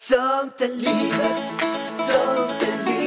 Somte 0.00 0.66
Liebe, 0.66 1.24
somte 1.98 2.66
Liebe. 2.84 2.97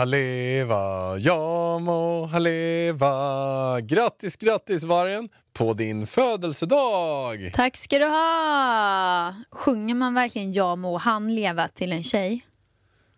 Han 0.00 0.10
leva, 0.10 1.18
ja 1.18 1.78
må 1.78 2.26
han 2.26 2.42
leva. 2.42 3.80
Grattis, 3.80 4.36
grattis 4.36 4.84
vargen 4.84 5.28
på 5.52 5.72
din 5.72 6.06
födelsedag! 6.06 7.50
Tack 7.54 7.76
ska 7.76 7.98
du 7.98 8.04
ha! 8.06 9.34
Sjunger 9.50 9.94
man 9.94 10.14
verkligen 10.14 10.52
Ja 10.52 10.76
må 10.76 10.96
han 10.98 11.34
leva 11.34 11.68
till 11.68 11.92
en 11.92 12.02
tjej? 12.04 12.40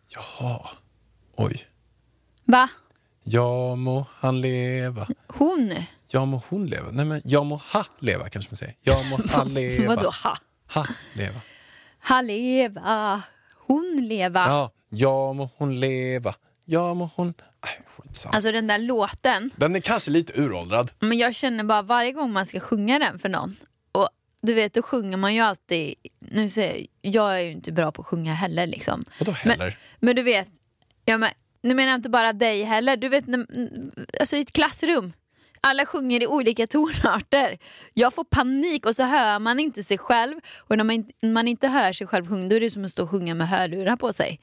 Jaha, 0.09 0.69
oj. 1.37 1.67
Va? 2.45 2.69
Ja 3.23 3.75
må 3.75 4.05
han 4.19 4.41
leva, 4.41 5.07
Hon? 5.29 5.75
ja 6.11 6.25
må 6.25 6.43
hon 6.51 6.67
leva. 6.67 6.91
Nej 6.91 7.07
men 7.07 7.23
ja 7.25 7.45
må 7.45 7.57
ha 7.57 7.85
leva 7.99 8.29
kanske 8.29 8.53
man 8.53 8.57
säger. 8.59 8.75
Ja 8.83 8.97
må 9.11 9.21
han 9.31 9.55
leva. 9.55 9.95
Vadå 9.95 10.11
ha? 10.23 10.37
Ha 10.75 10.87
leva. 11.15 11.41
Ha 12.09 12.21
leva, 12.21 13.23
hon 13.69 14.01
leva. 14.09 14.47
Ja, 14.49 14.71
ja 14.91 15.33
må 15.33 15.51
hon 15.57 15.79
leva, 15.81 16.35
ja 16.65 16.95
må 16.95 17.11
hon... 17.17 17.35
Skitsamma. 17.97 18.35
Alltså 18.35 18.53
den 18.53 18.67
där 18.67 18.79
låten, 18.79 19.51
Den 19.57 19.77
är 19.77 19.81
kanske 19.81 20.11
lite 20.11 20.41
uråldrad. 20.41 20.91
men 20.99 21.19
jag 21.19 21.35
känner 21.35 21.65
bara 21.65 21.83
varje 21.83 22.13
gång 22.13 22.33
man 22.33 22.47
ska 22.47 22.61
sjunga 22.61 22.99
den 22.99 23.19
för 23.19 23.29
någon. 23.29 23.57
Och 23.93 24.09
du 24.43 24.55
vet, 24.55 24.75
då 24.75 24.83
sjunger 24.83 25.17
man 25.17 25.35
ju 25.35 25.41
alltid, 25.41 25.95
nu 26.19 26.49
säger 26.49 26.87
jag, 27.01 27.15
jag 27.15 27.41
är 27.41 27.45
ju 27.45 27.53
inte 27.53 27.73
bra 27.73 27.93
på 27.93 28.03
att 28.03 28.07
sjunga 28.09 28.35
heller 28.35 28.67
liksom. 28.67 29.05
Vadå 29.19 29.33
heller? 29.33 29.79
Men 30.01 30.17
du 30.17 30.23
vet, 30.23 30.49
ja, 31.05 31.19
men, 31.19 31.31
nu 31.63 31.75
menar 31.75 31.91
jag 31.91 31.99
inte 31.99 32.09
bara 32.09 32.33
dig 32.33 32.63
heller, 32.63 32.97
du 32.97 33.09
vet 33.09 33.25
alltså 34.21 34.37
i 34.37 34.41
ett 34.41 34.53
klassrum. 34.53 35.13
Alla 35.61 35.87
sjunger 35.87 36.23
i 36.23 36.27
olika 36.27 36.67
tonarter. 36.77 37.59
Jag 37.95 38.15
får 38.15 38.25
panik 38.25 38.87
och 38.87 38.97
så 38.97 39.03
hör 39.03 39.39
man 39.39 39.61
inte 39.61 39.83
sig 39.83 39.99
själv. 39.99 40.41
Och 40.59 40.77
när 40.77 40.85
man, 40.85 41.05
man 41.33 41.49
inte 41.49 41.69
hör 41.69 41.93
sig 41.93 42.07
själv 42.07 42.29
sjunga 42.29 42.49
då 42.49 42.57
är 42.57 42.61
det 42.61 42.71
som 42.71 42.85
att 42.85 42.91
stå 42.91 43.03
och 43.03 43.11
sjunga 43.11 43.35
med 43.35 43.49
hörlurar 43.49 43.97
på 43.97 44.13
sig. 44.13 44.41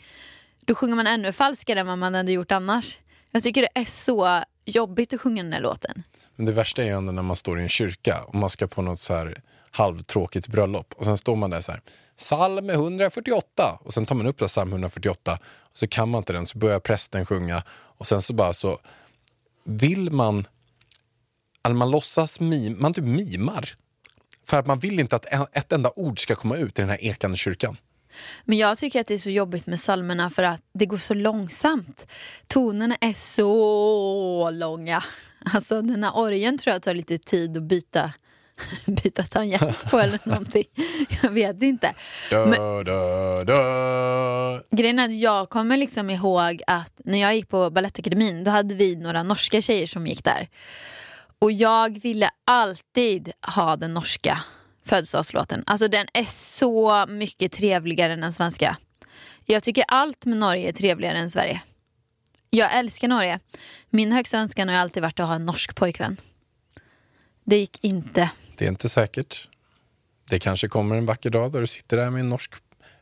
Då 0.70 0.76
sjunger 0.76 0.96
man 0.96 1.08
ännu 1.08 1.32
falskare 1.32 1.80
än 1.80 1.88
vad 1.88 1.98
man 1.98 2.16
hade 2.16 2.32
gjort 2.32 2.52
annars. 2.52 2.98
Jag 3.32 3.44
tycker 3.44 3.62
det 3.62 3.80
är 3.82 3.86
så 3.86 4.44
jobbigt 4.66 5.14
att 5.14 5.22
sjunga 5.22 5.44
den 5.44 5.54
här 5.54 5.62
låten. 5.62 6.04
Men 6.36 6.46
det 6.46 6.52
värsta 6.52 6.82
är 6.82 6.86
ju 6.86 6.92
ändå 6.92 7.12
när 7.12 7.22
man 7.22 7.36
står 7.36 7.60
i 7.60 7.64
en 7.64 7.70
kyrka 7.70 8.24
och 8.24 8.36
man 8.36 8.50
ska 8.50 8.68
på 8.68 8.82
något 8.82 9.00
så 9.00 9.14
här 9.14 9.42
halvtråkigt 9.72 10.48
bröllop 10.48 10.94
och 10.98 11.06
sen 11.06 11.18
står 11.18 11.36
man 11.36 11.50
där 11.50 11.62
så 11.62 11.72
här 11.72 11.82
psalm 12.18 12.70
148 12.70 13.80
och 13.82 13.94
sen 13.94 14.06
tar 14.06 14.16
man 14.16 14.28
upp 14.28 14.38
psalm 14.38 14.70
148 14.70 15.40
och 15.44 15.78
så 15.78 15.88
kan 15.88 16.10
man 16.10 16.20
inte 16.20 16.34
den 16.34 16.46
så 16.46 16.58
börjar 16.58 16.80
prästen 16.80 17.26
sjunga 17.26 17.64
och 17.72 18.08
sen 18.08 18.22
så 18.22 18.34
bara 18.34 18.54
så 18.54 18.80
vill 19.64 20.12
man 20.12 20.48
eller 21.64 21.76
man 21.76 21.92
låtsas 21.92 22.40
mim, 22.40 22.78
man 22.80 22.94
typ 22.94 23.06
mimar 23.06 23.70
för 24.46 24.60
att 24.60 24.68
man 24.68 24.80
vill 24.80 25.00
inte 25.00 25.16
att 25.16 25.26
ett 25.54 25.72
enda 25.72 25.92
ord 25.96 26.20
ska 26.20 26.36
komma 26.36 26.58
ut 26.58 26.80
i 26.80 26.82
den 26.82 26.90
här 26.90 27.04
ekande 27.04 27.38
kyrkan. 27.38 27.78
Men 28.46 28.58
jag 28.58 28.78
tycker 28.78 29.02
att 29.02 29.08
det 29.08 29.14
är 29.14 29.18
så 29.18 29.30
jobbigt 29.30 29.68
med 29.68 29.80
psalmerna 29.80 30.30
för 30.30 30.44
att 30.44 30.62
det 30.74 30.86
går 30.86 30.98
så 30.98 31.14
långsamt. 31.14 32.08
Tonerna 32.48 32.96
är 33.02 33.14
så 33.14 34.50
långa. 34.52 35.04
Alltså 35.54 35.82
den 35.82 36.04
här 36.04 36.18
orgeln 36.18 36.58
tror 36.58 36.74
jag 36.74 36.82
tar 36.82 36.94
lite 36.94 37.18
tid 37.18 37.58
att 37.58 37.64
byta, 37.64 38.14
byta 38.86 39.24
tangent 39.24 39.92
på 39.92 40.00
eller 40.00 40.20
någonting. 40.24 40.64
Jag 41.22 41.30
vet 41.30 41.64
inte. 41.64 41.94
Men- 42.32 42.84
dö, 42.86 43.44
dö. 43.44 44.60
Grejen 44.72 45.00
är 45.00 45.06
att 45.06 45.20
jag 45.20 45.50
kommer 45.50 45.78
liksom 45.78 46.10
ihåg 46.10 46.62
att 46.68 46.94
när 47.06 47.18
jag 47.22 47.36
gick 47.36 47.50
på 47.50 47.70
Balettakademin 47.70 48.44
då 48.44 48.52
hade 48.52 48.76
vi 48.76 48.96
några 48.96 49.24
norska 49.24 49.62
tjejer 49.62 49.88
som 49.88 50.08
gick 50.08 50.24
där. 50.24 50.50
Och 51.40 51.52
jag 51.52 52.02
ville 52.02 52.30
alltid 52.46 53.32
ha 53.56 53.76
den 53.76 53.94
norska 53.94 54.40
födelsedagslåten. 54.90 55.64
Alltså 55.66 55.88
den 55.88 56.08
är 56.14 56.26
så 56.26 57.06
mycket 57.10 57.52
trevligare 57.52 58.14
än 58.14 58.22
den 58.22 58.34
svenska. 58.34 58.78
Jag 59.46 59.64
tycker 59.64 59.84
allt 59.88 60.26
med 60.26 60.38
Norge 60.38 60.70
är 60.70 60.74
trevligare 60.74 61.18
än 61.18 61.32
Sverige. 61.32 61.62
Jag 62.50 62.78
älskar 62.78 63.08
Norge. 63.08 63.40
Min 63.90 64.12
högsta 64.12 64.38
önskan 64.38 64.70
har 64.70 64.76
alltid 64.76 65.04
varit 65.04 65.20
att 65.20 65.28
ha 65.28 65.36
en 65.36 65.46
norsk 65.46 65.76
pojkvän. 65.76 66.18
Det 67.44 67.58
gick 67.58 67.84
inte. 67.84 68.30
Det 68.58 68.66
är 68.66 68.70
inte 68.70 68.90
säkert. 68.90 69.50
Det 70.30 70.40
kanske 70.40 70.68
kommer 70.68 70.96
en 70.96 71.06
vacker 71.06 71.30
dag 71.30 71.52
där 71.52 71.62
du 71.62 71.68
sitter 71.68 71.98
där 71.98 72.10
med 72.10 72.20
en 72.20 72.30
norsk, 72.30 72.54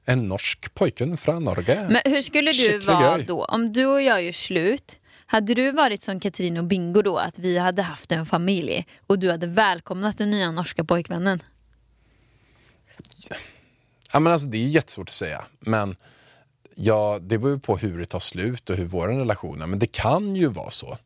en 0.06 0.28
norsk 0.28 0.74
pojke 0.74 1.18
från 1.18 1.44
Norge. 1.44 1.88
Men 1.90 2.14
hur 2.14 2.22
skulle 2.22 2.52
du 2.52 2.58
Skicklig 2.58 2.84
vara 2.84 3.18
då? 3.18 3.46
Om 3.46 3.74
du 3.74 3.86
och 3.86 4.02
jag 4.02 4.24
gör 4.24 4.31
slut, 4.31 5.00
hade 5.25 5.54
du 5.54 5.72
varit 5.72 6.02
som 6.02 6.19
Katrin 6.19 6.58
och 6.58 6.64
Bingo 6.64 7.02
då? 7.02 7.18
Att 7.18 7.40
vi 7.40 7.58
hade 7.58 7.81
haft 7.81 8.12
en 8.12 8.25
familj 8.25 8.86
och 9.08 9.19
du 9.19 9.31
hade 9.31 9.48
välkomnat 9.48 10.18
den 10.18 10.31
nya 10.31 10.52
norska 10.52 10.84
pojkvännen? 10.84 11.40
Ja, 14.13 14.19
men 14.19 14.33
alltså, 14.33 14.47
det 14.47 14.57
är 14.57 14.67
jättesvårt 14.67 15.09
att 15.09 15.13
säga. 15.13 15.45
Men 15.59 15.95
ja, 16.75 17.19
det 17.22 17.38
beror 17.38 17.53
ju 17.53 17.59
på 17.59 17.78
hur 17.78 18.00
det 18.00 18.05
tar 18.05 18.19
slut 18.19 18.69
och 18.69 18.75
hur 18.75 18.85
vår 18.85 19.07
relation 19.07 19.61
är. 19.61 19.67
Men 19.67 19.79
det 19.79 19.88
kan 19.88 20.35
ju 20.35 20.47
vara 20.47 20.72
så 20.72 20.97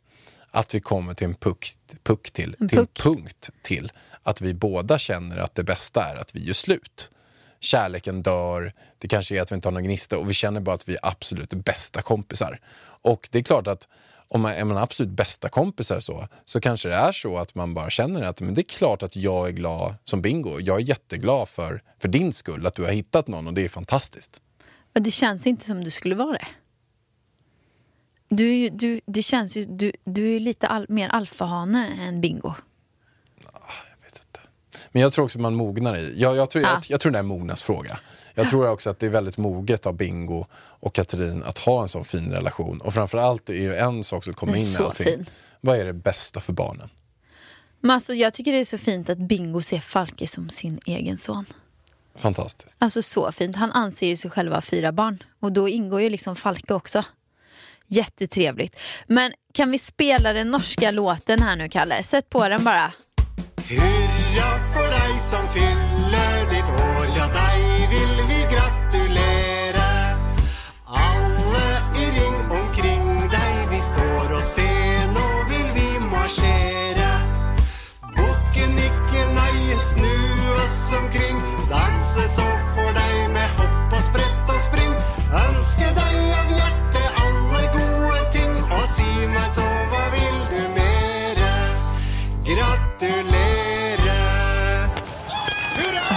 att 0.52 0.76
vi 0.76 0.80
kommer 0.80 1.14
till 1.14 1.28
en 1.28 1.36
puck, 1.36 1.74
puck 2.04 2.32
till, 2.32 2.56
En 2.60 2.70
till 2.70 2.78
puck. 2.78 3.00
punkt 3.04 3.50
till 3.62 3.92
att 4.24 4.42
vi 4.42 4.54
båda 4.54 4.98
känner 5.00 5.38
att 5.38 5.56
det 5.56 5.64
bästa 5.64 6.04
är 6.04 6.16
att 6.16 6.36
vi 6.36 6.46
gör 6.46 6.54
slut. 6.54 7.12
Kärleken 7.60 8.24
dör, 8.24 8.74
det 8.98 9.08
kanske 9.08 9.36
är 9.38 9.42
att 9.42 9.52
vi 9.52 9.56
inte 9.56 9.68
har 9.68 9.74
någon 9.74 9.84
gnista 9.84 10.18
och 10.18 10.30
vi 10.30 10.34
känner 10.34 10.62
bara 10.62 10.76
att 10.76 10.90
vi 10.90 10.94
är 10.94 11.00
absolut 11.04 11.54
bästa 11.54 12.02
kompisar. 12.02 12.60
Och 13.04 13.30
det 13.32 13.40
är 13.40 13.44
klart 13.44 13.68
att 13.68 13.88
om 14.34 14.42
man 14.42 14.52
är 14.52 14.66
man 14.66 14.78
absolut 14.78 15.12
bästa 15.12 15.50
kompisar 15.50 16.00
så, 16.00 16.28
så 16.46 16.62
kanske 16.62 16.90
det 16.90 16.96
är 16.96 17.12
så 17.12 17.38
att 17.38 17.56
man 17.56 17.74
bara 17.74 17.90
känner 17.90 18.22
att 18.22 18.42
men 18.42 18.54
det 18.54 18.62
är 18.62 18.78
klart 18.78 19.04
att 19.04 19.16
jag 19.16 19.48
är 19.48 19.52
glad 19.52 19.96
som 20.04 20.22
bingo. 20.22 20.60
Jag 20.60 20.78
är 20.78 20.82
jätteglad 20.84 21.50
för, 21.50 21.84
för 22.00 22.08
din 22.08 22.34
skull 22.34 22.66
att 22.66 22.76
du 22.76 22.84
har 22.84 22.92
hittat 22.92 23.28
någon 23.28 23.48
och 23.48 23.54
det 23.54 23.66
är 23.66 23.70
fantastiskt. 23.70 24.42
Men 24.94 25.04
det 25.04 25.12
känns 25.12 25.48
inte 25.48 25.66
som 25.66 25.84
du 25.84 25.92
skulle 25.92 26.16
vara 26.16 26.32
det. 26.32 26.48
Du, 28.30 28.70
du, 28.70 29.02
det 29.06 29.22
känns 29.22 29.58
ju, 29.58 29.66
du, 29.66 29.92
du 30.04 30.36
är 30.36 30.40
lite 30.40 30.68
all, 30.68 30.86
mer 30.90 31.10
alfahane 31.10 31.88
än 31.88 32.22
Bingo. 32.22 32.54
Men 34.92 35.02
jag 35.02 35.14
tror 35.14 35.26
också 35.26 35.38
att 35.38 35.42
man 35.42 35.56
mognar 35.56 35.98
i. 35.98 36.14
Jag, 36.18 36.36
jag, 36.38 36.50
tror, 36.50 36.66
Ah. 36.66 36.70
jag, 36.70 36.82
jag 36.88 37.00
tror 37.00 37.12
det 37.12 37.18
är 37.18 37.20
en 37.20 37.26
mognadsfråga. 37.28 38.00
Jag 38.34 38.50
tror 38.50 38.70
också 38.70 38.90
att 38.90 39.00
det 39.00 39.06
är 39.06 39.10
väldigt 39.10 39.38
moget 39.38 39.86
av 39.86 39.94
Bingo 39.96 40.46
och 40.56 40.96
Katrin 40.96 41.44
att 41.44 41.58
ha 41.58 41.82
en 41.82 41.88
sån 41.88 42.06
fin 42.06 42.32
relation. 42.32 42.82
Och 42.82 42.94
framförallt 42.94 43.50
är 43.50 43.70
det 43.70 43.80
en 43.80 44.04
sak 44.04 44.24
som 44.24 44.34
kommer 44.34 44.56
in 44.56 44.64
i 44.66 44.78
allting. 44.78 45.06
fin. 45.06 45.26
Vad 45.62 45.78
är 45.80 45.86
det 45.86 45.94
bästa 45.94 46.40
för 46.40 46.54
barnen? 46.54 46.90
Men 47.80 47.92
alltså, 47.92 48.14
jag 48.14 48.34
tycker 48.34 48.52
det 48.52 48.60
är 48.60 48.66
så 48.66 48.78
fint 48.78 49.10
att 49.10 49.18
Bingo 49.18 49.62
ser 49.62 49.80
Falke 49.80 50.28
som 50.28 50.50
sin 50.50 50.80
egen 50.86 51.18
son. 51.18 51.46
Fantastiskt. 52.16 52.78
Alltså 52.80 53.02
så 53.02 53.32
fint. 53.32 53.56
Han 53.56 53.72
anser 53.72 54.08
ju 54.08 54.18
sig 54.18 54.32
själv 54.32 54.52
ha 54.54 54.62
fyra 54.62 54.92
barn. 54.92 55.24
Och 55.40 55.52
då 55.52 55.70
ingår 55.70 56.02
ju 56.02 56.10
liksom 56.10 56.36
Falke 56.36 56.74
också. 56.74 57.04
Jättetrevligt. 57.88 58.76
Men 59.08 59.34
kan 59.54 59.72
vi 59.72 59.78
spela 59.80 60.34
den 60.34 60.52
norska 60.52 60.92
låten 60.92 61.42
här 61.42 61.56
nu, 61.56 61.70
Kalle? 61.70 62.04
Sätt 62.04 62.30
på 62.30 62.48
den 62.50 62.64
bara. 62.64 62.92
Hurra 63.78 64.52
för 64.74 64.90
dig 64.90 65.20
som 65.24 65.48
fyller 65.54 66.50
ditt 66.50 66.64
år, 66.64 67.06
ja 67.18 67.26
dig 67.28 67.88
vill 67.90 68.16
vi 68.30 68.40
gratulera. 68.56 69.90
Alla 70.86 71.70
i 72.02 72.06
ring 72.20 72.52
omkring 72.60 73.30
dig 73.30 73.56
vi 73.72 73.82
står 73.82 74.36
och 74.38 74.44
ser, 74.44 75.08
nu 75.16 75.28
vill 75.50 75.72
vi 75.76 76.00
marschera. 76.12 77.12
Bocken 78.02 78.78
icke 78.78 79.22
nej, 79.36 79.76
snu 79.94 80.16
oss 80.64 80.94
omkring, 81.02 81.38
dansa 81.70 82.24
så 82.36 82.48
för 82.76 82.94
dig 82.94 83.28
med 83.28 83.50
hopp 83.50 83.94
och 83.94 84.04
sprätt 84.04 84.50
och 84.56 84.62
spring. 84.62 84.94
Önska 85.34 86.02
dig 86.02 86.41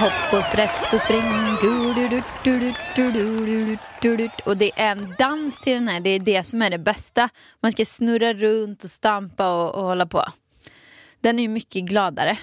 hopp 0.05 0.33
och 0.33 0.45
sprätt 0.45 0.93
och 0.93 1.01
spring. 1.01 1.23
Och 4.45 4.57
det 4.57 4.73
är 4.77 4.93
en 4.93 5.15
dans 5.19 5.61
till 5.61 5.73
den 5.73 5.89
här, 5.89 6.01
det 6.01 6.11
är 6.11 6.19
det 6.19 6.45
som 6.45 6.63
är 6.63 6.71
det 6.71 6.79
bästa. 6.79 7.29
Man 7.61 7.73
ska 7.73 7.85
snurra 7.85 8.35
runt 8.35 8.85
och 8.85 8.91
stampa 8.91 9.53
och, 9.53 9.75
och 9.75 9.85
hålla 9.85 10.07
på. 10.07 10.25
Den 11.21 11.39
är 11.39 11.43
ju 11.43 11.49
mycket 11.49 11.85
gladare. 11.85 12.39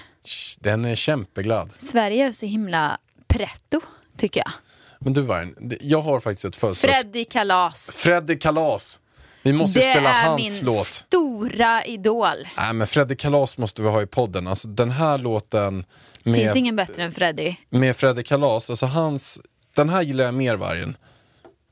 Den 0.60 0.84
är 0.84 0.94
kämpeglad. 0.94 1.70
Sverige 1.78 2.26
är 2.26 2.32
så 2.32 2.46
himla 2.46 2.98
pretto, 3.26 3.80
tycker 4.16 4.40
jag. 4.40 4.52
Men 4.98 5.12
du 5.12 5.20
Varn, 5.20 5.72
jag 5.80 6.02
har 6.02 6.20
faktiskt 6.20 6.44
ett 6.44 6.56
födelsedags... 6.56 7.02
Freddy 7.02 7.24
Kalas. 7.24 7.90
Freddy 7.94 8.38
Kalas. 8.38 9.00
Vi 9.42 9.52
måste 9.52 9.78
Det 9.80 9.90
spela 9.92 10.10
är 10.10 10.28
hans 10.28 10.62
min 10.62 10.74
låt. 10.74 10.86
stora 10.86 11.84
idol. 11.84 12.36
Nej 12.56 12.74
men 12.74 12.86
Freddy 12.86 13.16
Kalas 13.16 13.58
måste 13.58 13.82
vi 13.82 13.88
ha 13.88 14.02
i 14.02 14.06
podden. 14.06 14.46
Alltså 14.46 14.68
den 14.68 14.90
här 14.90 15.18
låten 15.18 15.84
Finns 16.24 16.36
med, 16.36 16.56
ingen 16.56 16.76
bättre 16.76 17.02
än 17.02 17.12
Freddy. 17.12 17.54
med 17.70 17.96
Freddy 17.96 18.22
Kalas, 18.22 18.70
alltså 18.70 18.86
hans... 18.86 19.40
Den 19.76 19.88
här 19.88 20.02
gillar 20.02 20.24
jag 20.24 20.34
mer 20.34 20.56
Vargen. 20.56 20.96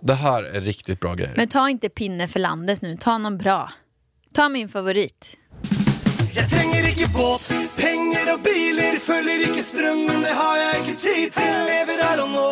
Det 0.03 0.15
här 0.15 0.43
är 0.43 0.61
riktigt 0.61 1.01
bra 1.01 1.15
grejer. 1.15 1.35
Men 1.37 1.49
ta 1.49 1.69
inte 1.71 1.89
pinne 1.89 2.29
för 2.29 2.41
landet 2.41 2.83
nu, 2.83 2.97
ta 2.97 3.19
någon 3.19 3.39
bra. 3.39 3.73
Ta 4.35 4.49
min 4.49 4.69
favorit. 4.69 5.37
Jeg 6.35 6.47
trenger 6.53 6.87
ikke 6.93 7.09
båt, 7.19 7.43
penger 7.77 8.27
og 8.35 8.41
biler 8.47 8.95
Følger 9.09 9.41
ikke 9.49 9.63
strømmen, 9.63 10.19
det 10.27 10.35
har 10.41 10.57
jeg 10.63 10.73
ikke 10.81 10.97
tid 11.05 11.31
til 11.39 11.55
Lever 11.71 11.99
her 12.07 12.23
og 12.25 12.31
nå, 12.37 12.49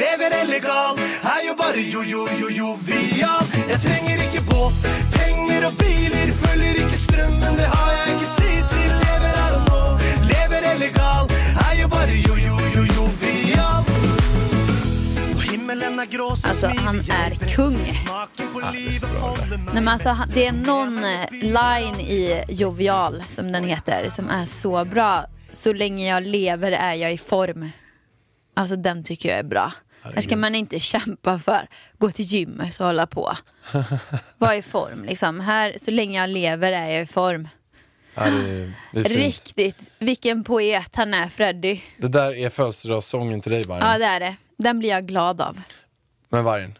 lever 0.00 0.32
illegal. 0.42 0.94
Er 1.34 1.40
jo 1.48 1.54
bare 1.62 1.82
jo-jo-jo-jovial 1.94 3.44
Jeg 3.72 3.78
trenger 3.86 4.18
ikke 4.26 4.42
båt, 4.50 4.74
penger 5.16 5.66
og 5.70 5.74
biler 5.82 6.28
Følger 6.42 6.74
ikke 6.84 6.98
strømmen, 7.06 7.52
det 7.60 7.68
har 7.76 7.90
jeg 7.98 8.06
ikke 8.14 8.30
tid 8.40 8.60
til 8.74 8.90
Lever 9.04 9.34
her 9.40 9.52
og 9.58 9.64
nå, 9.70 9.82
lever 10.32 10.62
illegal. 10.74 11.24
Er 11.66 11.74
jo 11.80 12.31
Alltså, 15.72 16.66
han 16.66 16.96
är 16.96 17.54
kung. 17.54 17.76
Ja, 18.06 18.28
det 18.72 18.86
är 18.86 18.90
så 18.90 19.06
bra 19.06 19.36
det. 19.50 19.56
Nej, 19.56 19.74
men 19.74 19.88
alltså, 19.88 20.08
han- 20.08 20.30
det 20.34 20.46
är 20.46 20.52
någon 20.52 21.00
line 21.30 22.00
i 22.00 22.44
Jovial, 22.48 23.22
som 23.28 23.52
den 23.52 23.64
heter, 23.64 24.10
som 24.10 24.30
är 24.30 24.46
så 24.46 24.84
bra. 24.84 25.26
Så 25.52 25.72
länge 25.72 26.08
jag 26.08 26.22
lever 26.22 26.72
är 26.72 26.94
jag 26.94 27.12
i 27.12 27.18
form. 27.18 27.70
Alltså 28.56 28.76
den 28.76 29.04
tycker 29.04 29.28
jag 29.28 29.38
är 29.38 29.42
bra. 29.44 29.72
Här 30.02 30.20
ska 30.20 30.36
man 30.36 30.54
inte 30.54 30.80
kämpa 30.80 31.38
för, 31.38 31.66
gå 31.98 32.10
till 32.10 32.24
gymmet 32.24 32.80
och 32.80 32.86
hålla 32.86 33.06
på. 33.06 33.36
Vara 34.38 34.56
i 34.56 34.62
form 34.62 35.04
liksom. 35.04 35.40
Här, 35.40 35.74
så 35.80 35.90
länge 35.90 36.20
jag 36.20 36.30
lever 36.30 36.72
är 36.72 36.86
jag 36.90 37.02
i 37.02 37.06
form. 37.06 37.48
Ja, 38.14 38.22
det, 38.24 38.30
är, 38.30 38.72
det. 38.92 39.02
Riktigt, 39.02 39.90
vilken 39.98 40.44
poet 40.44 40.96
han 40.96 41.14
är 41.14 41.28
Freddy. 41.28 41.80
det 41.96 42.08
där 42.08 42.34
är 42.34 42.50
födelsedagssången 42.50 43.40
till 43.40 43.52
dig 43.52 43.62
Vargen. 43.66 43.86
Ja 43.90 43.98
det 43.98 44.04
är 44.04 44.20
det. 44.20 44.36
Den 44.62 44.78
blir 44.78 44.88
jag 44.90 45.06
glad 45.06 45.40
av. 45.40 45.60
Men 46.28 46.44
Vargen, 46.44 46.78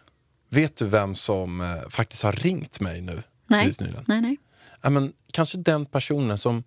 vet 0.49 0.75
du 0.75 0.87
vem 0.87 1.15
som 1.15 1.61
eh, 1.61 1.89
faktiskt 1.89 2.23
har 2.23 2.31
ringt 2.31 2.79
mig 2.79 3.01
nu? 3.01 3.23
Nej, 3.47 3.65
Precis 3.65 3.79
nyligen? 3.79 4.03
nej, 4.07 4.21
nej. 4.21 4.37
Ja, 4.81 4.89
men, 4.89 5.13
kanske 5.31 5.57
den 5.57 5.85
personen 5.85 6.37
som 6.37 6.63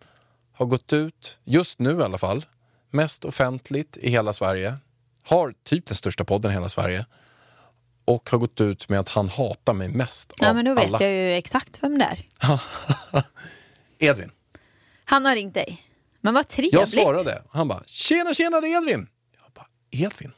har 0.53 0.67
gått 0.67 0.93
ut, 0.93 1.39
just 1.45 1.79
nu 1.79 1.99
i 1.99 2.03
alla 2.03 2.19
fall, 2.19 2.45
mest 2.91 3.25
offentligt 3.25 3.97
i 3.97 4.11
hela 4.11 4.33
Sverige, 4.33 4.75
har 5.23 5.55
typ 5.65 5.87
den 5.87 5.97
största 5.97 6.25
podden 6.25 6.51
i 6.51 6.55
hela 6.55 6.69
Sverige 6.69 7.07
och 8.05 8.31
har 8.31 8.39
gått 8.39 8.61
ut 8.61 8.89
med 8.89 9.01
att 9.01 9.09
han 9.09 9.29
hatar 9.29 9.73
mig 9.73 9.89
mest 9.89 10.33
Ja 10.39 10.49
av 10.49 10.55
men 10.55 10.65
då 10.65 10.75
vet 10.75 10.85
alla. 10.85 10.99
jag 11.03 11.13
ju 11.13 11.33
exakt 11.33 11.83
vem 11.83 11.99
det 11.99 12.05
är. 12.05 12.27
Edvin. 13.99 14.31
Han 15.05 15.25
har 15.25 15.35
ringt 15.35 15.55
dig. 15.55 15.83
Men 16.21 16.35
vad 16.35 16.49
trevligt. 16.49 16.73
Jag 16.73 16.89
svarade. 16.89 17.43
Han 17.51 17.69
bara, 17.69 17.83
tjena 17.87 18.35
tjena 18.35 18.61
det 18.61 18.67
är 18.69 18.77
Edvin. 18.83 19.09
Jag 19.43 19.53
bara, 19.53 19.67
Edvin? 19.91 20.33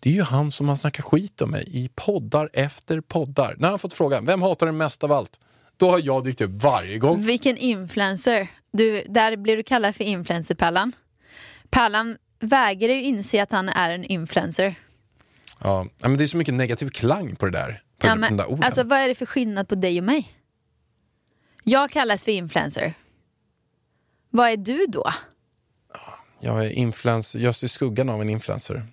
Det 0.00 0.10
är 0.10 0.14
ju 0.14 0.22
han 0.22 0.50
som 0.50 0.68
har 0.68 0.76
snackat 0.76 1.04
skit 1.04 1.40
om 1.40 1.50
mig 1.50 1.64
i 1.66 1.90
poddar 1.94 2.50
efter 2.52 3.00
poddar. 3.00 3.54
När 3.58 3.68
han 3.68 3.78
fått 3.78 3.94
frågan, 3.94 4.26
vem 4.26 4.42
hatar 4.42 4.66
dig 4.66 4.74
mest 4.74 5.04
av 5.04 5.12
allt? 5.12 5.40
Då 5.76 5.90
har 5.90 6.00
jag 6.02 6.24
dykt 6.24 6.40
upp 6.40 6.50
varje 6.50 6.98
gång. 6.98 7.22
Vilken 7.22 7.56
influencer. 7.56 8.48
Du, 8.72 9.04
där 9.08 9.36
blir 9.36 9.56
du 9.56 9.62
kallad 9.62 9.96
för 9.96 10.04
influencer-Pallan. 10.04 10.92
Pallan 11.70 12.16
vägrar 12.40 12.92
ju 12.92 13.02
inse 13.02 13.42
att 13.42 13.52
han 13.52 13.68
är 13.68 13.90
en 13.90 14.04
influencer. 14.04 14.74
Ja, 15.58 15.86
men 16.02 16.16
det 16.16 16.24
är 16.24 16.26
så 16.26 16.36
mycket 16.36 16.54
negativ 16.54 16.88
klang 16.88 17.36
på 17.36 17.46
det 17.46 17.52
där. 17.52 17.82
På 17.98 18.06
Ja, 18.06 18.14
men, 18.14 18.36
där 18.36 18.50
orden. 18.50 18.64
alltså 18.64 18.82
vad 18.82 18.98
är 18.98 19.08
det 19.08 19.14
för 19.14 19.26
skillnad 19.26 19.68
på 19.68 19.74
dig 19.74 19.98
och 19.98 20.04
mig? 20.04 20.34
Jag 21.64 21.90
kallas 21.90 22.24
för 22.24 22.32
influencer. 22.32 22.94
Vad 24.30 24.50
är 24.50 24.56
du 24.56 24.86
då? 24.88 25.10
Jag 26.40 26.66
är 26.66 26.70
influencer, 26.70 27.40
jag 27.40 27.54
står 27.54 27.66
i 27.66 27.68
skuggan 27.68 28.08
av 28.08 28.20
en 28.20 28.28
influencer. 28.28 28.86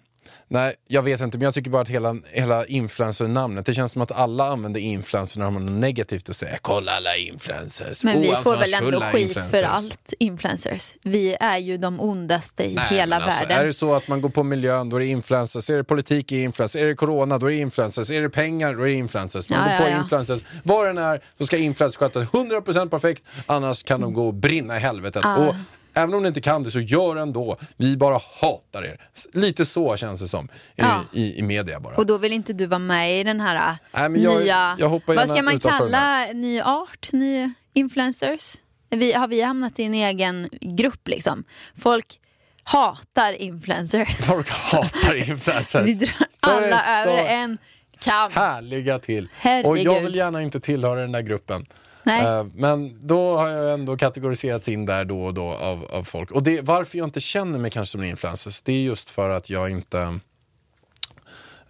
Nej, 0.50 0.74
jag 0.88 1.04
vet 1.04 1.22
inte, 1.22 1.38
men 1.38 1.46
jag 1.46 1.54
tycker 1.54 1.70
bara 1.72 1.82
att 1.82 1.88
hela, 1.88 2.16
hela 2.32 2.66
influencer-namnet, 2.66 3.66
det 3.66 3.74
känns 3.74 3.92
som 3.92 4.02
att 4.02 4.12
alla 4.12 4.48
använder 4.48 4.80
influencer 4.80 5.40
när 5.40 5.46
de 5.46 5.54
har 5.54 5.62
något 5.62 5.80
negativt 5.80 6.30
att 6.30 6.36
säga. 6.36 6.58
Kolla 6.62 6.92
alla 6.92 7.16
influencers, 7.18 8.04
Men 8.04 8.22
vi 8.22 8.28
får 8.28 8.58
väl 8.58 8.74
ändå 8.86 9.02
skit 9.02 9.34
för 9.52 9.64
allt 9.64 10.14
influencers. 10.20 10.94
Vi 11.02 11.38
är 11.40 11.58
ju 11.58 11.78
de 11.78 12.00
ondaste 12.02 12.64
i 12.64 12.74
Nej, 12.74 12.86
hela 12.90 13.16
alltså, 13.16 13.44
världen. 13.44 13.58
Är 13.58 13.66
det 13.66 13.74
så 13.74 13.94
att 13.94 14.08
man 14.08 14.22
går 14.22 14.30
på 14.30 14.44
miljön, 14.44 14.90
då 14.90 14.96
är 14.96 15.00
det 15.00 15.06
influencers. 15.08 15.70
Är 15.70 15.78
det 15.78 15.84
politik, 15.84 16.32
är 16.32 16.36
det 16.36 16.44
influencers. 16.44 16.82
Är 16.82 16.86
det 16.86 16.96
corona, 16.96 17.38
då 17.38 17.46
är 17.46 17.52
det 17.52 17.58
influencers. 17.58 18.12
Är 18.12 18.22
det 18.22 18.30
pengar, 18.30 18.74
då 18.74 18.82
är 18.82 18.88
det 18.88 18.94
influencers. 18.94 19.50
Man 19.50 19.60
Ja, 19.60 19.66
går 19.66 19.74
ja, 19.74 19.80
på 19.82 19.90
ja. 19.90 20.02
influencers. 20.02 20.42
Vad 20.64 20.86
den 20.86 20.98
är, 20.98 21.22
så 21.38 21.46
ska 21.46 21.58
influencers 21.58 21.98
sköta 21.98 22.22
100% 22.22 22.90
perfekt. 22.90 23.24
Annars 23.46 23.84
kan 23.84 24.02
de 24.02 24.14
gå 24.14 24.28
och 24.28 24.34
brinna 24.34 24.78
i 24.78 24.80
helvetet. 24.80 25.26
Och 25.26 25.56
även 25.98 26.14
om 26.14 26.22
ni 26.22 26.28
inte 26.28 26.42
kan 26.42 26.64
det, 26.64 26.72
så 26.72 26.80
gör 26.80 27.16
ändå. 27.16 27.58
Vi 27.78 27.98
bara 27.98 28.20
hatar 28.42 28.84
er. 28.84 29.02
Lite 29.34 29.66
så 29.66 29.98
känns 29.98 30.22
det 30.22 30.28
som 30.28 30.46
i, 30.46 30.50
Ja. 30.76 31.04
i, 31.14 31.40
i 31.40 31.44
media 31.44 31.80
bara. 31.80 31.96
Och 31.96 32.06
då 32.06 32.18
vill 32.18 32.34
inte 32.34 32.54
du 32.54 32.66
vara 32.66 32.80
med 32.80 33.20
i 33.20 33.24
den 33.24 33.40
här 33.42 33.56
äh, 33.56 33.76
Nej, 33.92 34.10
men 34.10 34.22
jag- 34.22 34.42
nya... 34.42 34.76
jag 34.80 34.90
hoppar 34.90 35.16
vad 35.16 35.30
ska 35.30 35.42
man 35.42 35.60
kalla 35.60 36.26
ny 36.34 36.62
art? 36.62 37.10
Ny 37.12 37.52
influencers? 37.74 38.56
Vi, 38.90 39.14
har 39.14 39.28
vi 39.28 39.42
hamnat 39.42 39.80
i 39.80 39.84
en 39.84 39.94
egen 39.94 40.50
grupp 40.62 41.08
liksom? 41.08 41.44
Folk 41.78 42.20
hatar 42.64 43.34
influencers. 43.34 44.16
Folk 44.28 44.50
hatar 44.50 45.16
influencers. 45.16 45.88
Vi 45.88 45.94
drar 45.94 46.62
det 46.62 46.76
alla 46.76 47.02
över 47.12 47.24
en 47.28 47.58
kam. 48.00 48.32
härliga 48.32 49.00
till. 49.00 49.24
Och 49.26 49.30
Herregud. 49.38 49.86
jag 49.86 50.02
vill 50.02 50.16
gärna 50.16 50.42
inte 50.42 50.60
tillhöra 50.60 51.02
den 51.02 51.12
där 51.12 51.22
gruppen. 51.22 51.66
Nej. 52.08 52.26
Eh, 52.26 52.46
men 52.54 53.08
då 53.08 53.38
har 53.38 53.50
jag 53.50 53.74
ändå 53.74 53.98
kategoriserats 53.98 54.70
in 54.70 54.86
där 54.86 55.06
då 55.06 55.26
och 55.26 55.34
då 55.34 55.44
av, 55.44 55.86
av 55.86 56.04
folk. 56.04 56.32
Och 56.32 56.44
det, 56.44 56.62
varför 56.62 56.98
jag 56.98 57.08
inte 57.08 57.20
känner 57.20 57.60
mig 57.60 57.72
kanske 57.72 57.92
som 57.92 58.02
en 58.02 58.08
influencer, 58.08 58.66
det 58.66 58.74
är 58.74 58.82
just 58.82 59.10
för 59.10 59.30
att 59.30 59.50
jag 59.50 59.70
inte... 59.70 60.20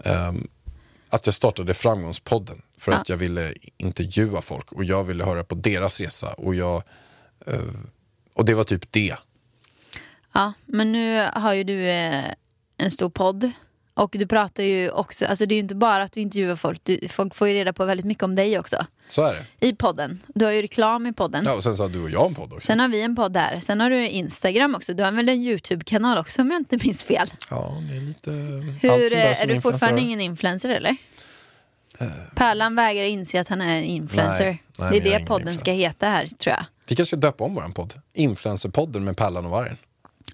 ehm, 0.03 0.47
att 1.09 1.25
jag 1.25 1.35
startade 1.35 1.73
Framgångspodden 1.73 2.61
för 2.77 2.91
att 2.91 3.09
jag 3.09 3.17
ville 3.17 3.53
intervjua 3.77 4.41
folk 4.41 4.71
och 4.71 4.83
jag 4.83 5.03
ville 5.03 5.23
höra 5.23 5.43
på 5.43 5.55
deras 5.55 6.01
resa. 6.01 6.33
Och, 6.33 6.55
jag, 6.55 6.83
eh, 7.45 7.59
och 8.33 8.45
det 8.45 8.53
var 8.53 8.63
typ 8.63 8.91
det. 8.91 9.15
Ja, 10.33 10.53
men 10.65 10.91
nu 10.91 11.29
har 11.33 11.53
ju 11.53 11.63
du 11.63 11.89
eh, 11.89 12.25
en 12.77 12.91
stor 12.91 13.09
podd. 13.09 13.51
Och 13.97 14.15
du 14.19 14.27
pratar 14.27 14.63
ju 14.63 14.89
också, 14.89 15.25
alltså 15.25 15.45
det 15.45 15.53
är 15.53 15.55
ju 15.55 15.61
inte 15.61 15.75
bara 15.75 16.03
att 16.03 16.11
du 16.11 16.21
intervjuar 16.21 16.55
folk, 16.55 16.83
du, 16.83 16.99
folk 17.09 17.35
får 17.35 17.47
ju 17.47 17.53
reda 17.53 17.73
på 17.73 17.85
väldigt 17.85 18.05
mycket 18.05 18.23
om 18.23 18.35
dig 18.35 18.59
också. 18.59 18.85
Så 19.07 19.23
är 19.23 19.33
det. 19.33 19.67
I 19.67 19.75
podden. 19.75 20.23
Du 20.27 20.45
har 20.45 20.51
ju 20.51 20.61
reklam 20.61 21.07
i 21.07 21.13
podden. 21.13 21.43
Ja, 21.45 21.53
och 21.53 21.63
sen 21.63 21.75
så 21.75 21.83
har 21.83 21.89
du 21.89 22.03
och 22.03 22.09
jag 22.09 22.25
en 22.25 22.35
podd 22.35 22.53
också. 22.53 22.65
Sen 22.65 22.79
har 22.79 22.87
vi 22.87 23.01
en 23.01 23.15
podd 23.15 23.33
där. 23.33 23.59
Sen 23.59 23.79
har 23.79 23.89
du 23.89 24.09
Instagram 24.09 24.75
också. 24.75 24.93
Du 24.93 25.03
har 25.03 25.11
väl 25.11 25.29
en 25.29 25.35
YouTube-kanal 25.35 26.17
också 26.17 26.41
om 26.41 26.51
jag 26.51 26.59
inte 26.59 26.77
minns 26.85 27.03
fel. 27.03 27.33
Ja, 27.49 27.73
det 27.89 27.97
är 27.97 28.01
lite... 28.01 28.31
Hur, 28.81 28.91
allt 28.91 29.13
eh, 29.13 29.33
som 29.33 29.49
är 29.49 29.53
du 29.53 29.61
fortfarande 29.61 30.01
ingen 30.01 30.21
influencer 30.21 30.69
eller? 30.69 30.95
Pärlan 32.35 32.75
vägrar 32.75 33.05
inse 33.05 33.41
att 33.41 33.49
han 33.49 33.61
är 33.61 33.77
en 33.77 33.83
influencer. 33.83 34.45
Nej, 34.45 34.61
nej, 34.79 34.99
det 34.99 35.13
är 35.13 35.19
det 35.19 35.25
podden 35.25 35.59
ska 35.59 35.71
influencer. 35.71 35.87
heta 35.87 36.07
här 36.07 36.27
tror 36.27 36.55
jag. 36.55 36.65
Vi 36.87 36.95
kanske 36.95 37.17
ska 37.17 37.27
döpa 37.27 37.43
om 37.43 37.55
vår 37.55 37.69
podd. 37.75 37.93
Influencerpodden 38.13 39.03
med 39.03 39.17
Pallan 39.17 39.45
och 39.45 39.51
Vargen. 39.51 39.77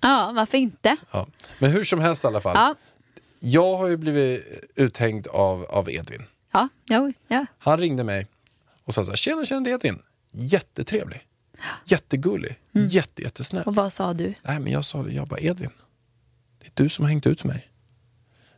Ja, 0.01 0.31
varför 0.35 0.57
inte? 0.57 0.97
Ja. 1.11 1.27
Men 1.59 1.71
hur 1.71 1.83
som 1.83 1.99
helst 1.99 2.23
i 2.23 2.27
alla 2.27 2.41
fall. 2.41 2.53
Ja, 2.55 2.75
Jag 3.45 3.77
har 3.77 3.87
ju 3.87 3.97
blivit 3.97 4.45
uthängd 4.75 5.27
av, 5.27 5.63
av 5.63 5.89
Edvin. 5.89 6.23
ja, 6.53 6.69
jo, 6.85 7.13
ja. 7.27 7.45
Han 7.57 7.77
ringde 7.77 8.03
mig 8.03 8.27
och 8.83 8.93
sa 8.93 9.05
så 9.05 9.11
här, 9.11 9.17
tjena 9.17 9.45
tjena 9.45 9.61
det 9.61 9.69
är 9.69 9.73
Edvin. 9.73 9.99
Jättetrevlig. 10.31 11.27
Jättegullig. 11.85 12.59
Jätte, 12.71 13.21
jättesnäll. 13.21 13.63
Och 13.63 13.75
vad 13.75 13.93
sa 13.93 14.13
du? 14.13 14.33
Nej 14.41 14.59
men 14.59 14.73
jag 14.73 14.85
sa 14.85 15.03
det, 15.03 15.13
jag 15.13 15.27
bara 15.27 15.39
Edvin. 15.39 15.69
Det 16.59 16.67
är 16.67 16.83
du 16.83 16.89
som 16.89 17.03
har 17.05 17.09
hängt 17.09 17.27
ut 17.27 17.43
mig. 17.43 17.67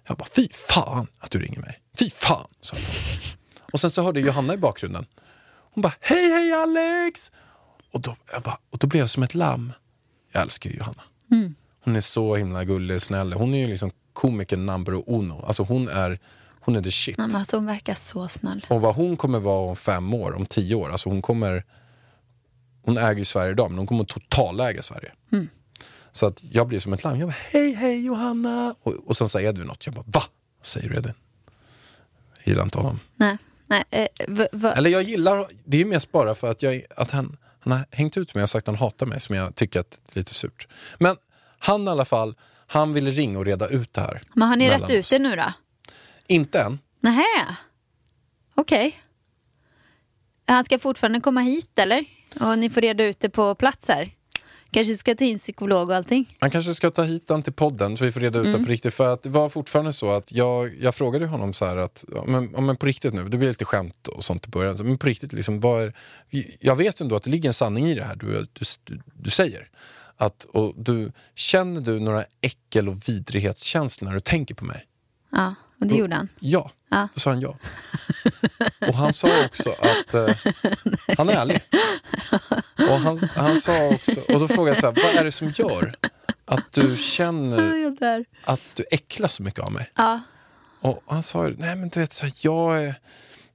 Jag 0.07 0.17
bara 0.17 0.29
fy 0.35 0.47
fan 0.51 1.07
att 1.19 1.31
du 1.31 1.39
ringer 1.39 1.59
mig. 1.59 1.79
Fy 1.99 2.09
fan. 2.09 2.47
sa 2.61 2.75
han. 2.75 2.85
Och 3.71 3.79
sen 3.79 3.91
så 3.91 4.03
hörde 4.03 4.19
jag 4.19 4.27
Johanna 4.27 4.53
i 4.53 4.57
bakgrunden. 4.57 5.05
Hon 5.73 5.81
bara 5.81 5.93
hej 5.99 6.29
hej 6.31 6.53
Alex. 6.53 7.31
Och 7.91 8.01
då, 8.01 8.15
jag 8.31 8.41
bara, 8.41 8.57
och 8.69 8.77
då 8.77 8.87
blev 8.87 8.99
jag 8.99 9.09
som 9.09 9.23
ett 9.23 9.35
lamm. 9.35 9.71
Jag 10.31 10.43
älskar 10.43 10.69
ju 10.69 10.77
Johanna. 10.77 11.03
Hon 11.79 11.95
är 11.95 12.01
så 12.01 12.35
himla 12.35 12.63
gullig, 12.63 13.01
snäll. 13.01 13.33
Hon 13.33 13.53
är 13.53 13.59
ju 13.59 13.67
liksom 13.67 13.91
komikern 14.15 14.65
number 14.65 15.03
uno. 15.07 15.43
Alltså 15.47 15.63
hon 15.63 15.87
är, 15.89 16.19
hon 16.59 16.75
är 16.75 16.81
the 16.81 16.91
shit. 16.91 17.17
Men 17.17 17.35
alltså, 17.35 17.57
hon 17.57 17.65
verkar 17.65 17.93
så 17.93 18.27
snäll. 18.27 18.65
Och 18.69 18.81
vad 18.81 18.95
hon 18.95 19.17
kommer 19.17 19.39
vara 19.39 19.69
om 19.69 19.75
fem 19.75 20.13
år, 20.13 20.33
om 20.33 20.45
tio 20.45 20.75
år. 20.75 20.89
Alltså 20.91 21.09
hon 21.09 21.21
kommer... 21.21 21.63
Hon 22.85 22.97
äger 22.97 23.15
ju 23.19 23.25
Sverige 23.25 23.51
idag, 23.51 23.69
men 23.71 23.77
hon 23.77 23.87
kommer 23.87 24.03
totaläga 24.03 24.81
Sverige. 24.81 25.11
Så 26.11 26.25
att 26.25 26.43
jag 26.51 26.67
blir 26.67 26.79
som 26.79 26.93
ett 26.93 27.03
lamm. 27.03 27.19
Jag 27.19 27.29
bara, 27.29 27.35
hej 27.51 27.73
hej 27.73 28.05
Johanna! 28.05 28.75
Och, 28.83 28.93
och 29.05 29.17
sen 29.17 29.29
säger 29.29 29.49
Edvin 29.49 29.67
något. 29.67 29.85
Jag 29.85 29.95
bara, 29.95 30.03
va? 30.07 30.21
Vad 30.57 30.65
säger 30.65 30.89
du 30.89 30.95
Edvin? 30.95 31.13
Jag 32.43 32.47
gillar 32.47 32.63
inte 32.63 32.77
honom. 32.77 32.99
Nej, 33.15 33.37
nej. 33.67 33.83
Eh, 33.89 34.77
Eller 34.77 34.89
jag 34.89 35.03
gillar, 35.03 35.47
det 35.65 35.81
är 35.81 35.85
mest 35.85 36.11
bara 36.11 36.35
för 36.35 36.51
att, 36.51 36.61
jag, 36.61 36.81
att 36.95 37.11
han, 37.11 37.37
Han 37.59 37.73
har 37.73 37.85
hängt 37.91 38.17
ut 38.17 38.35
mig 38.35 38.43
och 38.43 38.49
sagt 38.49 38.67
att 38.67 38.71
han 38.75 38.79
hatar 38.79 39.05
mig 39.05 39.19
som 39.19 39.35
jag 39.35 39.55
tycker 39.55 39.79
att 39.79 39.91
det 39.91 40.15
är 40.15 40.19
lite 40.19 40.33
surt. 40.33 40.67
Men 40.99 41.15
han 41.59 41.87
i 41.87 41.89
alla 41.89 42.05
fall, 42.05 42.35
han 42.67 42.93
ville 42.93 43.11
ringa 43.11 43.39
och 43.39 43.45
reda 43.45 43.67
ut 43.67 43.93
det 43.93 44.01
här. 44.01 44.21
Men 44.33 44.47
har 44.47 44.55
ni 44.55 44.69
rätt 44.69 44.89
ut 44.89 45.09
det 45.09 45.19
nu 45.19 45.35
då? 45.35 45.53
Inte 46.27 46.59
än. 46.59 46.79
Nähä. 46.99 47.57
Okej. 48.55 48.99
Han 50.47 50.65
ska 50.65 50.79
fortfarande 50.79 51.19
komma 51.19 51.41
hit 51.41 51.79
eller? 51.79 52.05
Och 52.41 52.59
ni 52.59 52.69
får 52.69 52.81
reda 52.81 53.03
ut 53.03 53.19
det 53.19 53.29
på 53.29 53.55
plats 53.55 53.87
här. 53.87 54.11
Kanske 54.71 54.95
ska 54.95 55.15
ta 55.15 55.23
in 55.23 55.37
psykolog 55.37 55.89
och 55.89 55.95
allting. 55.95 56.37
Man 56.41 56.51
kanske 56.51 56.75
ska 56.75 56.91
ta 56.91 57.03
hit 57.03 57.27
den 57.27 57.43
till 57.43 57.53
podden 57.53 57.97
så 57.97 58.05
vi 58.05 58.11
får 58.11 58.19
reda 58.19 58.39
ut 58.39 58.45
det 58.45 58.63
på 58.63 58.71
riktigt. 58.71 58.93
För 58.93 59.13
att 59.13 59.23
det 59.23 59.29
var 59.29 59.49
fortfarande 59.49 59.93
så 59.93 60.11
att 60.11 60.31
jag, 60.31 60.75
jag 60.79 60.95
frågade 60.95 61.25
honom 61.25 61.53
så 61.53 61.65
här 61.65 61.77
att, 61.77 62.05
ja, 62.15 62.23
men, 62.27 62.49
ja, 62.55 62.61
men 62.61 62.77
på 62.77 62.85
riktigt 62.85 63.13
nu, 63.13 63.23
det 63.29 63.37
blir 63.37 63.47
lite 63.47 63.65
skämt 63.65 64.07
och 64.07 64.25
sånt 64.25 64.45
i 64.47 64.49
början. 64.49 64.77
Men 64.83 64.97
på 64.97 65.07
riktigt, 65.07 65.33
liksom, 65.33 65.59
vad 65.59 65.83
är, 65.83 65.93
jag 66.59 66.75
vet 66.75 67.01
ändå 67.01 67.15
att 67.15 67.23
det 67.23 67.29
ligger 67.29 67.49
en 67.49 67.53
sanning 67.53 67.85
i 67.85 67.95
det 67.95 68.03
här 68.03 68.15
du, 68.15 68.45
du, 68.53 68.99
du 69.13 69.29
säger. 69.29 69.69
Att, 70.17 70.43
och 70.43 70.73
du, 70.77 71.11
känner 71.35 71.81
du 71.81 71.99
några 71.99 72.25
äckel 72.41 72.89
och 72.89 73.09
vidrighetskänslor 73.09 74.07
när 74.07 74.15
du 74.15 74.21
tänker 74.21 74.55
på 74.55 74.65
mig? 74.65 74.85
Ja, 75.31 75.55
och 75.79 75.87
det 75.87 75.95
gjorde 75.95 76.15
han. 76.15 76.29
Ja. 76.39 76.71
Ja. 76.89 77.07
Då 77.13 77.19
sa 77.19 77.29
han 77.29 77.41
ja. 77.41 77.57
Och 78.87 78.93
han 78.93 79.13
sa 79.13 79.45
också 79.45 79.69
att 79.69 80.13
eh, 80.13 80.35
han 81.17 81.29
är 81.29 81.33
ärlig. 81.33 81.61
Och 82.77 82.99
han, 82.99 83.17
han 83.35 83.57
sa 83.57 83.87
också, 83.87 84.21
och 84.21 84.39
då 84.39 84.47
frågade 84.47 84.69
jag 84.69 84.77
så 84.77 84.85
här, 84.85 85.03
vad 85.03 85.15
är 85.21 85.23
det 85.23 85.31
som 85.31 85.53
gör 85.55 85.95
att 86.45 86.71
du 86.71 86.97
känner 86.97 88.25
att 88.43 88.61
du 88.73 88.85
äcklas 88.91 89.33
så 89.33 89.43
mycket 89.43 89.59
av 89.59 89.71
mig? 89.71 89.91
Ja. 89.95 90.21
Och 90.81 91.03
han 91.07 91.23
sa, 91.23 91.43
nej 91.43 91.75
men 91.75 91.89
du 91.89 91.99
vet 91.99 92.13
så 92.13 92.25
här, 92.25 92.33
jag, 92.41 92.83
är, 92.83 92.95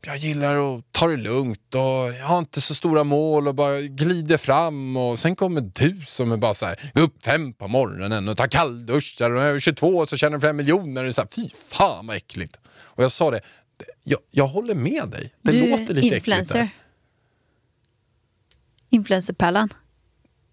jag 0.06 0.16
gillar 0.16 0.76
att 0.76 0.92
ta 0.92 1.06
det 1.08 1.16
lugnt 1.16 1.74
och 1.74 1.80
jag 1.80 2.24
har 2.24 2.38
inte 2.38 2.60
så 2.60 2.74
stora 2.74 3.04
mål 3.04 3.48
och 3.48 3.54
bara 3.54 3.80
glider 3.80 4.38
fram 4.38 4.96
och 4.96 5.18
sen 5.18 5.36
kommer 5.36 5.60
du 5.60 6.00
som 6.06 6.32
är 6.32 6.36
bara 6.36 6.54
så 6.54 6.66
här, 6.66 6.90
upp 6.94 7.24
fem 7.24 7.52
på 7.52 7.68
morgonen 7.68 8.28
och 8.28 8.36
tar 8.36 8.46
kallduschar 8.46 9.30
och 9.30 9.36
när 9.36 9.46
jag 9.46 9.56
är 9.56 9.60
22 9.60 10.06
så 10.06 10.16
tjänar 10.16 10.34
jag 10.34 10.42
fem 10.42 10.56
miljoner. 10.56 11.04
Är 11.04 11.10
så 11.10 11.20
här, 11.20 11.28
fy 11.32 11.48
fan 11.68 12.06
vad 12.06 12.16
äckligt. 12.16 12.60
Och 12.72 13.04
jag 13.04 13.12
sa 13.12 13.30
det, 13.30 13.40
jag, 14.04 14.20
jag 14.30 14.46
håller 14.46 14.74
med 14.74 15.08
dig. 15.08 15.34
Det 15.42 15.52
du 15.52 15.70
låter 15.70 15.94
lite 15.94 16.16
influencer. 16.16 16.58
äckligt. 16.58 16.74
Influencerpärlan. 18.90 19.68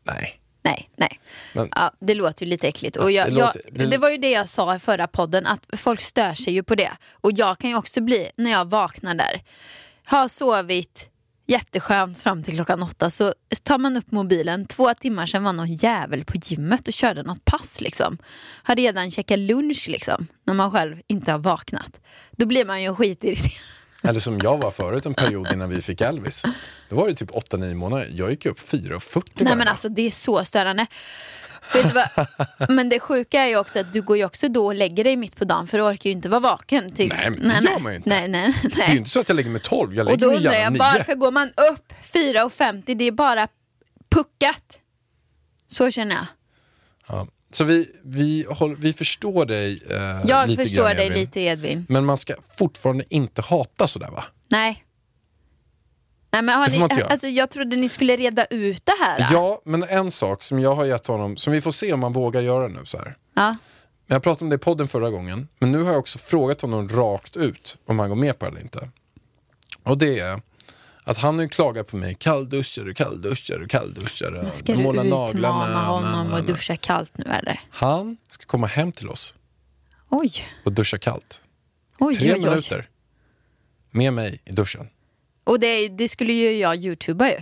Där. 0.03 0.13
Nej. 0.13 0.39
Nej, 0.67 0.89
nej. 0.95 1.19
Men- 1.53 1.69
ja, 1.75 1.91
det 1.99 2.13
låter 2.15 2.45
ju 2.45 2.49
lite 2.49 2.67
äckligt. 2.67 2.95
Och 2.95 3.11
jag, 3.11 3.27
det 3.27 3.31
låter- 3.31 3.61
jag, 3.65 3.73
det- 3.79 3.85
det 3.85 3.97
var 3.97 4.09
ju 4.09 4.17
det 4.17 4.31
jag 4.31 4.49
sa 4.49 4.75
i 4.75 4.79
förra 4.79 5.07
podden, 5.07 5.45
att 5.45 5.65
folk 5.77 6.01
stör 6.01 6.33
sig 6.33 6.53
ju 6.53 6.63
på 6.63 6.75
det. 6.75 6.91
Och 7.11 7.31
jag 7.35 7.59
kan 7.59 7.69
ju 7.69 7.75
också 7.75 8.01
bli, 8.01 8.29
när 8.37 8.51
jag 8.51 8.65
vaknar 8.65 9.15
där, 9.15 9.41
har 10.05 10.27
sovit 10.27 11.09
jätteskönt 11.49 12.17
fram 12.17 12.43
till 12.43 12.53
klockan 12.55 12.83
åtta, 12.83 13.09
så 13.09 13.33
tar 13.63 13.77
man 13.77 13.97
upp 13.97 14.11
mobilen, 14.11 14.65
två 14.65 14.93
timmar 14.93 15.25
sedan 15.25 15.43
var 15.43 15.53
någon 15.53 15.73
jävel 15.73 16.25
på 16.25 16.37
gymmet 16.43 16.87
och 16.87 16.93
körde 16.93 17.23
något 17.23 17.45
pass 17.45 17.81
liksom. 17.81 18.17
Har 18.63 18.75
redan 18.75 19.11
käkat 19.11 19.39
lunch 19.39 19.85
liksom, 19.89 20.27
när 20.45 20.53
man 20.53 20.71
själv 20.71 20.97
inte 21.07 21.31
har 21.31 21.39
vaknat. 21.39 21.99
Då 22.31 22.45
blir 22.45 22.65
man 22.65 22.83
ju 22.83 22.95
skitirriterad. 22.95 23.51
Eller 24.07 24.19
som 24.19 24.39
jag 24.39 24.57
var 24.57 24.71
förut 24.71 25.05
en 25.05 25.13
period 25.13 25.51
innan 25.53 25.69
vi 25.69 25.81
fick 25.81 26.01
Elvis. 26.01 26.43
Då 26.89 26.95
var 26.95 27.07
det 27.07 27.13
typ 27.13 27.31
8-9 27.31 27.75
månader. 27.75 28.07
Jag 28.11 28.29
gick 28.29 28.45
upp 28.45 28.59
4.40 28.59 29.23
Nej 29.35 29.55
men 29.55 29.67
alltså 29.67 29.89
det 29.89 30.01
är 30.07 30.11
så 30.11 30.45
störande. 30.45 30.85
Men 32.69 32.89
det 32.89 32.99
sjuka 32.99 33.41
är 33.41 33.47
ju 33.47 33.57
också 33.57 33.79
att 33.79 33.93
du 33.93 34.01
går 34.01 34.17
ju 34.17 34.25
också 34.25 34.47
då 34.49 34.65
och 34.65 34.75
lägger 34.75 35.03
dig 35.03 35.15
mitt 35.15 35.35
på 35.35 35.45
dagen 35.45 35.67
för 35.67 35.77
du 35.77 35.83
orkar 35.83 36.09
ju 36.09 36.15
inte 36.15 36.29
vara 36.29 36.39
vaken. 36.39 36.91
Till... 36.95 37.13
Nej, 37.17 37.29
men 37.29 37.63
det 37.63 37.71
gör 37.71 37.79
man 37.79 37.91
ju 37.91 37.95
inte. 37.97 38.09
Nej, 38.09 38.27
nej, 38.27 38.53
Det 38.63 38.67
är 38.67 38.71
ju 38.71 38.87
nej. 38.87 38.97
inte 38.97 39.09
så 39.09 39.19
att 39.19 39.29
jag 39.29 39.35
lägger 39.35 39.49
mig 39.49 39.61
12, 39.61 39.93
jag 39.95 40.03
Och 40.05 40.11
lägger 40.11 40.21
då 40.21 40.27
mig 40.27 40.37
undrar 40.37 40.51
gärna 40.53 40.63
jag 40.63 40.73
9. 40.73 40.79
varför 40.79 41.15
går 41.15 41.31
man 41.31 41.47
upp 41.47 41.93
4.50? 42.13 42.95
Det 42.95 43.03
är 43.03 43.11
bara 43.11 43.47
puckat. 44.09 44.79
Så 45.67 45.91
känner 45.91 46.15
jag. 46.15 46.25
Ja. 47.07 47.27
Så 47.51 47.63
vi, 47.63 47.87
vi, 48.03 48.45
håller, 48.49 48.75
vi 48.75 48.93
förstår 48.93 49.45
dig 49.45 49.83
eh, 49.89 49.97
Jag 50.25 50.49
lite 50.49 50.63
förstår 50.63 50.83
grann, 50.83 50.95
dig 50.95 51.05
Edvin. 51.05 51.19
lite 51.19 51.39
Edvin. 51.41 51.85
Men 51.89 52.05
man 52.05 52.17
ska 52.17 52.33
fortfarande 52.57 53.03
inte 53.09 53.41
hata 53.41 53.87
sådär 53.87 54.09
va? 54.11 54.23
Nej. 54.47 54.83
Nej 56.31 56.41
men 56.41 56.57
har 56.57 56.65
Det 56.65 56.71
får 56.71 56.79
man 56.79 56.89
ni, 56.93 56.99
göra. 56.99 57.07
alltså, 57.09 57.27
jag 57.27 57.49
trodde 57.49 57.75
ni 57.75 57.89
skulle 57.89 58.17
reda 58.17 58.45
ut 58.45 58.85
det 58.85 58.93
här. 59.01 59.27
Ja, 59.31 59.61
men 59.65 59.83
en 59.83 60.11
sak 60.11 60.43
som 60.43 60.59
jag 60.59 60.75
har 60.75 60.85
gett 60.85 61.07
honom, 61.07 61.37
som 61.37 61.53
vi 61.53 61.61
får 61.61 61.71
se 61.71 61.93
om 61.93 62.03
han 62.03 62.13
vågar 62.13 62.41
göra 62.41 62.67
nu 62.67 62.79
så 62.85 62.97
här. 62.97 63.17
Ja. 63.35 63.55
Men 64.07 64.15
jag 64.15 64.23
pratade 64.23 64.45
om 64.45 64.49
det 64.49 64.55
i 64.55 64.59
podden 64.59 64.87
förra 64.87 65.09
gången, 65.09 65.47
men 65.59 65.71
nu 65.71 65.81
har 65.83 65.89
jag 65.91 65.99
också 65.99 66.19
frågat 66.19 66.61
honom 66.61 66.89
rakt 66.89 67.37
ut 67.37 67.77
om 67.85 67.99
han 67.99 68.09
går 68.09 68.15
med 68.15 68.39
på 68.39 68.45
det 68.45 68.51
eller 68.51 68.61
inte. 68.61 68.89
Och 69.83 69.97
det 69.97 70.19
är 70.19 70.41
att 71.07 71.17
han 71.17 71.35
har 71.35 71.41
ju 71.43 71.49
klagat 71.49 71.87
på 71.87 71.97
mig, 71.97 72.15
kallduschar 72.19 72.89
och 72.89 72.95
kallduschar 72.95 73.59
och 73.63 73.69
kallduschar. 73.69 74.31
och 74.31 74.53
Ska 74.55 74.73
du 74.73 74.79
utmana 74.79 75.03
naglarna, 75.03 75.81
honom 75.85 76.11
na, 76.11 76.23
na, 76.23 76.35
och 76.35 76.43
duscha 76.43 76.77
kallt 76.77 77.17
nu 77.17 77.25
eller? 77.31 77.61
Han 77.69 78.17
ska 78.27 78.45
komma 78.45 78.67
hem 78.67 78.91
till 78.91 79.09
oss 79.09 79.35
Oj, 80.09 80.31
och 80.63 80.71
duscha 80.71 80.97
kallt. 80.97 81.41
oj, 81.99 82.15
Tre 82.15 82.33
oj, 82.33 82.39
oj. 82.39 82.49
minuter 82.49 82.89
med 83.91 84.13
mig 84.13 84.41
i 84.45 84.51
duschen. 84.51 84.87
Och 85.43 85.59
det, 85.59 85.87
det 85.89 86.09
skulle 86.09 86.33
ju 86.33 86.51
jag 86.57 86.75
youtuba 86.85 87.29
ju. 87.29 87.41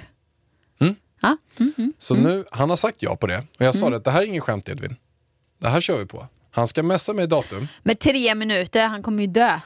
Mm. 0.79 0.95
Ja. 1.21 1.37
Mm, 1.59 1.73
mm. 1.77 1.93
Så 1.97 2.15
nu, 2.15 2.45
han 2.51 2.69
har 2.69 2.77
sagt 2.77 3.01
ja 3.01 3.15
på 3.15 3.27
det. 3.27 3.43
Och 3.59 3.65
jag 3.65 3.75
sa 3.75 3.89
det 3.89 3.95
att 3.95 4.03
det 4.03 4.11
här 4.11 4.21
är 4.21 4.25
ingen 4.25 4.41
skämt 4.41 4.69
Edvin. 4.69 4.95
Det 5.57 5.69
här 5.69 5.81
kör 5.81 5.97
vi 5.97 6.05
på. 6.05 6.27
Han 6.51 6.67
ska 6.67 6.83
messa 6.83 7.13
mig 7.13 7.27
datum. 7.27 7.67
Med 7.83 7.99
tre 7.99 8.35
minuter, 8.35 8.87
han 8.87 9.03
kommer 9.03 9.21
ju 9.23 9.27
dö. 9.27 9.59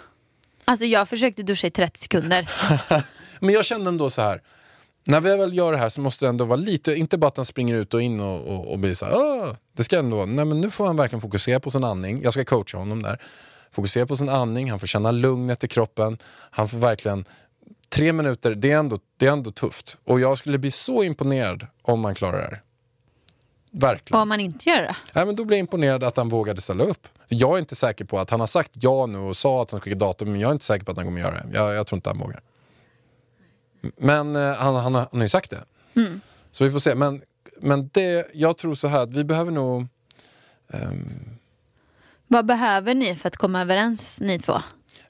Alltså 0.66 0.86
jag 0.86 1.10
försökte 1.10 1.44
duscha 1.44 1.68
i 1.68 1.72
30 1.72 2.00
sekunder. 2.00 2.50
Men 3.40 3.54
jag 3.54 3.66
kände 3.66 3.90
ändå 3.90 4.10
så 4.10 4.22
här. 4.22 4.42
När 5.04 5.22
vi 5.22 5.38
väl 5.38 5.58
gör 5.58 5.72
det 5.72 5.78
här 5.78 5.90
så 5.90 6.02
måste 6.02 6.26
det 6.26 6.30
ändå 6.30 6.46
vara 6.46 6.56
lite, 6.60 6.96
inte 6.96 7.18
bara 7.18 7.28
att 7.28 7.38
han 7.38 7.46
springer 7.46 7.76
ut 7.76 7.94
och 7.94 8.02
in 8.02 8.20
och, 8.20 8.48
och, 8.48 8.72
och 8.72 8.80
blir 8.80 8.94
så 8.94 9.06
här, 9.06 9.14
"Åh!" 9.16 9.56
Det 9.74 9.84
ska 9.84 10.00
ändå 10.00 10.16
vara, 10.16 10.26
nej 10.26 10.46
men 10.46 10.62
nu 10.62 10.72
får 10.72 10.86
han 10.86 10.96
verkligen 10.98 11.22
fokusera 11.22 11.60
på 11.60 11.72
sin 11.72 11.84
andning. 11.84 12.22
Jag 12.24 12.34
ska 12.34 12.46
coacha 12.46 12.78
honom 12.78 13.04
där. 13.04 13.22
Fokusera 13.72 14.06
på 14.06 14.16
sin 14.16 14.30
andning, 14.30 14.70
han 14.70 14.80
får 14.80 14.88
känna 14.88 15.12
lugnet 15.12 15.64
i 15.64 15.68
kroppen. 15.68 16.18
Han 16.52 16.70
får 16.70 16.78
verkligen, 16.78 17.26
tre 17.90 18.14
minuter, 18.14 18.56
det 18.56 18.72
är 18.72 18.78
ändå, 18.78 19.00
det 19.18 19.28
är 19.28 19.32
ändå 19.32 19.52
tufft. 19.52 19.98
Och 20.04 20.20
jag 20.20 20.38
skulle 20.38 20.58
bli 20.58 20.72
så 20.72 21.04
imponerad 21.04 21.68
om 21.82 22.00
man 22.00 22.16
klarar 22.16 22.38
det 22.38 22.44
här. 22.44 22.62
Verkligen. 23.72 24.22
Om 24.22 24.30
man 24.30 24.40
inte 24.40 24.70
gör 24.70 24.82
det? 24.82 24.96
Nej, 25.14 25.26
men 25.26 25.36
då 25.36 25.46
blir 25.46 25.58
jag 25.58 25.60
imponerad 25.60 26.04
att 26.04 26.18
han 26.18 26.30
vågade 26.30 26.62
ställa 26.62 26.84
upp. 26.84 27.08
För 27.28 27.36
jag 27.36 27.56
är 27.56 27.60
inte 27.60 27.76
säker 27.76 28.06
på 28.06 28.20
att 28.20 28.30
han 28.30 28.40
har 28.40 28.48
sagt 28.48 28.72
ja 28.74 29.06
nu 29.06 29.18
och 29.18 29.38
sa 29.38 29.62
att 29.62 29.72
han 29.72 29.82
skickar 29.82 29.98
datum, 29.98 30.32
men 30.32 30.40
jag 30.42 30.48
är 30.50 30.52
inte 30.54 30.66
säker 30.66 30.86
på 30.86 30.92
att 30.92 30.98
han 30.98 31.06
kommer 31.06 31.22
göra 31.22 31.32
det. 31.32 31.46
Jag, 31.54 31.74
jag 31.74 31.88
tror 31.88 31.98
inte 31.98 32.10
han 32.10 32.18
vågar. 32.18 32.42
Men 33.98 34.36
eh, 34.36 34.54
han, 34.54 34.76
han, 34.76 34.96
har- 34.96 35.02
han 35.12 35.20
har 35.20 35.22
ju 35.22 35.30
sagt 35.30 35.50
det. 35.50 35.64
Så 36.52 36.64
vi 36.64 36.72
får 36.72 36.80
se. 36.80 36.96
Men, 36.96 37.22
men 37.62 37.90
det, 37.94 38.28
jag 38.34 38.58
tror 38.58 38.76
så 38.76 38.88
här 38.88 39.00
att 39.04 39.14
vi 39.14 39.24
behöver 39.24 39.52
nog... 39.52 39.88
Vad 42.28 42.46
behöver 42.46 42.94
ni 42.96 43.16
för 43.16 43.28
att 43.28 43.38
komma 43.38 43.62
överens 43.62 44.22
ni 44.22 44.40
två? 44.40 44.62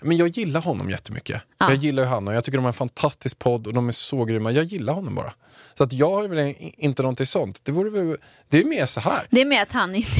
Men 0.02 0.18
jag 0.18 0.28
gillar 0.28 0.62
honom 0.62 0.90
jättemycket. 0.90 1.42
Ja. 1.58 1.70
Jag 1.70 1.76
gillar 1.84 2.04
ju 2.04 2.10
han 2.10 2.28
och 2.28 2.34
jag 2.34 2.44
tycker 2.44 2.58
de 2.58 2.62
har 2.64 2.70
en 2.70 2.74
fantastisk 2.74 3.40
podd 3.40 3.68
och 3.68 3.74
de 3.74 3.88
är 3.88 3.92
så 3.92 4.26
grymma. 4.26 4.52
Jag 4.52 4.64
gillar 4.66 4.94
honom 4.94 5.16
bara. 5.16 5.34
Så 5.78 5.84
att 5.84 5.94
jag 5.94 6.12
har 6.12 6.28
väl 6.28 6.40
i- 6.40 6.74
inte 6.78 7.02
någonting 7.02 7.26
sånt. 7.26 7.66
Det, 7.66 7.72
vore 7.72 7.90
väl, 7.90 8.18
det 8.50 8.60
är 8.60 8.66
mer 8.66 8.86
så 8.86 9.00
här. 9.00 9.28
Det 9.32 9.42
är 9.42 9.46
med 9.46 9.62
att 9.62 9.72
han 9.72 9.96
inte 9.96 10.12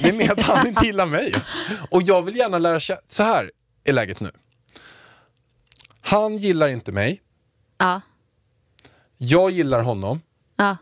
Det 0.00 0.08
är 0.08 0.12
mer 0.12 0.32
att 0.32 0.40
han 0.40 0.66
inte 0.66 0.86
gillar 0.86 1.06
mig. 1.06 1.34
Och 1.90 2.02
jag 2.02 2.22
vill 2.22 2.36
gärna 2.36 2.58
lära 2.58 2.80
känna... 2.80 3.00
Så 3.08 3.22
här 3.22 3.50
är 3.84 3.92
läget 3.92 4.20
nu. 4.20 4.30
Han 6.00 6.36
gillar 6.36 6.68
inte 6.68 6.92
mig. 6.92 7.20
Ja, 7.78 8.00
Jag 9.16 9.50
gillar 9.50 9.82
honom. 9.82 10.20
ja, 10.56 10.76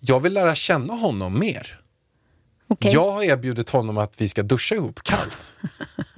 Jag 0.00 0.20
vill 0.20 0.32
lära 0.32 0.54
känna 0.54 0.94
honom 0.94 1.38
mer. 1.38 1.80
okej. 2.68 2.92
Jag 2.92 3.10
har 3.12 3.22
erbjudit 3.22 3.70
honom 3.70 3.98
att 3.98 4.20
vi 4.20 4.28
ska 4.28 4.42
duscha 4.42 4.74
ihop 4.74 5.02
kallt. 5.02 5.54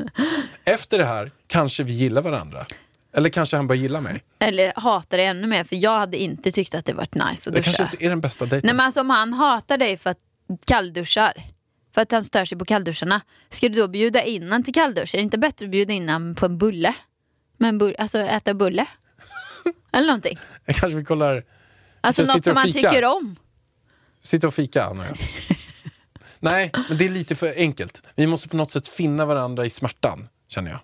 Efter 0.64 0.98
det 0.98 1.04
här 1.06 1.30
kanske 1.46 1.82
vi 1.82 1.92
gillar 1.92 2.22
varandra. 2.22 2.66
Eller 3.12 3.28
kanske 3.30 3.56
han 3.56 3.66
börjar 3.66 3.82
gilla 3.82 4.00
mig. 4.00 4.24
Eller 4.38 4.72
hatar 4.76 5.16
det 5.18 5.24
ännu 5.24 5.46
mer 5.46 5.64
för 5.64 5.76
jag 5.76 5.98
hade 5.98 6.16
inte 6.16 6.50
tyckt 6.50 6.74
att 6.74 6.84
det 6.84 6.92
varit 6.92 7.14
nice 7.14 7.50
att 7.50 7.54
Det 7.54 7.60
duscha. 7.60 7.62
kanske 7.62 7.82
inte 7.82 8.04
är 8.06 8.10
den 8.10 8.20
bästa 8.20 8.46
dejten. 8.46 8.66
Nej 8.66 8.74
men 8.74 8.86
alltså 8.86 9.00
om 9.00 9.10
han 9.10 9.32
hatar 9.32 9.78
dig 9.78 9.96
för 9.96 10.10
att 10.10 10.18
kallduschar, 10.66 11.32
för 11.94 12.00
att 12.00 12.12
han 12.12 12.24
stör 12.24 12.44
sig 12.44 12.58
på 12.58 12.64
kallduscharna, 12.64 13.20
ska 13.50 13.68
du 13.68 13.80
då 13.80 13.88
bjuda 13.88 14.22
in 14.22 14.52
han 14.52 14.62
till 14.62 14.74
kalldusch? 14.74 15.14
Är 15.14 15.18
det 15.18 15.22
inte 15.24 15.38
bättre 15.38 15.64
att 15.66 15.70
bjuda 15.70 15.92
in 15.92 16.08
han 16.08 16.34
på 16.34 16.46
en 16.46 16.58
bulle? 16.58 16.94
Men 17.56 17.80
bu- 17.80 17.94
alltså 17.98 18.18
äta 18.18 18.54
bulle? 18.54 18.86
Eller 19.92 20.06
någonting. 20.06 20.38
Jag 20.64 20.76
kanske 20.76 20.96
vi 20.96 21.04
kollar... 21.04 21.44
Alltså 22.00 22.22
något 22.22 22.44
som 22.44 22.56
fikar. 22.56 22.90
tycker 22.90 23.04
om. 23.04 23.36
Sitta 24.22 24.46
och 24.46 24.54
fika, 24.54 24.84
han 24.84 25.00
och 25.00 25.06
jag. 25.06 25.18
Nej, 26.40 26.70
men 26.88 26.98
det 26.98 27.04
är 27.04 27.08
lite 27.08 27.34
för 27.34 27.54
enkelt. 27.56 28.02
Vi 28.14 28.26
måste 28.26 28.48
på 28.48 28.56
något 28.56 28.72
sätt 28.72 28.88
finna 28.88 29.26
varandra 29.26 29.66
i 29.66 29.70
smärtan, 29.70 30.28
känner 30.48 30.70
jag. 30.70 30.80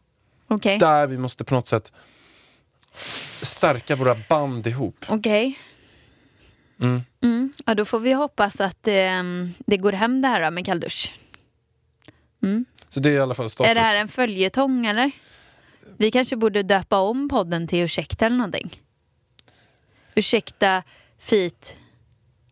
Okej. 0.49 0.79
Där 0.79 1.07
vi 1.07 1.19
måste 1.19 1.45
på 1.45 1.55
något 1.55 1.69
sätt 1.69 1.93
stärka 3.43 3.97
våra 3.97 4.17
band 4.29 4.67
ihop. 4.67 5.05
Okej. 5.09 5.59
Mm. 6.81 7.53
Ja, 7.67 7.75
då 7.75 7.85
får 7.85 8.01
vi 8.01 8.13
hoppas 8.13 8.61
att 8.61 8.89
ehm, 8.89 9.53
det 9.67 9.77
går 9.77 9.93
hem 9.93 10.23
det 10.23 10.29
här 10.29 10.43
då 10.45 10.51
med 10.51 10.67
kalldusch. 10.67 11.13
Så 12.89 13.01
det 13.01 13.11
är 13.11 13.15
i 13.15 13.19
alla 13.19 13.35
fall 13.35 13.51
status. 13.51 13.71
Är 13.71 13.75
det 13.75 13.81
här 13.81 14.01
en 14.01 14.09
följetong 14.09 14.87
eller? 14.87 15.11
Vi 15.99 16.11
kanske 16.11 16.37
borde 16.37 16.63
döpa 16.63 16.99
om 16.99 17.29
podden 17.29 17.67
till 17.67 17.79
ursäkta 17.79 18.27
eller 18.27 18.37
någonting. 18.37 18.81
Ursäkta, 20.15 20.83
fit, 21.19 21.77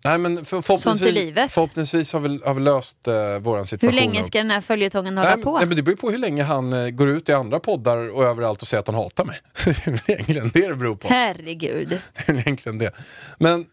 Nej, 0.05 0.19
men 0.19 0.45
för, 0.45 0.63
Sånt 0.63 1.01
förhoppningsvis, 1.01 1.53
förhoppningsvis 1.55 2.13
har 2.13 2.21
vi, 2.21 2.41
har 2.45 2.55
vi 2.55 2.61
löst 2.61 3.09
uh, 3.09 3.39
våran 3.39 3.67
situation. 3.67 3.99
Hur 3.99 4.01
länge 4.01 4.25
ska 4.25 4.39
den 4.39 4.51
här 4.51 4.61
följetongen 4.61 5.19
hålla 5.19 5.35
Nej, 5.35 5.45
på? 5.45 5.59
nej, 5.59 5.67
men 5.67 5.77
det 5.77 5.83
beror 5.83 5.97
på 5.97 6.11
hur 6.11 6.19
länge 6.19 6.43
han 6.43 6.73
eh, 6.73 6.91
går 6.91 7.09
ut 7.09 7.29
i 7.29 7.33
andra 7.33 7.61
poddar 7.61 8.11
och 8.11 8.25
överallt 8.25 8.63
och 8.63 8.69
säger 8.69 8.81
att 8.81 8.87
han 8.87 8.95
hatar 8.95 9.25
mig. 9.25 9.41
det 9.65 10.13
är 10.13 10.13
egentligen 10.13 10.51
det 10.55 10.69
det 10.69 10.75
beror 10.75 10.97
på. 10.97 11.09
Herregud. 11.09 11.89
Det 12.27 12.33
är 12.33 12.39
egentligen 12.39 12.79
det. 12.79 12.93
Men 13.39 13.67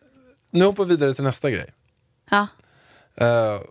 nu 0.51 0.65
hoppar 0.65 0.83
vi 0.83 0.89
vidare 0.89 1.13
till 1.13 1.23
nästa 1.23 1.51
grej. 1.51 1.73
Ja. 2.31 2.47
Eh, 3.15 3.61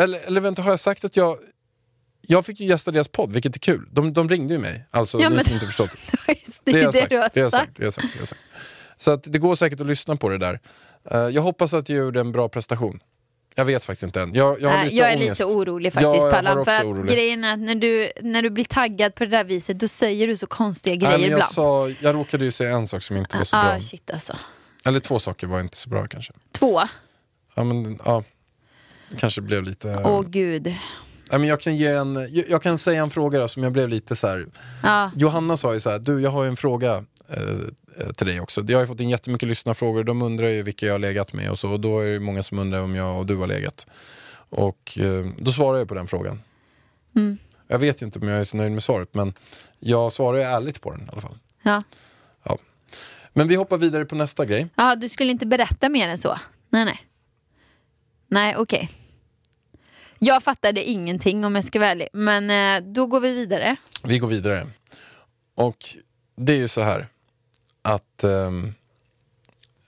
eller, 0.00 0.26
eller 0.26 0.40
vänta, 0.40 0.62
har 0.62 0.70
jag 0.70 0.80
sagt 0.80 1.04
att 1.04 1.16
jag... 1.16 1.36
Jag 2.30 2.46
fick 2.46 2.60
ju 2.60 2.66
gästa 2.66 2.90
deras 2.90 3.08
podd, 3.08 3.32
vilket 3.32 3.56
är 3.56 3.60
kul. 3.60 3.88
De, 3.92 4.12
de 4.12 4.28
ringde 4.28 4.54
ju 4.54 4.60
mig, 4.60 4.84
alltså 4.90 5.20
Ja, 5.20 5.28
ni 5.28 5.40
som 5.40 5.54
inte 5.54 5.66
förstått. 5.66 5.90
Just 6.28 6.60
det, 6.64 6.70
är 6.70 6.92
det, 6.92 6.98
jag 6.98 7.08
du 7.10 7.18
har 7.18 7.22
sagt, 7.28 7.34
det 7.34 7.40
har 7.42 7.50
sagt. 7.50 7.66
sagt. 7.66 7.76
Det 7.76 7.84
har 7.84 7.90
sagt, 7.90 8.06
det 8.12 8.16
har 8.16 8.20
jag 8.20 8.28
sagt. 8.28 8.40
Så 8.96 9.10
att 9.10 9.22
det 9.32 9.38
går 9.38 9.54
säkert 9.54 9.80
att 9.80 9.86
lyssna 9.86 10.16
på 10.16 10.28
det 10.28 10.38
där. 10.38 10.60
Eh, 11.10 11.18
jag 11.18 11.42
hoppas 11.42 11.74
att 11.74 11.88
jag 11.88 11.98
gjorde 11.98 12.20
en 12.20 12.32
bra 12.32 12.48
prestation. 12.48 13.00
Jag 13.54 13.64
vet 13.64 13.84
faktiskt 13.84 14.02
inte 14.02 14.20
än. 14.20 14.34
Jag, 14.34 14.60
jag 14.60 14.70
har 14.70 14.84
lite 14.84 14.96
jag 14.96 15.12
är 15.12 15.16
ångest. 15.16 15.40
lite 15.40 15.44
orolig 15.44 15.90
Ja, 15.90 16.00
faktiskt 16.00 16.22
var 16.24 16.32
Pallan. 16.32 16.64
För 16.64 16.84
orolig. 16.84 17.12
grejen 17.12 17.44
är 17.44 17.52
att 17.52 17.58
när 17.58 17.74
du, 17.74 18.10
när 18.22 18.42
du 18.42 18.50
blir 18.50 18.64
taggad 18.64 19.14
på 19.14 19.24
det 19.24 19.30
där 19.30 19.44
viset 19.44 19.78
då 19.78 19.88
säger 19.88 20.26
du 20.26 20.36
så 20.36 20.46
konstiga 20.46 20.94
grejer 20.96 21.18
Nej, 21.18 21.28
jag, 21.28 21.32
ibland. 21.32 21.52
sa, 21.52 21.88
jag 21.88 22.14
råkade 22.14 22.44
ju 22.44 22.50
säga 22.50 22.70
en 22.70 22.86
sak 22.86 23.02
som 23.02 23.16
inte 23.16 23.36
var 23.36 23.44
så 23.44 23.56
bra. 23.56 23.64
ah, 23.76 23.80
shit 23.80 24.10
alltså. 24.10 24.36
Eller 24.84 25.00
två 25.00 25.18
saker 25.18 25.46
var 25.46 25.60
inte 25.60 25.76
så 25.76 25.88
bra 25.88 26.06
kanske. 26.08 26.32
Två. 26.52 26.80
Ja, 27.54 27.64
men, 27.64 27.98
ja, 28.04 28.24
det 29.10 29.16
kanske 29.16 29.40
blev 29.40 29.62
lite... 29.62 30.02
Åh 30.04 30.22
gud. 30.28 30.74
Men 31.30 31.44
jag, 31.44 31.60
kan 31.60 31.76
ge 31.76 31.86
en, 31.86 32.28
jag, 32.48 32.62
kan 32.62 32.78
säga 32.78 33.02
en 33.02 33.10
fråga 33.10 33.38
då, 33.38 33.48
som 33.48 33.62
jag 33.62 33.72
blev 33.72 33.88
lite 33.88 34.16
så 34.16 34.26
här. 34.26 34.46
Ja. 34.82 35.10
Johanna 35.16 35.56
sa 35.56 35.74
ju 35.74 35.80
så 35.80 35.90
här, 35.90 35.98
du 35.98 36.20
jag 36.20 36.30
har 36.30 36.42
ju 36.42 36.48
en 36.48 36.56
fråga 36.56 37.04
eh, 37.28 38.10
till 38.16 38.26
dig 38.26 38.40
också. 38.40 38.64
Jag 38.68 38.76
har 38.76 38.82
ju 38.82 38.86
fått 38.86 39.00
in 39.00 39.08
jättemycket 39.08 39.48
lyssnarfrågor, 39.48 40.04
de 40.04 40.22
undrar 40.22 40.48
ju 40.48 40.62
vilka 40.62 40.86
jag 40.86 40.94
har 40.94 40.98
legat 40.98 41.32
med 41.32 41.50
och 41.50 41.58
så. 41.58 41.70
Och 41.70 41.80
då 41.80 42.00
är 42.00 42.06
det 42.06 42.20
många 42.20 42.42
som 42.42 42.58
undrar 42.58 42.80
om 42.80 42.94
jag 42.94 43.18
och 43.18 43.26
du 43.26 43.36
har 43.36 43.46
legat. 43.46 43.86
Och 44.50 44.98
eh, 44.98 45.26
då 45.38 45.52
svarar 45.52 45.78
jag 45.78 45.88
på 45.88 45.94
den 45.94 46.06
frågan. 46.06 46.42
Mm. 47.16 47.38
Jag 47.68 47.78
vet 47.78 48.02
ju 48.02 48.06
inte 48.06 48.18
om 48.18 48.28
jag 48.28 48.40
är 48.40 48.44
så 48.44 48.56
nöjd 48.56 48.72
med 48.72 48.82
svaret, 48.82 49.14
men 49.14 49.32
jag 49.78 50.12
svarar 50.12 50.38
ju 50.38 50.44
ärligt 50.44 50.80
på 50.80 50.90
den 50.90 51.00
i 51.00 51.08
alla 51.12 51.20
fall. 51.20 51.38
Ja. 51.62 51.82
Ja. 52.44 52.58
Men 53.32 53.48
vi 53.48 53.54
hoppar 53.54 53.76
vidare 53.76 54.04
på 54.04 54.14
nästa 54.14 54.44
grej. 54.44 54.68
ja, 54.74 54.96
du 54.96 55.08
skulle 55.08 55.30
inte 55.30 55.46
berätta 55.46 55.88
mer 55.88 56.08
än 56.08 56.18
så? 56.18 56.38
Nej, 56.70 56.84
nej. 56.84 57.00
Nej, 58.28 58.56
okej. 58.56 58.90
Jag 60.18 60.42
fattade 60.42 60.84
ingenting 60.84 61.44
om 61.44 61.54
jag 61.54 61.64
ska 61.64 61.78
vara 61.78 61.90
ärlig. 61.90 62.08
Men 62.12 62.50
eh, 62.84 62.90
då 62.92 63.06
går 63.06 63.20
vi 63.20 63.34
vidare. 63.34 63.76
Vi 64.02 64.18
går 64.18 64.28
vidare. 64.28 64.66
Och 65.54 65.76
det 66.36 66.52
är 66.52 66.56
ju 66.56 66.68
så 66.68 66.80
här 66.80 67.08
att 67.82 68.24
ehm, 68.24 68.74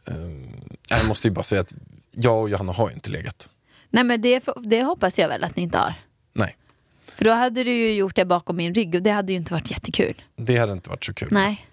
ehm, 0.08 0.46
jag 0.88 1.06
måste 1.08 1.28
ju 1.28 1.34
bara 1.34 1.42
säga 1.42 1.60
att 1.60 1.74
jag 2.10 2.40
och 2.40 2.50
Johanna 2.50 2.72
har 2.72 2.88
ju 2.88 2.94
inte 2.94 3.10
legat. 3.10 3.50
Nej, 3.90 4.04
men 4.04 4.20
det, 4.22 4.44
det 4.64 4.82
hoppas 4.82 5.18
jag 5.18 5.28
väl 5.28 5.44
att 5.44 5.56
ni 5.56 5.62
inte 5.62 5.78
har. 5.78 5.94
Nej, 6.32 6.56
För 7.14 7.24
då 7.24 7.30
hade 7.30 7.64
du 7.64 7.72
ju 7.72 7.92
gjort 7.94 8.16
det 8.16 8.24
bakom 8.24 8.56
min 8.56 8.74
rygg 8.74 8.94
och 8.94 9.02
det 9.02 9.10
hade 9.10 9.32
ju 9.32 9.38
inte 9.38 9.52
varit 9.52 9.70
jättekul. 9.70 10.22
det 10.36 10.56
hade 10.56 10.72
inte 10.72 10.90
varit 10.90 11.04
så 11.04 11.14
kul. 11.14 11.28
Nej. 11.30 11.66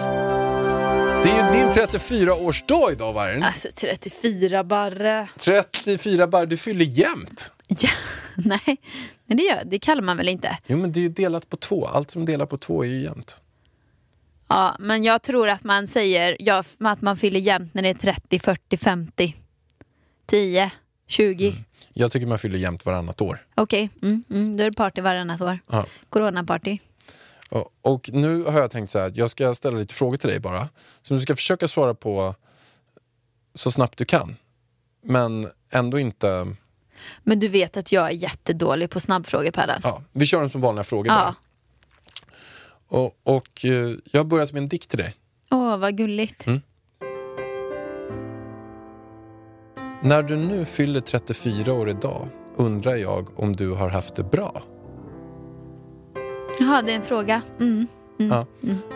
Det 1.25 1.31
är 1.31 1.37
ju 1.37 1.43
din 1.59 1.69
34-årsdag 1.69 2.93
idag 2.93 3.13
Vargen. 3.13 3.43
Alltså 3.43 3.69
34 3.75 4.65
barre. 4.65 5.29
34 5.39 6.27
bar, 6.27 6.47
du 6.47 6.57
fyller 6.57 6.85
jämnt. 6.85 7.53
Ja, 7.69 7.89
nej, 8.37 8.77
men 9.27 9.37
det, 9.37 9.43
gör, 9.43 9.63
det 9.65 9.79
kallar 9.79 10.03
man 10.03 10.17
väl 10.17 10.29
inte. 10.29 10.59
Jo 10.67 10.79
men 10.79 10.93
det 10.93 11.01
är 11.01 11.03
ju 11.03 11.09
delat 11.09 11.51
på 11.51 11.57
två, 11.57 11.87
allt 11.87 12.11
som 12.11 12.25
delar 12.25 12.47
på 12.47 12.59
två 12.59 12.85
är 12.85 12.89
ju 12.89 13.03
jämnt. 13.03 13.43
Ja, 14.49 14.77
men 14.79 15.05
jag 15.05 15.23
tror 15.23 15.49
att 15.49 15.65
man 15.65 15.87
säger 15.87 16.37
ja, 16.39 16.65
att 16.79 17.01
man 17.01 17.17
fyller 17.17 17.41
jämnt 17.41 17.75
när 17.75 17.83
det 17.83 17.89
är 17.89 17.95
30, 17.95 18.39
40, 18.39 18.77
50, 18.77 19.35
10, 20.27 20.71
20. 21.07 21.55
Jag 21.99 22.13
tycker 22.13 22.27
man 22.27 22.39
fyller 22.39 22.59
jämnt 22.59 22.87
varannat 22.87 23.21
år. 23.21 23.47
Okej, 23.55 23.91
mm, 24.03 24.25
mm, 24.31 24.57
då 24.57 24.63
är 24.65 24.71
det 24.71 24.77
party 24.77 25.01
varannat 25.01 25.41
år. 25.41 25.59
Ja. 25.71 25.87
Coronaparty. 26.11 26.79
Och, 27.49 27.73
och 27.83 28.11
nu 28.13 28.43
har 28.43 28.61
jag 28.61 28.71
tänkt 28.71 28.91
så 28.91 28.99
här, 28.99 29.07
att 29.07 29.17
jag 29.17 29.31
ska 29.31 29.55
ställa 29.55 29.79
lite 29.79 29.95
frågor 29.95 30.17
till 30.17 30.29
dig 30.29 30.41
bara. 30.41 30.69
Som 31.03 31.17
du 31.17 31.21
ska 31.23 31.37
försöka 31.37 31.69
svara 31.69 31.95
på 31.95 32.35
så 33.55 33.71
snabbt 33.71 33.99
du 33.99 34.05
kan. 34.05 34.37
Men 35.03 35.49
ändå 35.71 35.99
inte... 35.99 36.55
Men 37.23 37.41
du 37.41 37.49
vet 37.49 37.77
att 37.77 37.93
jag 37.93 38.07
är 38.07 38.11
jättedålig 38.11 38.91
på 38.91 39.01
snabbfrågor 39.01 39.51
Pärlan. 39.51 39.81
Ja, 39.83 40.03
vi 40.13 40.27
kör 40.27 40.41
dem 40.41 40.51
som 40.51 40.61
vanliga 40.61 40.85
frågor 40.85 41.07
Ja. 41.13 41.15
bara. 41.15 41.35
Och, 43.01 43.19
och 43.23 43.65
eh, 43.65 43.97
jag 44.05 44.21
har 44.21 44.25
börjat 44.25 44.53
med 44.53 44.63
en 44.63 44.69
dikt 44.69 44.91
till 44.91 44.99
dig. 44.99 45.15
Åh, 45.51 45.77
vad 45.77 45.97
gulligt. 45.97 46.47
Mm. 46.47 46.63
När 50.07 50.23
du 50.23 50.37
nu 50.37 50.65
fyller 50.65 51.01
34 51.01 51.73
år 51.73 51.89
idag 51.89 52.29
undrar 52.57 52.97
jag 52.97 53.41
om 53.41 53.57
du 53.57 53.71
har 53.71 53.89
haft 53.89 54.17
det 54.17 54.23
bra. 54.23 54.63
Jaha, 56.61 56.83
det 56.83 56.93
är 56.93 56.97
en 56.97 57.03
fråga. 57.03 57.43
Mm. 57.61 57.87
Ja. 58.17 58.47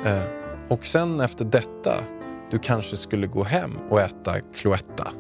Eh, 0.05 0.23
och 0.69 0.85
sen 0.85 1.21
efter 1.21 1.45
detta, 1.45 1.95
du 2.51 2.59
kanske 2.59 2.97
skulle 2.97 3.27
gå 3.27 3.45
hem 3.45 3.79
och 3.91 4.01
äta 4.01 4.41
Cloetta. 4.41 5.13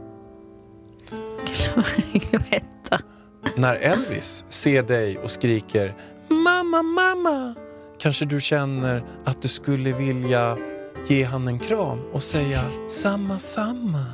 Cloetta. 2.12 3.00
När 3.56 3.74
Elvis 3.74 4.44
ser 4.48 4.82
dig 4.82 5.18
och 5.18 5.30
skriker 5.30 5.94
Mamma, 6.28 6.82
mamma 6.82 7.54
Kanske 7.98 8.24
du 8.24 8.40
känner 8.40 9.04
att 9.24 9.42
du 9.42 9.48
skulle 9.48 9.92
vilja 9.92 10.58
ge 11.08 11.24
han 11.24 11.48
en 11.48 11.58
kram 11.58 12.00
och 12.12 12.22
säga 12.22 12.60
samma, 12.88 13.38
samma. 13.38 14.04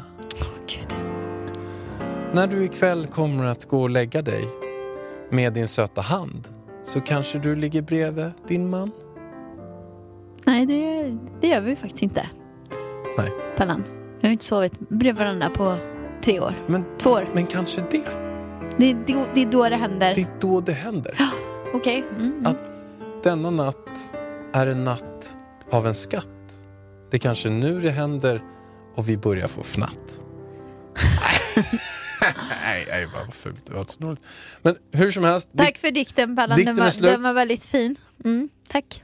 Åh, 0.41 0.47
Gud. 0.67 1.06
När 2.37 2.47
du 2.47 2.65
ikväll 2.65 3.07
kommer 3.07 3.45
att 3.45 3.65
gå 3.65 3.83
och 3.83 3.91
lägga 3.91 4.23
dig 4.23 4.49
med 5.31 5.53
din 5.53 5.69
söta 5.69 6.01
hand 6.01 6.49
så 6.85 7.01
kanske 7.01 7.39
du 7.39 7.57
ligger 7.57 7.83
bredvid 7.83 8.31
din 8.49 8.71
man. 8.71 8.91
Nej, 10.45 10.67
det, 10.67 11.17
det 11.41 11.49
gör 11.49 11.61
vi 11.61 11.77
faktiskt 11.77 12.03
inte. 12.03 12.27
Nej, 13.19 13.31
Pallan. 13.57 13.85
Vi 14.21 14.27
har 14.29 14.33
inte 14.33 14.45
sovit 14.45 14.79
bredvid 14.79 15.15
varandra 15.19 15.51
på 15.51 15.77
tre 16.23 16.41
år. 16.41 16.53
men, 16.67 16.85
Två 16.99 17.11
år. 17.11 17.29
men 17.35 17.47
kanske 17.47 17.81
det. 17.91 18.05
Det, 18.79 18.93
det, 18.93 19.25
det 19.35 19.43
är 19.43 19.51
då 19.51 19.69
det 19.69 19.77
händer. 19.77 20.15
Det 20.15 20.21
är 20.21 20.41
då 20.41 20.61
det 20.61 20.73
händer. 20.73 21.19
Okej. 21.75 22.05
Mm, 22.11 22.33
mm. 22.33 22.47
Att 22.47 22.71
denna 23.25 23.51
natt 23.51 24.15
är 24.53 24.67
en 24.67 24.85
natt 24.85 25.37
av 25.71 25.87
en 25.87 25.95
skatt. 25.95 26.63
Det 27.11 27.17
är 27.17 27.21
kanske 27.21 27.51
nu 27.51 27.81
det 27.81 27.91
händer 27.91 28.43
och 28.95 29.09
vi 29.09 29.17
börjar 29.17 29.49
få 29.49 29.63
fnatt. 29.63 30.25
nej, 32.67 32.87
nej, 32.89 33.07
vad 33.07 33.35
fult. 33.35 33.67
Det 33.67 33.73
var 33.75 33.85
så 33.85 34.01
dåligt. 34.01 34.21
Men 34.63 34.77
hur 34.93 35.11
som 35.11 35.25
helst. 35.25 35.49
Tack 35.57 35.79
för 35.79 35.91
dikten 35.91 36.37
Pallan. 36.37 36.57
Dikten 36.57 36.75
Den 36.75 36.83
är 36.83 36.87
var, 36.87 36.91
slut. 36.91 37.11
den 37.11 37.23
var 37.23 37.33
väldigt 37.35 37.65
fin. 37.65 37.97
Mm, 38.25 38.49
tack. 38.69 39.03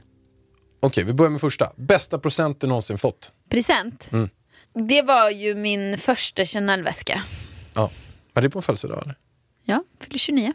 Okej, 0.79 1.03
vi 1.03 1.13
börjar 1.13 1.31
med 1.31 1.41
första. 1.41 1.71
Bästa 1.75 2.19
procent 2.19 2.61
du 2.61 2.67
någonsin 2.67 2.97
fått? 2.97 3.31
Present. 3.49 4.11
Mm. 4.11 4.29
Det 4.73 5.01
var 5.01 5.29
ju 5.29 5.55
min 5.55 5.97
första 5.97 6.45
Chanel-väska. 6.45 7.23
Ja. 7.73 7.91
Var 8.33 8.41
det 8.41 8.49
på 8.49 8.59
en 8.59 8.63
födelsedag 8.63 9.01
eller? 9.03 9.17
Ja, 9.63 9.83
fyller 9.99 10.17
29. 10.17 10.53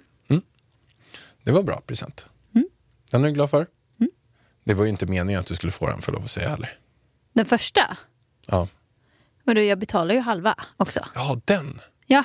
Det 1.42 1.52
var 1.52 1.62
bra 1.62 1.80
present. 1.86 2.26
Mm. 2.54 2.68
Den 3.10 3.24
är 3.24 3.28
du 3.28 3.34
glad 3.34 3.50
för? 3.50 3.66
Det 4.64 4.74
var 4.74 4.84
ju 4.84 4.90
inte 4.90 5.06
meningen 5.06 5.40
att 5.40 5.46
du 5.46 5.54
skulle 5.54 5.72
få 5.72 5.86
den 5.86 6.02
för 6.02 6.12
lov 6.12 6.24
att 6.24 6.30
säga 6.30 6.50
ärlig. 6.50 6.68
Den 7.32 7.46
första? 7.46 7.96
Ja. 8.46 8.68
Men 9.44 9.54
då, 9.56 9.62
jag 9.62 9.78
betalar 9.78 10.14
ju 10.14 10.20
halva 10.20 10.54
också. 10.76 11.00
ja, 11.14 11.40
den. 11.44 11.80
Ja, 12.06 12.24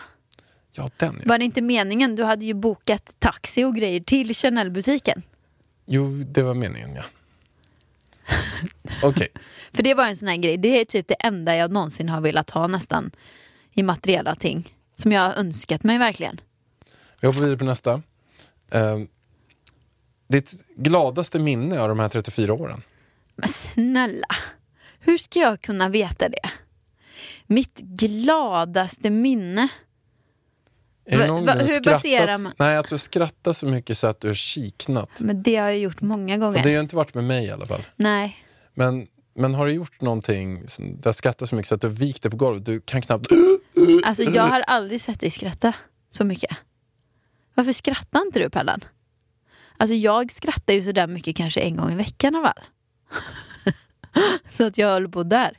Ja, 0.75 0.89
den 0.97 1.15
ja. 1.19 1.23
var 1.25 1.37
det 1.37 1.45
inte 1.45 1.61
meningen? 1.61 2.15
Du 2.15 2.23
hade 2.23 2.45
ju 2.45 2.53
bokat 2.53 3.15
taxi 3.19 3.63
och 3.63 3.75
grejer 3.75 3.99
till 3.99 4.33
Chanel-butiken. 4.33 5.21
Jo, 5.85 6.09
det 6.09 6.41
var 6.41 6.53
meningen 6.53 6.95
ja. 6.95 7.03
Okej, 9.03 9.27
För 9.73 9.83
det 9.83 9.93
var 9.93 10.07
en 10.07 10.17
sån 10.17 10.27
här 10.27 10.37
grej. 10.37 10.57
Det 10.57 10.81
är 10.81 10.85
typ 10.85 11.07
det 11.07 11.15
enda 11.19 11.55
jag 11.55 11.71
någonsin 11.71 12.09
har 12.09 12.21
velat 12.21 12.49
ha 12.49 12.67
nästan 12.67 13.11
i 13.73 13.83
materiella 13.83 14.35
ting. 14.35 14.73
Som 14.95 15.11
jag 15.11 15.21
har 15.21 15.33
önskat 15.33 15.83
mig 15.83 15.97
verkligen. 15.97 16.41
vi 17.19 17.27
hoppar 17.27 17.39
vidare 17.39 17.57
på 17.57 17.65
nästa. 17.65 18.01
Eh, 18.71 18.99
ditt 20.27 20.53
gladaste 20.75 21.39
minne 21.39 21.81
av 21.81 21.89
de 21.89 21.99
här 21.99 22.09
34 22.09 22.53
åren? 22.53 22.81
Men 23.35 23.49
snälla, 23.49 24.35
hur 24.99 25.17
ska 25.17 25.39
jag 25.39 25.61
kunna 25.61 25.89
veta 25.89 26.29
det? 26.29 26.49
Mitt 27.47 27.77
gladaste 27.77 29.09
minne? 29.09 29.67
Är 31.05 31.17
Va- 31.29 31.41
va- 31.41 31.53
hur 31.53 31.67
skrattat- 31.67 31.83
baserar 31.83 32.37
man- 32.37 32.53
Nej, 32.57 32.77
att 32.77 32.89
du 32.89 32.97
skrattar 32.97 33.53
så 33.53 33.65
mycket 33.65 33.97
så 33.97 34.07
att 34.07 34.19
du 34.21 34.27
har 34.27 34.35
kiknat. 34.35 35.09
Men 35.19 35.43
det 35.43 35.55
har 35.55 35.67
jag 35.67 35.77
gjort 35.79 36.01
många 36.01 36.33
Och 36.35 36.39
gånger. 36.41 36.63
det 36.63 36.73
har 36.73 36.81
inte 36.81 36.95
varit 36.95 37.13
med 37.13 37.23
mig 37.23 37.45
i 37.45 37.51
alla 37.51 37.65
fall. 37.65 37.81
Nej. 37.95 38.37
Men, 38.73 39.07
men 39.35 39.53
har 39.53 39.65
du 39.65 39.71
gjort 39.73 40.01
någonting, 40.01 40.67
som- 40.67 41.01
du 41.01 41.09
har 41.09 41.13
skrattat 41.13 41.49
så 41.49 41.55
mycket 41.55 41.69
så 41.69 41.75
att 41.75 41.81
du 41.81 41.89
vikt 41.89 42.21
dig 42.21 42.31
på 42.31 42.37
golvet, 42.37 42.65
du 42.65 42.81
kan 42.81 43.01
knappt... 43.01 43.27
Alltså 44.03 44.23
jag 44.23 44.43
har 44.43 44.61
aldrig 44.61 45.01
sett 45.01 45.19
dig 45.19 45.29
skratta. 45.29 45.73
så 46.09 46.23
mycket? 46.23 46.57
Varför 47.55 47.71
skrattar 47.71 48.21
inte 48.21 48.39
du 48.39 48.49
Pallan? 48.49 48.83
Alltså 49.77 49.95
jag 49.95 50.31
skrattar 50.31 50.73
ju 50.73 50.83
sådär 50.83 51.07
mycket 51.07 51.35
kanske 51.35 51.61
en 51.61 51.75
gång 51.77 51.91
i 51.91 51.95
veckan 51.95 52.35
av 52.35 52.45
så 54.49 54.67
att 54.67 54.77
jag 54.77 54.93
håller 54.93 55.07
på 55.07 55.23
där. 55.23 55.39
Där, 55.39 55.53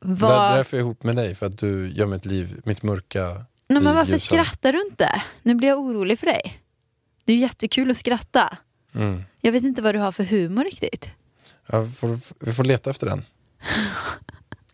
Vad- 0.00 0.52
därför 0.56 0.76
är 0.76 0.80
jag 0.80 0.84
ihop 0.84 1.02
med 1.02 1.16
dig, 1.16 1.34
för 1.34 1.46
att 1.46 1.58
du 1.58 1.88
gör 1.88 2.06
mitt 2.06 2.24
liv, 2.24 2.60
mitt 2.64 2.82
mörka 2.82 3.44
Nej, 3.68 3.82
men 3.82 3.94
varför 3.94 4.18
skrattar 4.18 4.72
du 4.72 4.80
inte? 4.90 5.22
Nu 5.42 5.54
blir 5.54 5.68
jag 5.68 5.78
orolig 5.78 6.18
för 6.18 6.26
dig. 6.26 6.60
Det 7.24 7.32
är 7.32 7.36
ju 7.36 7.42
jättekul 7.42 7.90
att 7.90 7.96
skratta. 7.96 8.58
Mm. 8.94 9.22
Jag 9.40 9.52
vet 9.52 9.64
inte 9.64 9.82
vad 9.82 9.94
du 9.94 9.98
har 9.98 10.12
för 10.12 10.24
humor 10.24 10.64
riktigt. 10.64 11.10
Får, 11.98 12.18
vi 12.46 12.52
får 12.52 12.64
leta 12.64 12.90
efter 12.90 13.06
den. 13.06 13.24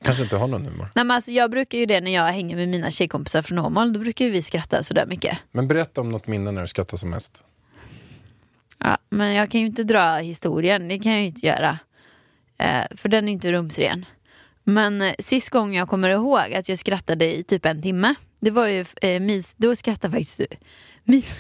Kanske 0.02 0.22
inte 0.22 0.37
har 0.37 0.48
någon 0.48 0.64
humor. 0.64 0.88
Nej, 0.94 1.04
men 1.04 1.11
alltså, 1.11 1.33
jag 1.33 1.50
brukar 1.50 1.78
ju 1.78 1.87
det 1.87 2.00
när 2.00 2.14
jag 2.14 2.33
hänger 2.33 2.57
med 2.57 2.68
mina 2.68 2.90
tjejkompisar 2.90 3.42
från 3.42 3.59
Åmål. 3.59 3.92
Då 3.92 4.00
brukar 4.00 4.24
ju 4.24 4.30
vi 4.30 4.42
skratta 4.42 4.83
sådär 4.83 5.07
mycket. 5.07 5.38
Men 5.52 5.68
berätta 5.68 6.00
om 6.00 6.11
något 6.11 6.26
minne 6.26 6.50
när 6.50 6.62
du 6.62 6.68
skrattar 6.68 6.96
som 6.96 7.11
mest. 7.11 7.42
Ja, 8.78 8.98
men 9.09 9.35
jag 9.35 9.50
kan 9.50 9.61
ju 9.61 9.66
inte 9.66 9.83
dra 9.83 10.16
historien, 10.16 10.88
det 10.88 10.98
kan 10.98 11.12
jag 11.12 11.20
ju 11.20 11.26
inte 11.26 11.46
göra. 11.46 11.78
Eh, 12.59 12.85
för 12.96 13.09
den 13.09 13.28
är 13.28 13.33
inte 13.33 13.52
rumsren. 13.52 14.07
Men 14.64 15.02
eh, 15.02 15.14
sist 15.18 15.50
gången 15.50 15.74
jag 15.74 15.88
kommer 15.88 16.11
ihåg 16.11 16.54
att 16.54 16.68
jag 16.68 16.78
skrattade 16.78 17.37
i 17.37 17.42
typ 17.42 17.66
en 17.66 17.83
timme. 17.83 18.14
Det 18.44 18.50
var 18.50 18.66
ju 18.66 18.85
eh, 19.02 19.20
mis, 19.20 19.54
då 19.54 19.76
skrattade 19.76 20.12
faktiskt 20.12 20.38
du. 20.38 20.46
Mis, 21.04 21.38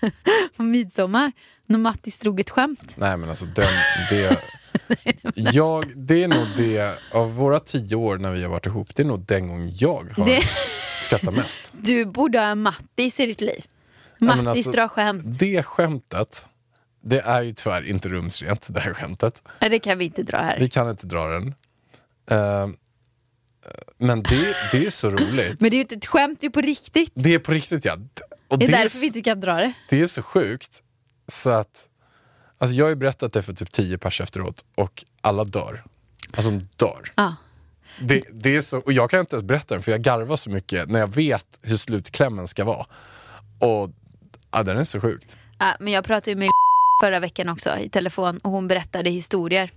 på 0.56 0.62
midsommar. 0.62 1.32
När 1.66 1.78
Mattis 1.78 2.18
drog 2.18 2.40
ett 2.40 2.50
skämt. 2.50 2.94
Nej 2.96 3.16
men 3.16 3.28
alltså 3.28 3.46
den, 3.46 3.64
det, 4.10 4.38
jag, 5.34 5.84
det 5.96 6.22
är 6.24 6.28
nog 6.28 6.46
det, 6.56 6.98
av 7.12 7.34
våra 7.34 7.60
tio 7.60 7.96
år 7.96 8.18
när 8.18 8.30
vi 8.32 8.42
har 8.42 8.50
varit 8.50 8.66
ihop, 8.66 8.94
det 8.96 9.02
är 9.02 9.06
nog 9.06 9.20
den 9.26 9.48
gången 9.48 9.70
jag 9.76 10.10
har 10.16 10.26
Det- 10.26 10.42
skrattat 11.02 11.34
mest. 11.34 11.72
Du 11.82 12.04
borde 12.04 12.38
ha 12.40 12.54
Mattis 12.54 13.20
i 13.20 13.26
ditt 13.26 13.40
liv. 13.40 13.64
Mattis 14.18 14.46
alltså, 14.46 14.70
drar 14.70 14.88
skämt. 14.88 15.22
Det 15.38 15.62
skämtet, 15.62 16.48
det 17.02 17.20
är 17.20 17.42
ju 17.42 17.52
tyvärr 17.52 17.88
inte 17.88 18.08
rumsrent 18.08 18.66
det 18.70 18.80
här 18.80 18.94
skämtet. 18.94 19.42
Nej, 19.60 19.70
det 19.70 19.78
kan 19.78 19.98
vi 19.98 20.04
inte 20.04 20.22
dra 20.22 20.36
här. 20.38 20.58
Vi 20.58 20.68
kan 20.68 20.90
inte 20.90 21.06
dra 21.06 21.26
den. 21.28 21.54
Eh, 22.30 22.68
men 23.98 24.22
det, 24.22 24.54
det 24.72 24.86
är 24.86 24.90
så 24.90 25.10
roligt. 25.10 25.60
Men 25.60 25.70
det 25.70 25.74
är 25.74 25.78
ju 25.78 25.80
inte 25.80 25.94
ett 25.94 26.06
skämt, 26.06 26.40
det 26.40 26.44
är 26.44 26.48
ju 26.48 26.52
på 26.52 26.60
riktigt. 26.60 27.10
Det 27.14 27.34
är 27.34 27.38
på 27.38 27.52
riktigt 27.52 27.84
ja. 27.84 27.96
Och 28.48 28.58
Det 28.58 28.64
är 28.64 28.70
därför 28.70 29.00
vi 29.00 29.06
inte 29.06 29.20
kan 29.22 29.40
dra 29.40 29.54
det. 29.54 29.72
det 29.88 30.00
är 30.00 30.06
så 30.06 30.22
sjukt. 30.22 30.82
Så 31.28 31.50
att, 31.50 31.88
alltså 32.58 32.76
jag 32.76 32.84
har 32.84 32.90
ju 32.90 32.96
berättat 32.96 33.32
det 33.32 33.42
för 33.42 33.52
typ 33.52 33.72
tio 33.72 33.98
pers 33.98 34.20
efteråt 34.20 34.64
och 34.74 35.04
alla 35.20 35.44
dör. 35.44 35.84
Alltså 36.34 36.50
de 36.50 36.68
dör. 36.76 37.12
Ja. 37.14 37.34
Det, 38.00 38.24
det 38.32 38.56
är 38.56 38.60
så, 38.60 38.78
och 38.78 38.92
jag 38.92 39.10
kan 39.10 39.20
inte 39.20 39.36
ens 39.36 39.44
berätta 39.46 39.74
den 39.74 39.82
för 39.82 39.92
jag 39.92 40.00
garvar 40.00 40.36
så 40.36 40.50
mycket 40.50 40.88
när 40.88 41.00
jag 41.00 41.14
vet 41.14 41.60
hur 41.62 41.76
slutklämmen 41.76 42.48
ska 42.48 42.64
vara. 42.64 42.86
Och 43.58 43.90
ja, 44.50 44.62
den 44.62 44.76
är 44.78 44.84
så 44.84 45.00
sjukt. 45.00 45.38
Ja, 45.58 45.76
men 45.80 45.92
jag 45.92 46.04
pratade 46.04 46.30
ju 46.30 46.36
med 46.36 46.48
förra 47.02 47.20
veckan 47.20 47.48
också 47.48 47.78
i 47.78 47.88
telefon 47.88 48.38
och 48.38 48.50
hon 48.50 48.68
berättade 48.68 49.10
historier. 49.10 49.70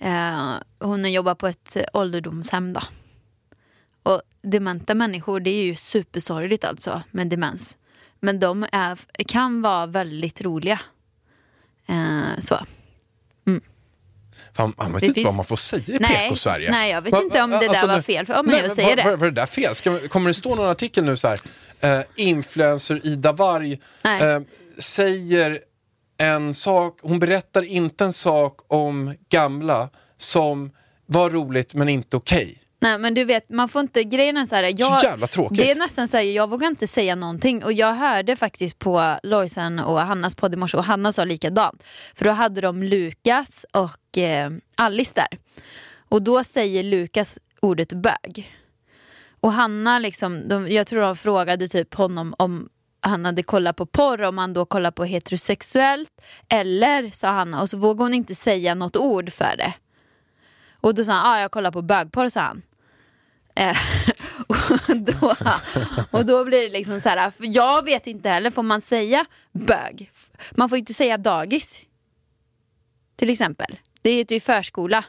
Eh, 0.00 0.54
hon 0.78 1.12
jobbar 1.12 1.34
på 1.34 1.46
ett 1.48 1.76
ålderdomshem 1.92 2.72
då. 2.72 2.80
Och 4.02 4.22
dementa 4.42 4.94
människor, 4.94 5.40
det 5.40 5.50
är 5.50 5.64
ju 5.64 5.74
supersorgligt 5.74 6.64
alltså 6.64 7.02
med 7.10 7.26
demens. 7.26 7.76
Men 8.20 8.40
de 8.40 8.66
är, 8.72 8.98
kan 9.26 9.62
vara 9.62 9.86
väldigt 9.86 10.40
roliga. 10.40 10.80
Eh, 11.88 12.40
så. 12.40 12.66
Fan, 14.52 14.74
man 14.76 14.92
vet 14.92 15.00
Det 15.00 15.06
inte 15.06 15.14
finns- 15.14 15.26
vad 15.26 15.34
man 15.34 15.44
får 15.44 15.56
säga 15.56 15.82
i 15.86 15.98
Nej, 16.00 16.28
PK-Sverige. 16.28 16.70
nej, 16.70 16.90
jag 16.90 17.02
vet 17.02 17.12
Va- 17.12 17.22
inte 17.22 17.42
om 17.42 17.50
det 17.50 17.58
där 17.58 17.68
alltså, 17.68 17.86
var 17.86 18.02
fel. 18.02 18.24
Ja, 18.28 18.42
men 18.42 18.56
jag 18.56 18.72
säger 18.72 18.88
var, 18.88 18.96
det. 18.96 19.04
Var, 19.10 19.16
var 19.16 19.26
det 19.26 19.32
där 19.40 19.46
fel? 19.46 19.74
Ska, 19.74 19.98
kommer 20.08 20.28
det 20.30 20.34
stå 20.34 20.54
någon 20.54 20.66
artikel 20.68 21.04
nu 21.04 21.16
så 21.16 21.28
här? 21.28 21.38
Eh, 21.80 22.00
influencer 22.16 23.06
Ida 23.06 23.32
Nej. 24.04 24.22
eh, 24.22 24.40
säger 24.78 25.58
en 26.20 26.54
sak, 26.54 26.98
hon 27.02 27.18
berättar 27.18 27.62
inte 27.62 28.04
en 28.04 28.12
sak 28.12 28.60
om 28.66 29.14
gamla 29.28 29.88
som 30.16 30.70
var 31.06 31.30
roligt 31.30 31.74
men 31.74 31.88
inte 31.88 32.16
okej. 32.16 32.62
Nej 32.80 32.98
men 32.98 33.14
du 33.14 33.24
vet, 33.24 33.48
man 33.48 33.68
får 33.68 33.80
inte, 33.80 34.04
grejen 34.04 34.36
är 34.36 34.46
så 34.46 34.54
här, 34.54 34.74
jag, 34.76 35.00
Så 35.00 35.06
jävla 35.06 35.26
tråkigt. 35.26 35.58
Det 35.58 35.70
är 35.70 35.76
nästan 35.76 36.08
så 36.08 36.16
här, 36.16 36.24
jag 36.24 36.50
vågar 36.50 36.68
inte 36.68 36.86
säga 36.86 37.14
någonting 37.14 37.64
och 37.64 37.72
jag 37.72 37.94
hörde 37.94 38.36
faktiskt 38.36 38.78
på 38.78 39.18
Lojsan 39.22 39.78
och 39.78 40.00
Hannas 40.00 40.34
podd 40.34 40.54
i 40.54 40.56
morse 40.56 40.76
och 40.76 40.84
Hanna 40.84 41.12
sa 41.12 41.24
likadant. 41.24 41.84
För 42.14 42.24
då 42.24 42.30
hade 42.30 42.60
de 42.60 42.82
Lukas 42.82 43.66
och 43.72 44.18
eh, 44.18 44.50
Alice 44.74 45.12
där. 45.14 45.38
Och 46.08 46.22
då 46.22 46.44
säger 46.44 46.82
Lukas 46.82 47.38
ordet 47.62 47.92
bög. 47.92 48.50
Och 49.40 49.52
Hanna 49.52 49.98
liksom, 49.98 50.48
de, 50.48 50.68
jag 50.68 50.86
tror 50.86 51.00
de 51.00 51.16
frågade 51.16 51.68
typ 51.68 51.94
honom 51.94 52.34
om 52.38 52.68
han 53.00 53.24
hade 53.24 53.42
kollat 53.42 53.76
på 53.76 53.86
porr, 53.86 54.22
om 54.22 54.38
han 54.38 54.52
då 54.52 54.64
kollar 54.64 54.90
på 54.90 55.04
heterosexuellt. 55.04 56.10
Eller, 56.48 57.10
sa 57.10 57.28
Hanna, 57.28 57.62
och 57.62 57.70
så 57.70 57.76
vågade 57.76 58.04
hon 58.04 58.14
inte 58.14 58.34
säga 58.34 58.74
något 58.74 58.96
ord 58.96 59.32
för 59.32 59.56
det. 59.56 59.72
Och 60.80 60.94
då 60.94 61.04
sa 61.04 61.12
han, 61.12 61.26
ah, 61.26 61.40
jag 61.40 61.50
kollar 61.50 61.70
på 61.70 61.82
bögporr, 61.82 62.28
sa 62.28 62.40
han. 62.40 62.62
Eh, 63.54 63.76
och, 64.46 64.96
då, 64.96 65.34
och 66.10 66.26
då 66.26 66.44
blir 66.44 66.62
det 66.62 66.68
liksom 66.68 67.00
så 67.00 67.08
här, 67.08 67.32
jag 67.38 67.84
vet 67.84 68.06
inte 68.06 68.28
heller, 68.28 68.50
får 68.50 68.62
man 68.62 68.80
säga 68.80 69.24
bög? 69.52 70.10
Man 70.50 70.68
får 70.68 70.76
ju 70.76 70.80
inte 70.80 70.94
säga 70.94 71.18
dagis. 71.18 71.82
Till 73.16 73.30
exempel. 73.30 73.78
Det 74.02 74.10
heter 74.10 74.34
ju 74.34 74.40
förskola. 74.40 75.04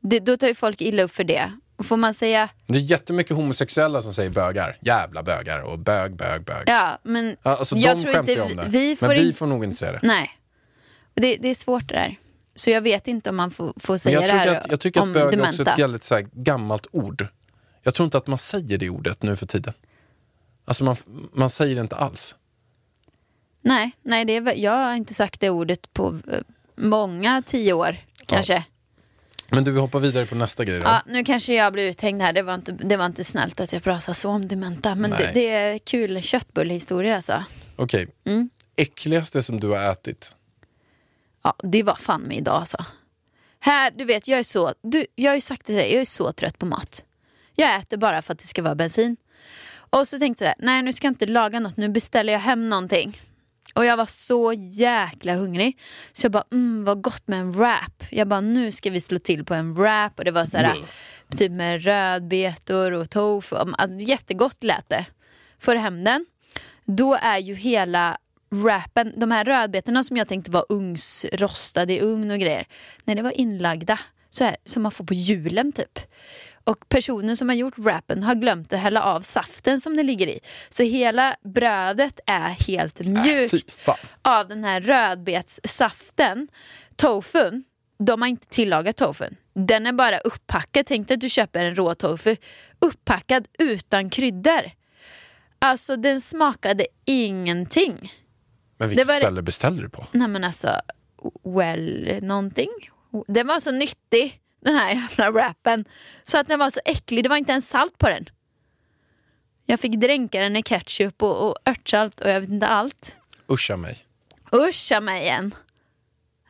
Det, 0.00 0.20
då 0.20 0.36
tar 0.36 0.48
ju 0.48 0.54
folk 0.54 0.80
illa 0.80 1.02
upp 1.02 1.10
för 1.10 1.24
det. 1.24 1.52
Får 1.78 1.96
man 1.96 2.14
säga, 2.14 2.48
Det 2.66 2.78
är 2.78 2.82
jättemycket 2.82 3.36
homosexuella 3.36 4.02
som 4.02 4.14
säger 4.14 4.30
bögar. 4.30 4.76
Jävla 4.80 5.22
bögar 5.22 5.58
och 5.60 5.78
bög, 5.78 6.16
bög, 6.16 6.44
bög. 6.44 6.62
ja 6.66 6.98
men 7.02 7.36
Ja, 7.42 7.56
alltså, 7.56 7.76
jag 7.76 8.00
tror 8.02 8.16
inte 8.18 8.42
om 8.42 8.56
det. 8.56 8.66
vi 8.68 8.96
får 8.96 9.06
men 9.06 9.16
vi 9.16 9.28
in- 9.28 9.34
får 9.34 9.46
nog 9.46 9.64
inte 9.64 9.76
säga 9.78 9.92
det. 9.92 10.00
Nej. 10.02 10.30
Det, 11.14 11.36
det 11.36 11.48
är 11.48 11.54
svårt 11.54 11.88
det 11.88 11.94
där. 11.94 12.16
Så 12.54 12.70
jag 12.70 12.80
vet 12.80 13.08
inte 13.08 13.30
om 13.30 13.36
man 13.36 13.50
får, 13.50 13.72
får 13.76 13.98
säga 13.98 14.20
det 14.20 14.26
här 14.26 14.56
att, 14.56 14.66
jag 14.70 14.80
tycker 14.80 15.02
att 15.02 15.12
bög 15.12 15.34
är 15.34 15.48
också 15.48 15.62
ett 15.62 15.78
väldigt 15.78 16.04
så 16.04 16.14
här, 16.14 16.26
gammalt 16.32 16.86
ord. 16.92 17.26
Jag 17.82 17.94
tror 17.94 18.04
inte 18.04 18.18
att 18.18 18.26
man 18.26 18.38
säger 18.38 18.78
det 18.78 18.90
ordet 18.90 19.22
nu 19.22 19.36
för 19.36 19.46
tiden. 19.46 19.72
Alltså 20.64 20.84
man, 20.84 20.96
man 21.32 21.50
säger 21.50 21.74
det 21.74 21.80
inte 21.80 21.96
alls. 21.96 22.34
Nej, 23.60 23.92
nej 24.02 24.24
det 24.24 24.36
är, 24.36 24.54
jag 24.54 24.72
har 24.72 24.94
inte 24.94 25.14
sagt 25.14 25.40
det 25.40 25.50
ordet 25.50 25.92
på 25.92 26.18
eh, 26.32 26.38
många 26.76 27.42
tio 27.46 27.72
år 27.72 27.96
kanske. 28.26 28.64
Men 29.48 29.64
du, 29.64 29.70
vi 29.70 29.80
hoppar 29.80 30.00
vidare 30.00 30.26
på 30.26 30.34
nästa 30.34 30.64
grej 30.64 30.78
då. 30.78 30.84
Ja, 30.84 31.02
nu 31.06 31.24
kanske 31.24 31.54
jag 31.54 31.72
blir 31.72 31.88
uthängd 31.90 32.22
här. 32.22 32.32
Det 32.32 32.42
var 32.42 32.54
inte, 32.54 32.72
det 32.72 32.96
var 32.96 33.06
inte 33.06 33.24
snällt 33.24 33.60
att 33.60 33.72
jag 33.72 33.82
pratar 33.82 34.12
så 34.12 34.30
om 34.30 34.48
dementa. 34.48 34.94
Men 34.94 35.10
det, 35.10 35.30
det 35.34 35.50
är 35.50 35.78
kul 35.78 36.22
köttbullhistoria 36.22 37.16
alltså. 37.16 37.44
Okej. 37.76 38.08
Mm. 38.24 38.50
Äckligaste 38.76 39.42
som 39.42 39.60
du 39.60 39.68
har 39.68 39.92
ätit? 39.92 40.36
Ja, 41.42 41.54
det 41.62 41.82
var 41.82 41.94
fan 41.94 42.22
med 42.22 42.36
idag 42.36 42.54
alltså. 42.54 42.84
Här, 43.60 43.90
du 43.90 44.04
vet, 44.04 44.28
jag 44.28 44.38
är 44.38 44.42
så, 44.42 44.74
du, 44.82 45.06
jag 45.14 45.30
har 45.30 45.34
ju 45.34 45.40
sagt 45.40 45.60
det 45.60 45.66
till 45.66 45.74
dig, 45.74 45.92
jag 45.92 46.00
är 46.00 46.04
så 46.04 46.32
trött 46.32 46.58
på 46.58 46.66
mat. 46.66 47.04
Jag 47.54 47.80
äter 47.80 47.96
bara 47.96 48.22
för 48.22 48.32
att 48.32 48.38
det 48.38 48.46
ska 48.46 48.62
vara 48.62 48.74
bensin. 48.74 49.16
Och 49.74 50.08
så 50.08 50.18
tänkte 50.18 50.44
jag, 50.44 50.54
nej 50.58 50.82
nu 50.82 50.92
ska 50.92 51.06
jag 51.06 51.12
inte 51.12 51.26
laga 51.26 51.60
något, 51.60 51.76
nu 51.76 51.88
beställer 51.88 52.32
jag 52.32 52.40
hem 52.40 52.68
någonting. 52.68 53.20
Och 53.74 53.84
jag 53.84 53.96
var 53.96 54.06
så 54.06 54.52
jäkla 54.52 55.34
hungrig. 55.34 55.78
Så 56.12 56.24
jag 56.24 56.32
bara, 56.32 56.44
mm 56.52 56.84
vad 56.84 57.02
gott 57.02 57.28
med 57.28 57.38
en 57.40 57.52
wrap. 57.52 58.04
Jag 58.10 58.28
bara, 58.28 58.40
nu 58.40 58.72
ska 58.72 58.90
vi 58.90 59.00
slå 59.00 59.18
till 59.18 59.44
på 59.44 59.54
en 59.54 59.74
wrap. 59.74 60.18
Och 60.18 60.24
det 60.24 60.30
var 60.30 60.46
så 60.46 60.56
här, 60.56 60.74
Mm. 60.74 60.86
typ 61.36 61.52
med 61.52 61.84
rödbetor 61.84 62.92
och 62.92 63.10
tofu. 63.10 63.56
Alltså, 63.56 63.98
jättegott 63.98 64.62
lät 64.64 64.88
det. 64.88 65.06
Får 65.58 65.74
hem 65.74 66.04
den. 66.04 66.26
Då 66.84 67.14
är 67.14 67.38
ju 67.38 67.54
hela 67.54 68.18
wrappen, 68.50 69.12
de 69.16 69.30
här 69.30 69.44
rödbetorna 69.44 70.04
som 70.04 70.16
jag 70.16 70.28
tänkte 70.28 70.50
var 70.50 70.64
ugnsrostade 70.68 71.92
i 71.92 72.00
ugn 72.00 72.30
och 72.30 72.38
grejer. 72.38 72.66
Nej, 73.04 73.16
det 73.16 73.22
var 73.22 73.40
inlagda. 73.40 73.98
Så 74.30 74.44
här, 74.44 74.56
som 74.66 74.82
man 74.82 74.92
får 74.92 75.04
på 75.04 75.14
julen 75.14 75.72
typ. 75.72 75.98
Och 76.66 76.88
personen 76.88 77.36
som 77.36 77.48
har 77.48 77.56
gjort 77.56 77.78
wrappen 77.78 78.22
har 78.22 78.34
glömt 78.34 78.72
att 78.72 78.78
hälla 78.80 79.02
av 79.02 79.20
saften 79.20 79.80
som 79.80 79.96
det 79.96 80.02
ligger 80.02 80.26
i. 80.26 80.40
Så 80.68 80.82
hela 80.82 81.36
brödet 81.44 82.20
är 82.26 82.48
helt 82.48 83.00
Äh, 83.00 83.06
mjukt 83.06 83.72
fan. 83.72 83.96
av 84.22 84.48
den 84.48 84.64
här 84.64 84.80
rödbetssaften. 84.80 86.48
Tofun, 86.96 87.64
de 87.98 88.22
har 88.22 88.28
inte 88.28 88.46
tillagat 88.46 88.96
tofun. 88.96 89.36
Den 89.54 89.86
är 89.86 89.92
bara 89.92 90.18
upppackad. 90.18 90.86
Tänk 90.86 91.08
dig 91.08 91.14
att 91.14 91.20
du 91.20 91.28
köper 91.28 91.64
en 91.64 91.74
rå 91.74 91.94
tofu. 91.94 92.36
Upppackad 92.78 93.46
utan 93.58 94.10
kryddor. 94.10 94.70
Alltså 95.58 95.96
den 95.96 96.20
smakade 96.20 96.86
ingenting. 97.04 98.12
Men 98.78 98.88
vilket 98.88 99.06
det- 99.08 99.12
ställe 99.14 99.42
beställde 99.42 99.82
du 99.82 99.88
på? 99.88 100.06
Nej 100.12 100.28
men 100.28 100.44
alltså, 100.44 100.68
well 101.44 102.18
någonting. 102.22 102.68
Den 103.28 103.46
var 103.46 103.60
så 103.60 103.70
nyttig 103.70 104.40
den 104.64 104.74
här 104.74 104.94
jävla 104.94 105.30
wrappen. 105.30 105.84
Så 106.24 106.38
att 106.38 106.46
den 106.46 106.58
var 106.58 106.70
så 106.70 106.80
äcklig, 106.84 107.24
det 107.24 107.28
var 107.28 107.36
inte 107.36 107.52
ens 107.52 107.68
salt 107.68 107.98
på 107.98 108.08
den. 108.08 108.24
Jag 109.66 109.80
fick 109.80 109.92
dränka 109.92 110.40
den 110.40 110.56
i 110.56 110.62
ketchup 110.62 111.22
och, 111.22 111.48
och 111.48 111.56
örtsalt 111.66 112.20
och 112.20 112.30
jag 112.30 112.40
vet 112.40 112.50
inte 112.50 112.66
allt. 112.66 113.16
Uscha 113.46 113.76
mig. 113.76 114.06
Uscha 114.52 115.00
mig 115.00 115.22
igen. 115.22 115.54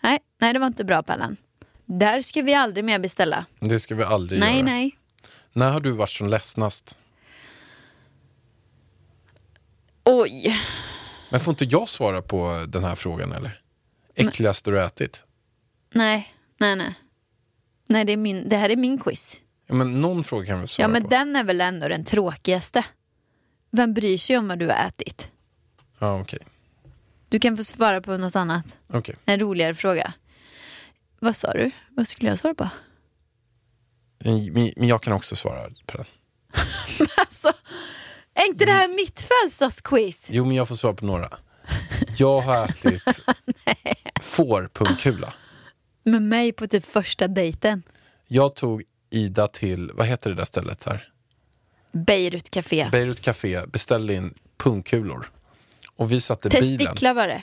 Nej, 0.01 0.19
nej 0.39 0.53
det 0.53 0.59
var 0.59 0.67
inte 0.67 0.85
bra 0.85 1.03
Pallan. 1.03 1.37
Där 1.85 2.23
ska 2.23 2.43
vi 2.43 2.55
aldrig 2.55 2.85
mer 2.85 2.99
beställa. 2.99 3.45
Det 3.61 3.81
ska 3.81 3.95
vi 3.95 4.05
aldrig 4.05 4.41
Nej, 4.41 4.55
göra. 4.55 4.65
nej. 4.65 4.99
När 5.53 5.71
har 5.71 5.81
du 5.81 5.91
varit 5.91 6.11
som 6.11 6.29
ledsnast? 6.29 6.99
Oj. 10.05 10.61
Men 11.31 11.41
får 11.41 11.53
inte 11.53 11.65
jag 11.65 11.89
svara 11.89 12.23
på 12.23 12.65
den 12.69 12.85
här 12.85 12.95
frågan 12.95 13.33
eller? 13.33 13.61
Äckligaste 14.15 14.71
du 14.71 14.83
ätit? 14.83 15.23
Nej, 15.95 16.35
nej, 16.59 16.77
nej. 16.77 16.95
Nej, 17.89 18.05
det, 18.05 18.13
är 18.13 18.17
min, 18.17 18.49
det 18.49 18.57
här 18.57 18.71
är 18.71 18.77
min 18.77 18.99
quiz. 18.99 19.41
Ja, 19.67 19.75
men 19.75 20.01
någon 20.01 20.25
fråga 20.25 20.47
kan 20.47 20.61
vi 20.61 20.67
svara 20.67 20.85
Ja, 20.85 20.89
men 20.89 21.03
på. 21.03 21.09
den 21.09 21.37
är 21.37 21.45
väl 21.45 21.61
ändå 21.61 21.89
den 21.89 22.05
tråkigaste. 22.05 22.85
Vem 23.71 23.95
bryr 23.95 24.19
sig 24.19 24.39
om 24.39 24.49
vad 24.49 24.59
du 24.59 24.67
har 24.69 24.75
ätit? 24.89 25.31
Ja, 25.99 26.21
okej. 26.21 26.39
Du 27.29 27.39
kan 27.41 27.57
få 27.57 27.65
svara 27.65 28.01
på 28.01 28.17
något 28.17 28.37
annat. 28.37 28.79
Okej. 28.89 29.17
En 29.25 29.41
roligare 29.41 29.75
fråga. 29.75 30.13
Vad 31.19 31.37
sa 31.37 31.53
du? 31.53 31.71
Vad 31.91 32.09
skulle 32.09 32.31
jag 32.31 32.39
svara 32.39 32.55
på? 32.55 32.69
Men 34.19 34.53
men 34.77 34.89
jag 34.89 35.03
kan 35.03 35.13
också 35.13 35.37
svara 35.37 35.71
på 35.87 35.97
den. 35.97 36.07
Alltså, 37.17 37.53
är 38.35 38.47
inte 38.47 38.65
det 38.65 38.73
här 38.73 38.89
mitt 38.89 39.21
födelsedagsquiz? 39.29 40.27
Jo, 40.31 40.45
men 40.45 40.57
jag 40.57 40.69
får 40.69 40.75
svara 40.77 40.95
på 40.95 41.05
några. 41.05 41.31
Jag 42.17 42.41
har 42.41 42.65
ätit 42.69 43.03
fårpungkula. 44.23 45.33
Med 46.05 46.23
mig 46.23 46.53
på 46.53 46.67
typ 46.67 46.85
första 46.85 47.29
dejten. 47.29 47.83
Jag 48.27 48.55
tog 48.55 48.83
Ida 49.11 49.49
till, 49.49 49.91
vad 49.95 50.07
heter 50.07 50.31
det 50.31 50.37
där 50.37 50.45
stället 50.45 50.85
här? 50.85 51.09
Beirut 51.93 52.51
Café. 52.51 52.89
Beirut 52.93 53.21
Café, 53.21 53.67
beställde 53.67 54.15
in 54.15 54.35
pungkulor. 54.57 55.31
Och 55.97 56.13
vi 56.13 56.21
satte 56.21 56.49
bilen. 56.49 56.79
Testiklar 56.79 57.15
var 57.15 57.29
det. 57.29 57.43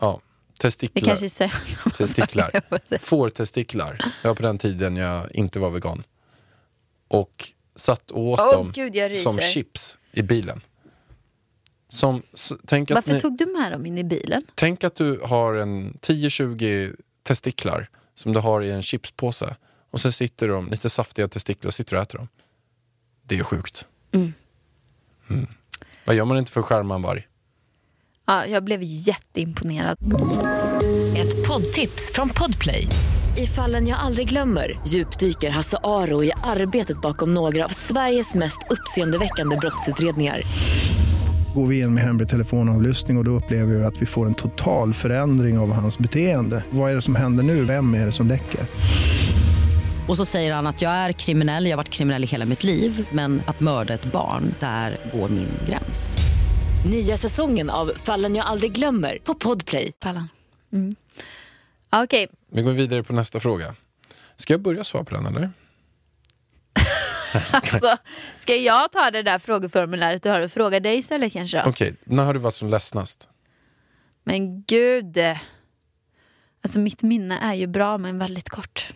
Ja, 0.00 0.20
Det 0.52 0.58
testiklar. 0.62 1.02
kanske 1.16 1.26
är 1.26 1.48
så. 1.48 1.90
testiklar. 1.96 2.50
Fårtestiklar. 2.98 3.98
Det 4.22 4.28
var 4.28 4.34
på 4.34 4.42
den 4.42 4.58
tiden 4.58 4.96
jag 4.96 5.32
inte 5.36 5.58
var 5.58 5.70
vegan. 5.70 6.02
Och 7.08 7.52
satt 7.76 8.10
och 8.10 8.22
åt 8.28 8.40
Åh, 8.40 8.52
dem 8.52 8.72
Gud, 8.74 8.96
jag 8.96 9.16
som 9.16 9.38
chips 9.38 9.98
i 10.12 10.22
bilen. 10.22 10.60
Som, 11.88 12.22
s- 12.34 12.52
tänk, 12.66 12.90
att 12.90 12.94
Varför 12.94 13.12
ni, 13.12 13.20
tog 13.20 13.38
du 13.38 13.46
med 13.46 13.72
dem 13.72 13.86
in 13.86 13.98
i 13.98 14.04
bilen? 14.04 14.42
tänk 14.54 14.84
att 14.84 14.96
du 14.96 15.20
har 15.24 15.54
en 15.54 15.92
10-20 15.94 16.96
testiklar 17.22 17.88
som 18.14 18.32
du 18.32 18.40
har 18.40 18.62
i 18.62 18.70
en 18.70 18.82
chipspåse. 18.82 19.56
Och 19.90 20.00
så 20.00 20.12
sitter 20.12 20.48
de, 20.48 20.70
lite 20.70 20.90
saftiga 20.90 21.28
testiklar, 21.28 21.70
sitter 21.70 21.96
och 21.96 22.02
äter 22.02 22.18
dem. 22.18 22.28
Det 23.22 23.38
är 23.38 23.44
sjukt. 23.44 23.86
Mm. 24.12 24.32
Vad 26.04 26.16
gör 26.16 26.24
man 26.24 26.38
inte 26.38 26.52
för 26.52 26.62
skärma 26.62 26.94
en 26.94 27.02
varg? 27.02 27.26
Ja, 28.26 28.46
jag 28.46 28.64
blev 28.64 28.80
jätteimponerad. 28.82 29.98
Ett 31.16 31.46
poddtips 31.48 32.12
från 32.14 32.28
Podplay. 32.28 32.86
I 33.36 33.46
fallen 33.46 33.88
jag 33.88 33.98
aldrig 33.98 34.28
glömmer 34.28 34.80
djupdyker 34.86 35.50
Hasse 35.50 35.78
Aro 35.84 36.24
i 36.24 36.32
arbetet 36.42 37.00
bakom 37.00 37.34
några 37.34 37.64
av 37.64 37.68
Sveriges 37.68 38.34
mest 38.34 38.58
uppseendeväckande 38.70 39.56
brottsutredningar. 39.56 40.42
Går 41.54 41.66
vi 41.66 41.80
in 41.80 41.94
med 41.94 42.04
hemlig 42.04 42.28
telefonavlyssning 42.28 43.16
och, 43.16 43.20
och 43.20 43.24
då 43.24 43.30
upplever 43.30 43.74
vi 43.74 43.84
att 43.84 44.02
vi 44.02 44.06
får 44.06 44.26
en 44.26 44.34
total 44.34 44.94
förändring 44.94 45.58
av 45.58 45.72
hans 45.72 45.98
beteende. 45.98 46.64
Vad 46.70 46.90
är 46.90 46.94
det 46.94 47.02
som 47.02 47.14
händer 47.14 47.44
nu? 47.44 47.64
Vem 47.64 47.94
är 47.94 48.06
det 48.06 48.12
som 48.12 48.28
läcker? 48.28 48.60
Och 50.08 50.16
så 50.16 50.24
säger 50.24 50.54
han 50.54 50.66
att 50.66 50.82
jag 50.82 50.92
är 50.92 51.12
kriminell, 51.12 51.64
jag 51.64 51.72
har 51.72 51.76
varit 51.76 51.88
kriminell 51.88 52.24
i 52.24 52.26
hela 52.26 52.46
mitt 52.46 52.64
liv 52.64 53.08
men 53.12 53.42
att 53.46 53.60
mörda 53.60 53.94
ett 53.94 54.12
barn, 54.12 54.54
där 54.60 54.96
går 55.12 55.28
min 55.28 55.48
gräns. 55.68 56.18
Nya 56.90 57.16
säsongen 57.16 57.70
av 57.70 57.92
Fallen 57.96 58.34
jag 58.34 58.46
aldrig 58.46 58.72
glömmer 58.72 59.18
på 59.24 59.34
Podplay. 59.34 59.92
Pallan. 60.00 60.28
Mm. 60.72 60.94
Okej, 61.92 62.28
Vi 62.52 62.62
går 62.62 62.72
vidare 62.72 63.02
på 63.02 63.12
nästa 63.12 63.40
fråga. 63.40 63.74
Ska 64.36 64.52
jag 64.52 64.60
börja 64.60 64.84
svara 64.84 65.04
på 65.04 65.14
den 65.14 65.26
eller? 65.26 65.50
alltså, 67.52 67.96
ska 68.36 68.56
jag 68.56 68.92
ta 68.92 69.10
det 69.10 69.22
där 69.22 69.38
frågeformuläret 69.38 70.22
du 70.22 70.28
har 70.28 70.40
och 70.40 70.52
fråga 70.52 70.80
dig 70.80 70.98
istället 70.98 71.32
kanske? 71.32 71.62
Okej, 71.66 71.94
när 72.04 72.24
har 72.24 72.34
du 72.34 72.40
varit 72.40 72.54
som 72.54 72.70
ledsnast? 72.70 73.28
Men 74.24 74.62
gud. 74.62 75.18
Alltså 76.62 76.78
mitt 76.78 77.02
minne 77.02 77.38
är 77.38 77.54
ju 77.54 77.66
bra 77.66 77.98
men 77.98 78.18
väldigt 78.18 78.48
kort. 78.48 78.92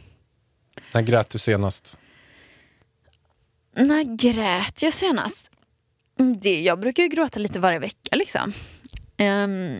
När 0.94 1.02
grät 1.02 1.30
du 1.30 1.38
senast? 1.38 1.98
När 3.76 4.16
grät 4.16 4.82
jag 4.82 4.92
senast? 4.92 5.50
Mm, 6.18 6.32
Det, 6.40 6.60
jag 6.62 6.80
brukar 6.80 7.02
ju 7.02 7.08
gråta 7.08 7.38
lite 7.38 7.58
varje 7.58 7.78
vecka 7.78 8.16
liksom. 8.16 8.52
Ehm, 9.16 9.76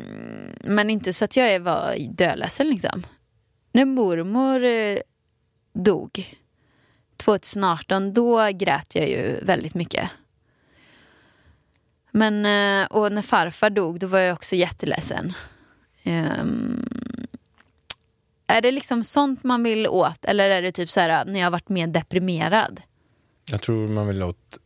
men 0.64 0.90
inte 0.90 1.12
så 1.12 1.24
att 1.24 1.36
jag 1.36 1.60
var 1.60 1.96
dödledsen 2.10 2.68
liksom. 2.68 3.06
När 3.72 3.84
mormor 3.84 4.64
eh, 4.64 4.98
dog 5.74 6.36
2018 7.24 8.12
då 8.14 8.50
grät 8.52 8.94
jag 8.94 9.08
ju 9.08 9.38
väldigt 9.42 9.74
mycket. 9.74 10.10
Men, 12.10 12.46
eh, 12.46 12.87
och 12.87 13.12
när 13.12 13.22
farfar 13.22 13.70
dog 13.70 14.00
då 14.00 14.06
var 14.06 14.18
jag 14.18 14.34
också 14.34 14.56
jätteledsen. 14.56 15.32
Ehm, 16.02 16.87
är 18.46 18.60
det 18.60 18.72
liksom 18.72 19.04
sånt 19.04 19.44
man 19.44 19.62
vill 19.62 19.87
åt 19.87 20.24
eller 20.24 20.50
är 20.50 20.62
det 20.62 20.72
typ 20.72 20.90
så 20.90 21.00
här 21.00 21.24
när 21.24 21.40
jag 21.40 21.46
har 21.46 21.50
varit 21.50 21.68
mer 21.68 21.87
deprimerad? 21.87 22.80
Jag 23.50 23.62
tror 23.62 23.88
man 23.88 24.08
vill 24.08 24.22
åt 24.22 24.58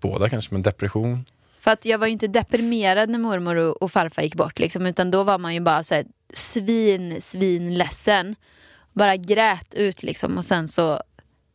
båda 0.00 0.28
kanske, 0.28 0.54
men 0.54 0.62
depression. 0.62 1.24
För 1.60 1.70
att 1.70 1.84
jag 1.84 1.98
var 1.98 2.06
ju 2.06 2.12
inte 2.12 2.26
deprimerad 2.26 3.08
när 3.10 3.18
mormor 3.18 3.56
och, 3.56 3.82
och 3.82 3.92
farfar 3.92 4.22
gick 4.22 4.34
bort 4.34 4.58
liksom, 4.58 4.86
utan 4.86 5.10
då 5.10 5.22
var 5.22 5.38
man 5.38 5.54
ju 5.54 5.60
bara 5.60 5.82
så 5.82 5.94
här, 5.94 6.04
svin, 6.32 7.22
svin 7.22 7.74
ledsen. 7.74 8.36
Bara 8.92 9.16
grät 9.16 9.74
ut 9.74 10.02
liksom 10.02 10.38
och 10.38 10.44
sen 10.44 10.68
så, 10.68 11.02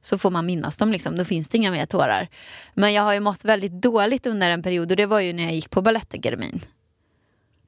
så 0.04 0.18
får 0.18 0.32
man 0.32 0.46
minnas 0.46 0.78
dem 0.78 0.92
liksom. 0.92 1.18
Då 1.18 1.26
finns 1.26 1.48
det 1.48 1.58
inga 1.58 1.72
mer 1.72 1.86
tårar. 1.86 2.28
Men 2.74 2.94
jag 2.94 3.04
har 3.04 3.14
ju 3.14 3.20
mått 3.20 3.46
väldigt 3.46 3.72
dåligt 3.72 4.26
under 4.26 4.50
en 4.50 4.64
period 4.64 4.92
och 4.92 4.98
det 4.98 5.06
var 5.06 5.20
ju 5.20 5.34
när 5.34 5.44
jag 5.44 5.54
gick 5.54 5.70
på 5.70 5.82
Balettakademin. 5.82 6.66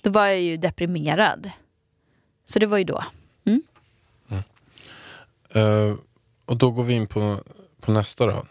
Då 0.02 0.10
var 0.10 0.26
jag 0.26 0.42
ju 0.42 0.58
deprimerad. 0.58 1.52
Så 2.46 2.60
det 2.60 2.66
var 2.66 2.78
ju 2.78 2.84
då. 2.84 3.04
Mm. 3.46 3.64
Eh, 5.50 5.96
och 6.46 6.58
då 6.58 6.72
går 6.72 6.84
vi 6.84 6.94
in 6.94 7.08
på, 7.08 7.44
på 7.82 7.92
nästa 7.92 8.26
då. 8.26 8.46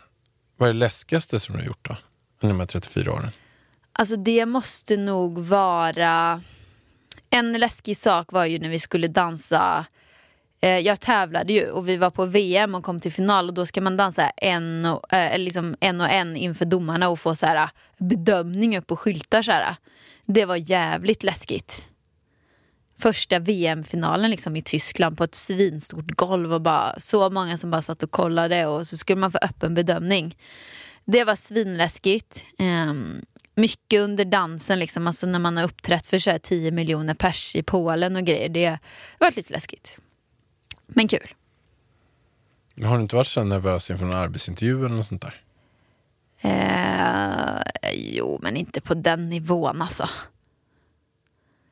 Vad 0.57 0.69
är 0.69 0.73
det 0.73 0.79
läskigaste 0.79 1.41
som 1.41 1.53
du 1.53 1.61
har 1.61 1.67
gjort 1.67 1.89
då? 1.89 1.97
Under 2.41 2.55
de 2.55 2.61
här 2.61 2.67
34 2.67 3.13
åren? 3.13 3.31
Alltså 3.93 4.17
det 4.17 4.47
måste 4.47 4.97
nog 4.97 5.39
vara... 5.39 6.43
En 7.31 7.53
läskig 7.53 7.97
sak 7.97 8.33
var 8.33 8.45
ju 8.45 8.59
när 8.59 8.69
vi 8.69 8.79
skulle 8.79 9.09
dansa. 9.09 9.87
Eh, 10.65 10.79
jag 10.79 11.01
tävlade 11.01 11.53
ju 11.53 11.71
och 11.71 11.89
vi 11.89 11.97
var 11.97 12.11
på 12.11 12.25
VM 12.25 12.75
och 12.75 12.85
kom 12.85 13.01
till 13.01 13.13
final 13.13 13.49
och 13.49 13.55
då 13.55 13.67
ska 13.67 13.81
man 13.81 13.97
dansa 13.97 14.31
en 14.37 14.85
och, 14.85 15.13
eh, 15.13 15.39
liksom 15.39 15.77
en, 15.81 16.01
och 16.01 16.11
en 16.11 16.37
inför 16.37 16.65
domarna 16.65 17.09
och 17.09 17.21
få 17.21 17.35
så 17.35 17.47
här, 17.47 17.57
eh, 17.57 17.69
bedömning 17.99 18.79
upp 18.79 18.87
på 18.87 18.97
skyltar. 18.97 19.43
Så 19.43 19.51
här. 19.51 19.77
Det 20.27 20.45
var 20.45 20.57
jävligt 20.57 21.23
läskigt. 21.23 21.85
Första 22.99 23.39
VM-finalen 23.39 24.31
liksom 24.31 24.57
i 24.57 24.63
Tyskland 24.63 25.19
på 25.19 25.25
ett 25.25 25.35
svinstort 25.35 26.11
golv 26.11 26.55
och 26.55 26.61
bara 26.61 27.01
så 27.01 27.31
många 27.31 27.57
som 27.57 27.71
bara 27.71 27.83
satt 27.83 28.03
och 28.03 28.11
kollade 28.11 28.67
och 28.67 28.87
så 28.87 28.97
skulle 28.97 29.21
man 29.21 29.33
få 29.33 29.39
öppen 29.43 29.75
bedömning. 29.75 30.37
Det 31.05 31.25
var 31.25 31.37
svinläskigt. 31.37 32.45
Ehm, 32.59 33.25
mycket 33.55 34.01
under 34.01 34.25
dansen, 34.25 34.79
liksom, 34.79 35.07
alltså 35.07 35.27
när 35.27 35.39
man 35.39 35.57
har 35.57 35.65
uppträtt 35.65 36.07
för 36.07 36.19
så 36.19 36.31
här 36.31 36.39
10 36.39 36.71
miljoner 36.71 37.15
pers 37.15 37.57
i 37.57 37.63
Polen 37.63 38.17
och 38.17 38.25
grejer. 38.25 38.49
Det 38.49 38.67
har 38.67 38.79
varit 39.19 39.37
lite 39.37 39.53
läskigt. 39.53 39.99
Men 40.95 41.09
kul. 41.09 41.35
Har 42.83 42.97
du 42.97 43.03
inte 43.03 43.17
varit 43.17 43.27
så 43.27 43.45
nervös 43.45 43.91
inför 43.91 44.07
en 44.07 44.13
arbetsintervju 44.13 44.79
eller 44.85 44.97
något 44.97 45.07
sånt 45.07 45.23
där? 45.23 45.41
Eh, 46.41 47.63
jo, 47.93 48.39
men 48.43 48.57
inte 48.57 48.81
på 48.81 48.95
den 48.95 49.29
nivån 49.29 49.83
alltså. 49.83 50.09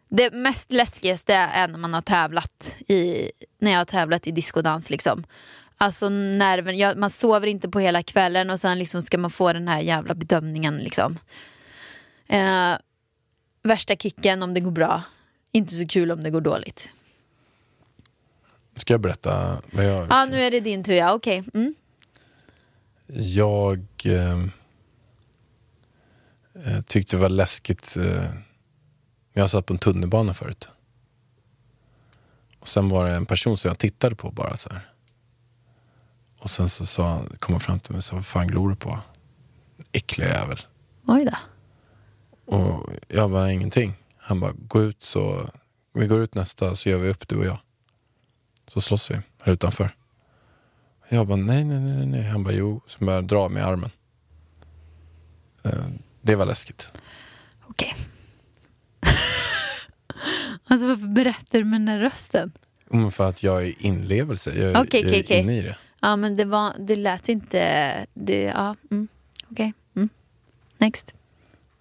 Det 0.08 0.32
mest 0.32 0.72
läskigaste 0.72 1.34
är 1.34 1.68
när 1.68 1.78
man 1.78 1.94
har 1.94 2.00
tävlat 2.00 2.76
i, 2.88 3.30
när 3.58 3.70
jag 3.70 3.78
har 3.78 3.84
tävlat 3.84 4.26
i 4.26 4.30
diskodans 4.30 4.90
liksom. 4.90 5.24
Alltså 5.76 6.08
nerven, 6.08 6.78
jag, 6.78 6.96
man 6.96 7.10
sover 7.10 7.46
inte 7.46 7.68
på 7.68 7.80
hela 7.80 8.02
kvällen 8.02 8.50
och 8.50 8.60
sen 8.60 8.78
liksom 8.78 9.02
ska 9.02 9.18
man 9.18 9.30
få 9.30 9.52
den 9.52 9.68
här 9.68 9.80
jävla 9.80 10.14
bedömningen 10.14 10.76
liksom. 10.78 11.18
Eh, 12.26 12.72
värsta 13.62 13.96
kicken 13.96 14.42
om 14.42 14.54
det 14.54 14.60
går 14.60 14.70
bra, 14.70 15.02
inte 15.52 15.74
så 15.74 15.86
kul 15.86 16.12
om 16.12 16.22
det 16.22 16.30
går 16.30 16.40
dåligt. 16.40 16.88
Ska 18.74 18.94
jag 18.94 19.00
berätta 19.00 19.62
vad 19.72 19.84
jag 19.84 20.06
Ja, 20.10 20.26
nu 20.30 20.40
är 20.40 20.50
det 20.50 20.60
din 20.60 20.84
tur 20.84 20.94
ja, 20.94 21.14
okej. 21.14 21.44
Mm. 21.54 21.74
Jag 23.14 23.86
eh, 24.04 24.42
eh, 26.54 26.82
tyckte 26.86 27.16
det 27.16 27.22
var 27.22 27.28
läskigt. 27.28 27.96
Eh, 27.96 28.24
jag 29.32 29.50
satt 29.50 29.66
på 29.66 29.72
en 29.72 29.78
tunnelbana 29.78 30.34
förut. 30.34 30.68
Och 32.58 32.68
sen 32.68 32.88
var 32.88 33.04
det 33.04 33.14
en 33.14 33.26
person 33.26 33.56
som 33.56 33.68
jag 33.68 33.78
tittade 33.78 34.16
på 34.16 34.30
bara 34.30 34.56
så 34.56 34.68
här. 34.68 34.88
Och 36.38 36.50
sen 36.50 36.68
så 36.68 36.86
sa 36.86 37.08
han, 37.08 37.36
kom 37.38 37.52
han 37.54 37.60
fram 37.60 37.80
till 37.80 37.92
mig 37.92 37.98
och 37.98 38.04
sa, 38.04 38.16
vad 38.16 38.26
fan 38.26 38.46
glor 38.46 38.70
du 38.70 38.76
på? 38.76 38.98
Äcklig 39.92 40.26
jävel. 40.26 40.60
Oj 41.06 41.24
då. 41.24 41.36
Och 42.56 42.90
jag 43.08 43.30
bara, 43.30 43.52
ingenting. 43.52 43.94
Han 44.16 44.40
bara, 44.40 44.52
gå 44.52 44.82
ut 44.82 45.02
så, 45.02 45.50
vi 45.94 46.06
går 46.06 46.20
ut 46.20 46.34
nästa 46.34 46.76
så 46.76 46.88
gör 46.88 46.98
vi 46.98 47.10
upp 47.10 47.28
du 47.28 47.36
och 47.36 47.46
jag. 47.46 47.58
Så 48.66 48.80
slåss 48.80 49.10
vi 49.10 49.14
här 49.42 49.52
utanför. 49.52 49.94
Jag 51.08 51.26
bara, 51.26 51.36
nej, 51.36 51.64
nej, 51.64 51.78
nej, 51.80 52.06
nej. 52.06 52.22
Han 52.22 52.44
bara, 52.44 52.54
jo. 52.54 52.80
Så 52.86 53.04
började 53.04 53.26
dra 53.26 53.48
mig 53.48 53.62
i 53.62 53.66
armen. 53.66 53.90
Eh, 55.64 55.72
Det 56.22 56.34
var 56.36 56.46
läskigt. 56.46 56.92
Okej. 57.66 57.94
alltså 60.64 60.86
varför 60.86 61.06
berättar 61.08 61.58
du 61.58 61.64
med 61.64 61.80
den 61.80 61.86
där 61.86 61.98
rösten? 61.98 62.52
Mm, 62.92 63.12
för 63.12 63.28
att 63.28 63.42
jag 63.42 63.64
är 63.66 63.74
inlevelse. 63.78 64.50
Jag, 64.58 64.70
är- 64.70 64.82
Okej, 64.84 65.02
jag 65.04 65.30
är 65.30 65.40
inne 65.40 65.58
i 65.58 65.62
det. 65.62 65.76
Ja 66.00 66.16
men 66.16 66.36
det, 66.36 66.44
var, 66.44 66.74
det 66.78 66.96
lät 66.96 67.28
inte... 67.28 68.06
Det, 68.14 68.42
ja, 68.42 68.76
mm. 68.90 69.08
Okej. 69.50 69.72
Mm. 69.96 70.08
Next. 70.78 71.14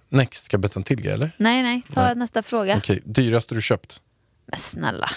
Next, 0.09 0.45
ska 0.45 0.55
jag 0.55 0.61
berätta 0.61 0.79
en 0.79 0.83
till 0.83 1.01
grej 1.01 1.13
eller? 1.13 1.35
Nej, 1.37 1.63
nej. 1.63 1.81
Ta 1.93 2.01
Nej. 2.05 2.15
nästa 2.15 2.43
fråga. 2.43 2.77
Okej, 2.77 3.01
dyraste 3.05 3.55
du 3.55 3.61
köpt? 3.61 4.01
Men 4.45 4.59
snälla. 4.59 5.09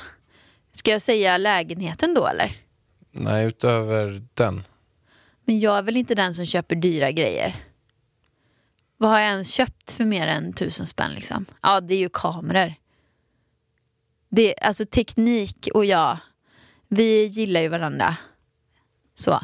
Ska 0.75 0.91
jag 0.91 1.03
säga 1.03 1.39
lägenheten 1.39 2.15
då 2.15 2.27
eller? 2.27 2.57
Nej, 3.11 3.47
utöver 3.47 4.23
den. 4.35 4.63
Men 5.45 5.59
jag 5.59 5.79
är 5.79 5.83
väl 5.83 5.97
inte 5.97 6.15
den 6.15 6.35
som 6.35 6.47
köper 6.47 6.77
dyra 6.77 7.11
grejer. 7.11 7.57
Vad 8.97 9.11
har 9.11 9.19
jag 9.19 9.29
ens 9.29 9.53
köpt 9.53 9.91
för 9.91 10.05
mer 10.05 10.27
än 10.27 10.53
tusen 10.53 10.87
spänn 10.87 11.11
liksom? 11.15 11.47
Ja, 11.63 11.81
det 11.81 11.95
är 11.95 11.99
ju 11.99 12.09
kameror. 12.09 12.75
Det, 14.29 14.55
alltså 14.59 14.85
teknik 14.85 15.69
och 15.75 15.85
jag, 15.85 16.19
vi 16.89 17.25
gillar 17.25 17.61
ju 17.61 17.69
varandra. 17.69 18.17
Så. 19.15 19.41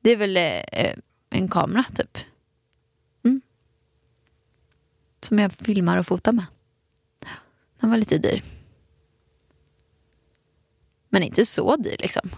Det 0.00 0.10
är 0.10 0.16
väl 0.16 0.36
eh, 0.36 0.94
en 1.30 1.48
kamera 1.48 1.84
typ. 1.94 2.18
Mm. 3.24 3.40
Som 5.20 5.38
jag 5.38 5.52
filmar 5.52 5.96
och 5.96 6.06
fotar 6.06 6.32
med. 6.32 6.46
Den 7.80 7.90
var 7.90 7.96
lite 7.96 8.18
dyr. 8.18 8.42
Men 11.12 11.22
inte 11.22 11.46
så 11.46 11.76
dyr 11.76 11.96
liksom. 11.98 12.30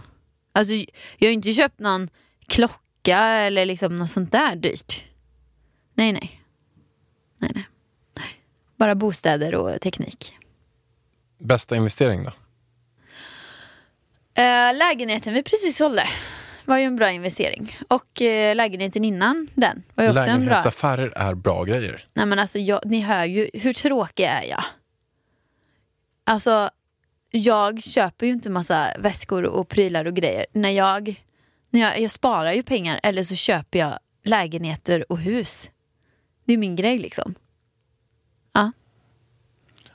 Alltså, 0.51 0.73
jag 0.73 0.87
har 1.21 1.27
ju 1.27 1.33
inte 1.33 1.53
köpt 1.53 1.79
någon 1.79 2.09
klocka 2.47 3.19
eller 3.19 3.65
liksom 3.65 3.97
något 3.97 4.11
sånt 4.11 4.31
där 4.31 4.55
dyrt. 4.55 5.03
Nej, 5.93 6.13
nej. 6.13 6.41
Nej, 7.37 7.51
nej. 7.53 7.65
Bara 8.77 8.95
bostäder 8.95 9.55
och 9.55 9.81
teknik. 9.81 10.33
Bästa 11.37 11.75
investering 11.75 12.23
då? 12.23 12.31
Eh, 14.41 14.75
lägenheten 14.75 15.33
vi 15.33 15.43
precis 15.43 15.77
sålde 15.77 16.07
var 16.65 16.77
ju 16.77 16.83
en 16.83 16.95
bra 16.95 17.11
investering. 17.11 17.77
Och 17.87 18.21
eh, 18.21 18.55
lägenheten 18.55 19.05
innan 19.05 19.47
den 19.53 19.83
var 19.95 20.03
ju 20.03 20.09
också 20.09 20.21
en 20.21 20.25
bra... 20.25 20.35
Lägenhetsaffärer 20.37 21.13
är 21.15 21.33
bra 21.33 21.63
grejer. 21.63 22.05
Nej 22.13 22.25
men 22.25 22.39
alltså 22.39 22.57
jag, 22.59 22.79
ni 22.85 23.01
hör 23.01 23.25
ju, 23.25 23.49
hur 23.53 23.73
tråkig 23.73 24.23
är 24.23 24.43
jag? 24.43 24.63
Alltså, 26.23 26.69
jag 27.37 27.83
köper 27.83 28.25
ju 28.25 28.31
inte 28.31 28.49
massa 28.49 28.91
väskor 28.99 29.43
och 29.43 29.69
prylar 29.69 30.05
och 30.05 30.13
grejer. 30.15 30.45
När 30.51 30.69
jag, 30.69 31.23
när 31.69 31.81
jag, 31.81 31.99
jag 32.01 32.11
sparar 32.11 32.51
ju 32.51 32.63
pengar 32.63 32.99
eller 33.03 33.23
så 33.23 33.35
köper 33.35 33.79
jag 33.79 33.99
lägenheter 34.23 35.11
och 35.11 35.17
hus. 35.19 35.71
Det 36.45 36.53
är 36.53 36.57
min 36.57 36.75
grej 36.75 36.97
liksom. 36.97 37.35
Ja. 38.53 38.71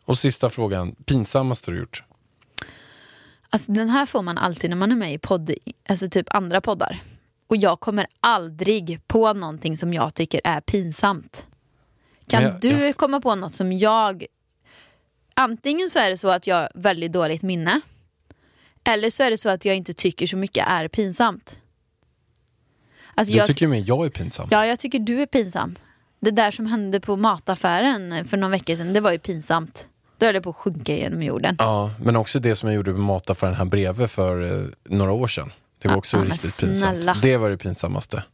Och 0.05 0.19
sista 0.19 0.51
frågan, 0.51 0.95
pinsammaste 0.95 1.71
du 1.71 1.79
gjort? 1.79 2.05
Alltså 3.51 3.73
den 3.73 3.89
här 3.89 4.07
får 4.07 4.23
man 4.23 4.39
alltid 4.39 4.71
när 4.71 4.77
man 4.77 4.93
är 4.93 4.97
med 4.97 5.13
i 5.15 5.19
podd, 5.19 5.51
alltså 5.89 6.09
typ 6.09 6.35
andra 6.35 6.61
poddar. 6.61 7.03
Och 7.47 7.57
jag 7.57 7.81
kommer 7.81 8.07
aldrig 8.21 9.01
på 9.07 9.33
någonting 9.33 9.77
som 9.77 9.95
jag 9.95 10.15
tycker 10.15 10.41
är 10.45 10.61
pinsamt. 10.61 11.47
Kan 12.27 12.43
jag- 12.43 12.61
du 12.61 12.69
jag- 12.69 12.97
komma 12.97 13.21
på 13.21 13.35
något 13.35 13.55
som 13.55 13.73
jag... 13.73 14.25
Antingen 15.41 15.91
så 15.91 15.99
är 15.99 16.11
det 16.11 16.19
så 16.19 16.29
att 16.29 16.47
jag 16.47 16.57
har 16.57 16.69
väldigt 16.75 17.13
dåligt 17.13 17.43
minne. 17.43 17.81
Eller 18.85 19.11
så 19.11 19.23
är 19.23 19.31
det 19.31 19.39
så 19.39 19.49
att 19.49 19.65
jag 19.65 19.77
inte 19.77 19.93
tycker 19.93 20.27
så 20.27 20.37
mycket 20.37 20.67
är 20.69 20.89
pinsamt. 20.89 21.59
Alltså 23.15 23.33
Du 23.33 23.39
jag, 23.39 23.47
tycker 23.47 23.61
ju 23.61 23.69
mer 23.69 23.85
jag 23.87 24.07
är 24.07 24.11
pinsam. 24.11 24.49
Ja, 24.51 24.67
jag 24.67 24.79
tycker 24.79 24.99
du 24.99 25.23
är 25.23 25.27
pinsam. 25.27 25.77
Det 26.21 26.31
där 26.31 26.51
som 26.51 26.67
hände 26.67 27.01
på 27.01 27.17
mataffären 27.17 28.25
för 28.25 28.37
någon 28.37 28.51
vecka 28.51 28.77
sedan, 28.77 28.93
det 28.93 29.01
var 29.01 29.13
ju 29.13 29.19
pinsamt. 29.19 29.89
Då 30.19 30.27
höll 30.27 30.35
jag 30.35 30.45
på 30.45 30.51
att 30.51 30.57
sjunka 30.57 30.97
genom 30.97 31.23
jorden. 31.23 31.57
Ja, 31.59 31.91
men 32.03 32.17
också 32.17 32.39
det 32.39 32.57
som 32.57 32.69
jag 32.69 32.77
gjorde 32.77 32.91
med 32.91 33.01
mataffären 33.01 33.55
här 33.55 33.65
bredvid 33.65 34.11
för 34.11 34.43
eh, 34.43 34.67
några 34.85 35.13
år 35.13 35.27
sedan. 35.29 35.53
Det 35.79 35.89
var 35.89 35.97
också 35.97 36.17
men 36.17 36.27
riktigt 36.27 36.61
pinsamt. 36.61 37.23
Det 37.23 37.37
var 37.37 37.51
det 37.51 37.57
pinsammaste. 37.57 38.25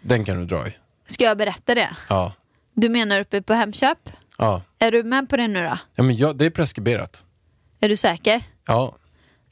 Den 0.00 0.24
kan 0.24 0.38
du 0.38 0.44
dra 0.44 0.68
i. 0.68 0.72
Ska 1.06 1.24
jag 1.24 1.38
berätta 1.38 1.74
det? 1.74 1.96
Ja, 2.08 2.32
Du 2.72 2.88
menar 2.88 3.20
uppe 3.20 3.42
på 3.42 3.54
Hemköp? 3.54 3.98
Ja. 4.38 4.62
Är 4.78 4.90
du 4.92 5.02
med 5.02 5.28
på 5.28 5.36
det 5.36 5.48
nu 5.48 5.62
då? 5.62 5.78
ja 5.94 6.02
men 6.02 6.16
jag, 6.16 6.36
det 6.36 6.46
är 6.46 6.50
preskriberat. 6.50 7.24
Är 7.80 7.88
du 7.88 7.96
säker? 7.96 8.42
Ja, 8.66 8.94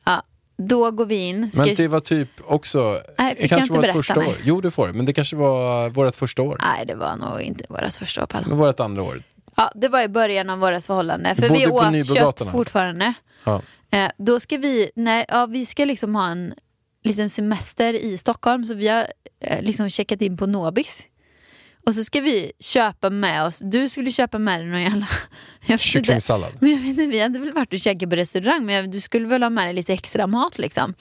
Ja. 0.04 0.22
Då 0.56 0.90
går 0.90 1.06
vi 1.06 1.16
in. 1.16 1.50
Ska 1.50 1.64
men 1.64 1.74
det 1.74 1.88
var 1.88 2.00
typ 2.00 2.28
också... 2.46 3.02
Nej, 3.18 3.34
fick 3.34 3.42
det 3.42 3.48
kanske 3.48 3.62
inte 3.62 3.74
var 3.74 3.82
berätta 3.82 3.98
första 3.98 4.20
mig? 4.20 4.28
år. 4.28 4.36
Jo, 4.44 4.60
det 4.60 4.70
får 4.70 4.86
du. 4.86 4.92
Men 4.92 5.06
det 5.06 5.12
kanske 5.12 5.36
var 5.36 5.88
vårt 5.88 6.14
första 6.14 6.42
år. 6.42 6.58
Nej, 6.60 6.86
det 6.86 6.94
var 6.94 7.16
nog 7.16 7.40
inte 7.40 7.64
vårt 7.68 7.94
första 7.94 8.22
år 8.22 8.26
Pallan. 8.26 8.48
Men 8.48 8.58
vårt 8.58 8.80
andra 8.80 9.02
år. 9.02 9.22
Ja, 9.56 9.72
det 9.74 9.88
var 9.88 10.02
i 10.02 10.08
början 10.08 10.50
av 10.50 10.58
vårt 10.58 10.84
förhållande. 10.84 11.34
För 11.34 11.48
vi 11.48 11.66
åt 11.66 12.16
kött 12.16 12.50
fortfarande. 12.52 13.14
Ja. 13.44 13.62
Eh, 13.90 14.10
då 14.16 14.40
ska 14.40 14.56
vi, 14.56 14.90
nej, 14.94 15.24
ja, 15.28 15.46
vi 15.46 15.66
ska 15.66 15.84
liksom 15.84 16.14
ha 16.14 16.28
en 16.28 16.54
liksom 17.04 17.28
semester 17.28 17.94
i 17.94 18.18
Stockholm. 18.18 18.66
Så 18.66 18.74
vi 18.74 18.88
har 18.88 19.06
eh, 19.40 19.62
liksom 19.62 19.90
checkat 19.90 20.22
in 20.22 20.36
på 20.36 20.46
Nobis. 20.46 21.06
Och 21.86 21.94
så 21.94 22.04
ska 22.04 22.20
vi 22.20 22.52
köpa 22.60 23.10
med 23.10 23.44
oss, 23.44 23.58
du 23.64 23.88
skulle 23.88 24.10
köpa 24.10 24.38
med 24.38 24.60
dig 24.60 24.68
någon 24.68 24.82
jävla... 24.82 25.08
Kycklingsallad. 25.78 26.52
Men 26.60 26.70
jag 26.70 26.78
vet 26.78 26.88
inte, 26.88 27.06
vi 27.06 27.20
hade 27.20 27.38
väl 27.38 27.52
varit 27.52 27.72
och 27.72 27.78
käkat 27.78 28.10
på 28.10 28.16
restaurang 28.16 28.66
men 28.66 28.74
jag, 28.74 28.90
du 28.90 29.00
skulle 29.00 29.26
väl 29.26 29.42
ha 29.42 29.50
med 29.50 29.66
dig 29.66 29.74
lite 29.74 29.92
extra 29.92 30.26
mat 30.26 30.58
liksom. 30.58 30.94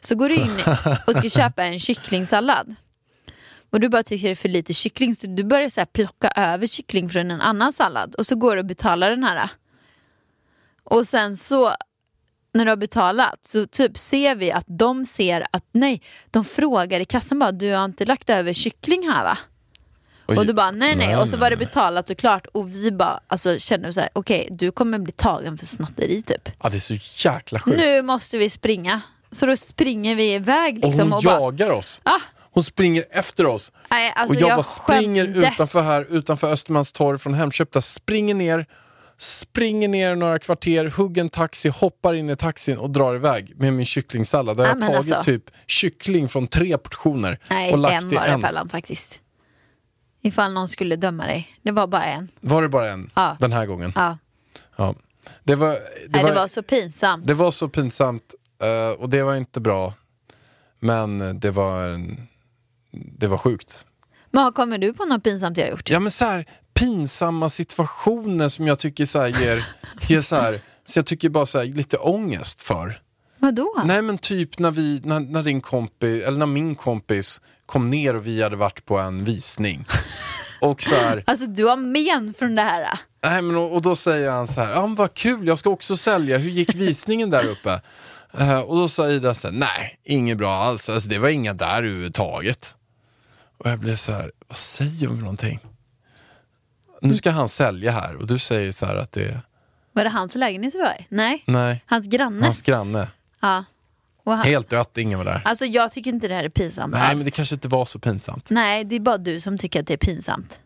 Så 0.00 0.14
går 0.14 0.28
du 0.28 0.34
in 0.34 0.60
och 1.06 1.16
ska 1.16 1.30
köpa 1.30 1.64
en 1.64 1.80
kycklingsallad. 1.80 2.74
Och 3.70 3.80
du 3.80 3.88
bara 3.88 4.02
tycker 4.02 4.26
det 4.26 4.32
är 4.32 4.34
för 4.34 4.48
lite 4.48 4.74
kyckling 4.74 5.14
så 5.14 5.26
du 5.26 5.44
börjar 5.44 5.68
så 5.68 5.86
plocka 5.86 6.28
över 6.28 6.66
kyckling 6.66 7.10
från 7.10 7.30
en 7.30 7.40
annan 7.40 7.72
sallad 7.72 8.14
och 8.14 8.26
så 8.26 8.36
går 8.36 8.56
du 8.56 8.60
och 8.60 8.66
betalar 8.66 9.10
den 9.10 9.24
här. 9.24 9.48
Och 10.84 11.08
sen 11.08 11.36
så 11.36 11.74
när 12.54 12.64
du 12.64 12.70
har 12.70 12.76
betalat 12.76 13.46
så 13.46 13.66
typ 13.66 13.98
ser 13.98 14.34
vi 14.34 14.52
att 14.52 14.66
de 14.68 15.06
ser 15.06 15.46
att 15.50 15.64
nej, 15.72 16.02
de 16.30 16.44
frågar 16.44 17.00
i 17.00 17.04
kassan 17.04 17.38
bara 17.38 17.52
du 17.52 17.72
har 17.72 17.84
inte 17.84 18.06
lagt 18.06 18.30
över 18.30 18.52
kyckling 18.52 19.08
här 19.08 19.24
va? 19.24 19.38
Oj. 20.26 20.36
Och 20.38 20.46
du 20.46 20.52
bara 20.52 20.70
nej 20.70 20.96
nej, 20.96 21.06
Nej, 21.06 21.16
och 21.16 21.28
så 21.28 21.36
nej, 21.36 21.40
var 21.40 21.50
det 21.50 21.56
nej. 21.56 21.66
betalat 21.66 22.10
och 22.10 22.16
klart 22.18 22.46
och 22.52 22.74
vi 22.74 22.92
bara 22.92 23.20
alltså, 23.26 23.58
kände 23.58 23.92
så 23.92 24.00
här 24.00 24.08
okej 24.12 24.48
du 24.50 24.70
kommer 24.70 24.98
bli 24.98 25.12
tagen 25.12 25.58
för 25.58 25.66
snatteri 25.66 26.22
typ. 26.22 26.48
Ja, 26.62 26.68
det 26.68 26.76
är 26.76 26.80
så 26.80 27.28
jäkla 27.28 27.58
sjukt. 27.58 27.76
Nu 27.76 28.02
måste 28.02 28.38
vi 28.38 28.50
springa. 28.50 29.00
Så 29.32 29.46
då 29.46 29.56
springer 29.56 30.14
vi 30.16 30.34
iväg 30.34 30.78
och 30.78 30.84
liksom 30.84 31.00
hon 31.00 31.12
och, 31.12 31.22
bara, 31.24 31.40
jagar 31.40 31.70
oss. 31.70 32.00
Ah! 32.04 32.20
Hon 32.50 32.62
springer 32.62 33.04
efter 33.10 33.46
oss. 33.46 33.72
nej, 33.90 34.12
alltså 34.16 34.34
och 34.34 34.40
jag, 34.40 34.48
jag 34.48 34.56
bara 34.56 34.62
springer 34.62 35.24
skämdes. 35.24 35.52
utanför 35.52 35.82
här, 35.82 36.06
utanför 36.10 36.52
Östermalmstorg 36.52 37.18
från 37.18 37.34
Hemköp. 37.34 37.72
Där 37.72 37.80
springer 37.80 38.34
ner, 38.34 38.66
springer 39.18 39.88
ner 39.88 40.14
några 40.14 40.38
kvarter, 40.38 40.92
hugger 40.96 41.22
en 41.22 41.28
taxi, 41.30 41.68
hoppar 41.68 42.14
in 42.14 42.30
i 42.30 42.36
taxin 42.36 42.78
och 42.78 42.90
drar 42.90 43.14
iväg 43.14 43.52
med 43.56 43.72
min 43.72 43.86
kycklingsallad. 43.86 44.56
Där 44.56 44.64
Ja, 44.64 44.70
jag 44.70 44.80
tagit 44.80 44.96
alltså. 44.96 45.22
typ 45.22 45.44
kyckling 45.66 46.28
från 46.28 46.46
tre 46.46 46.78
portioner 46.78 47.38
Nej, 47.50 47.72
och 47.72 47.78
lagt 47.78 48.04
en 48.04 48.12
i 48.12 48.14
var 48.14 48.26
det 48.26 48.32
en. 48.32 48.40
Pallan 48.42 48.68
faktiskt. 48.68 49.20
Ifall 50.24 50.52
någon 50.52 50.68
skulle 50.68 50.96
döma 50.96 51.26
dig. 51.26 51.48
Det 51.62 51.70
var 51.70 51.86
bara 51.86 52.04
en. 52.04 52.28
Var 52.40 52.62
det 52.62 52.68
bara 52.68 52.90
en 52.90 53.10
Ja. 53.14 53.36
den 53.40 53.52
här 53.52 53.66
gången? 53.66 53.92
Ja. 53.94 54.18
Ja. 54.76 54.94
Det, 55.44 55.54
var, 55.54 55.68
det, 55.70 55.78
Nej, 56.08 56.22
var, 56.22 56.30
det 56.30 56.36
var 56.36 56.48
så 56.48 56.62
pinsamt. 56.62 57.26
det 57.26 57.34
var 57.34 57.50
så 57.50 57.68
pinsamt 57.68 58.34
eh, 58.62 59.00
och 59.00 59.08
det 59.10 59.22
var 59.22 59.34
inte 59.34 59.60
bra. 59.60 59.92
Men 60.80 61.40
det 61.40 61.50
var, 61.50 62.06
det 62.92 63.26
var 63.26 63.38
sjukt. 63.38 63.86
Men 64.30 64.52
kommer 64.52 64.78
du 64.78 64.92
på 64.94 65.04
något 65.04 65.24
pinsamt 65.24 65.58
jag 65.58 65.64
har 65.64 65.70
gjort? 65.70 65.90
Ja 65.90 66.00
men 66.00 66.10
så 66.10 66.24
här, 66.24 66.46
pinsamma 66.74 67.48
situationer 67.50 68.48
som 68.48 68.66
jag 68.66 68.78
tycker 68.78 69.06
så 69.06 69.26
ger, 69.26 69.66
ger 70.08 70.20
så 70.20 70.36
här, 70.36 70.60
så 70.84 70.98
jag 70.98 71.06
tycker 71.06 71.28
bara 71.28 71.46
så 71.46 71.58
här, 71.58 71.64
lite 71.66 71.96
ångest 71.96 72.60
för. 72.62 73.00
Vadå? 73.44 73.82
Nej 73.84 74.02
men 74.02 74.18
typ 74.18 74.58
när 74.58 74.70
vi, 74.70 75.00
när, 75.04 75.20
när 75.20 75.42
din 75.42 75.60
kompis, 75.60 76.24
eller 76.24 76.38
när 76.38 76.46
min 76.46 76.74
kompis 76.74 77.40
kom 77.66 77.86
ner 77.86 78.16
och 78.16 78.26
vi 78.26 78.42
hade 78.42 78.56
varit 78.56 78.84
på 78.84 78.98
en 78.98 79.24
visning. 79.24 79.84
Och 80.60 80.82
så 80.82 80.94
här, 80.94 81.24
Alltså 81.26 81.46
du 81.46 81.64
har 81.64 81.76
men 81.76 82.34
från 82.34 82.54
det 82.54 82.62
här. 82.62 82.98
nej 83.24 83.42
men 83.42 83.56
och, 83.56 83.74
och 83.74 83.82
då 83.82 83.96
säger 83.96 84.30
han 84.30 84.46
så 84.48 84.60
här, 84.60 84.72
ja 84.72 84.86
men 84.86 84.94
vad 84.94 85.14
kul, 85.14 85.46
jag 85.46 85.58
ska 85.58 85.70
också 85.70 85.96
sälja, 85.96 86.38
hur 86.38 86.50
gick 86.50 86.74
visningen 86.74 87.30
där 87.30 87.44
uppe? 87.46 87.80
Eh, 88.38 88.60
och 88.60 88.76
då 88.76 88.88
sa 88.88 89.08
Ida 89.08 89.34
så 89.34 89.48
här, 89.48 89.54
nej, 89.54 89.98
inget 90.04 90.38
bra 90.38 90.50
alls, 90.52 90.88
alltså, 90.88 91.08
det 91.08 91.18
var 91.18 91.28
inga 91.28 91.54
där 91.54 91.76
överhuvudtaget. 91.78 92.74
Och 93.58 93.70
jag 93.70 93.78
blev 93.78 93.96
så 93.96 94.12
här, 94.12 94.32
vad 94.48 94.56
säger 94.56 95.06
hon 95.06 95.16
för 95.16 95.22
någonting? 95.22 95.60
Nu 97.00 97.16
ska 97.16 97.30
han 97.30 97.48
sälja 97.48 97.92
här 97.92 98.16
och 98.16 98.26
du 98.26 98.38
säger 98.38 98.72
så 98.72 98.86
här 98.86 98.96
att 98.96 99.12
det 99.12 99.24
är, 99.24 99.40
Var 99.92 100.04
det 100.04 100.10
hans 100.10 100.34
lägenhet 100.34 100.74
vi 100.74 100.78
var 100.78 100.94
i? 101.00 101.06
Nej. 101.08 101.42
nej, 101.46 101.84
Hans 101.86 102.06
granne. 102.06 102.44
hans 102.46 102.62
granne. 102.62 103.08
Ja. 103.44 103.64
Och 104.24 104.32
han... 104.36 104.46
Helt 104.46 104.70
dött, 104.70 104.98
ingen 104.98 105.18
var 105.18 105.24
där. 105.24 105.42
Alltså 105.44 105.64
jag 105.64 105.92
tycker 105.92 106.10
inte 106.10 106.28
det 106.28 106.34
här 106.34 106.44
är 106.44 106.48
pinsamt 106.48 106.92
Nej 106.92 107.02
alls. 107.02 107.16
men 107.16 107.24
det 107.24 107.30
kanske 107.30 107.54
inte 107.54 107.68
var 107.68 107.84
så 107.84 107.98
pinsamt. 107.98 108.50
Nej, 108.50 108.84
det 108.84 108.96
är 108.96 109.00
bara 109.00 109.18
du 109.18 109.40
som 109.40 109.58
tycker 109.58 109.80
att 109.80 109.86
det 109.86 109.92
är 109.92 109.98
pinsamt. 109.98 110.60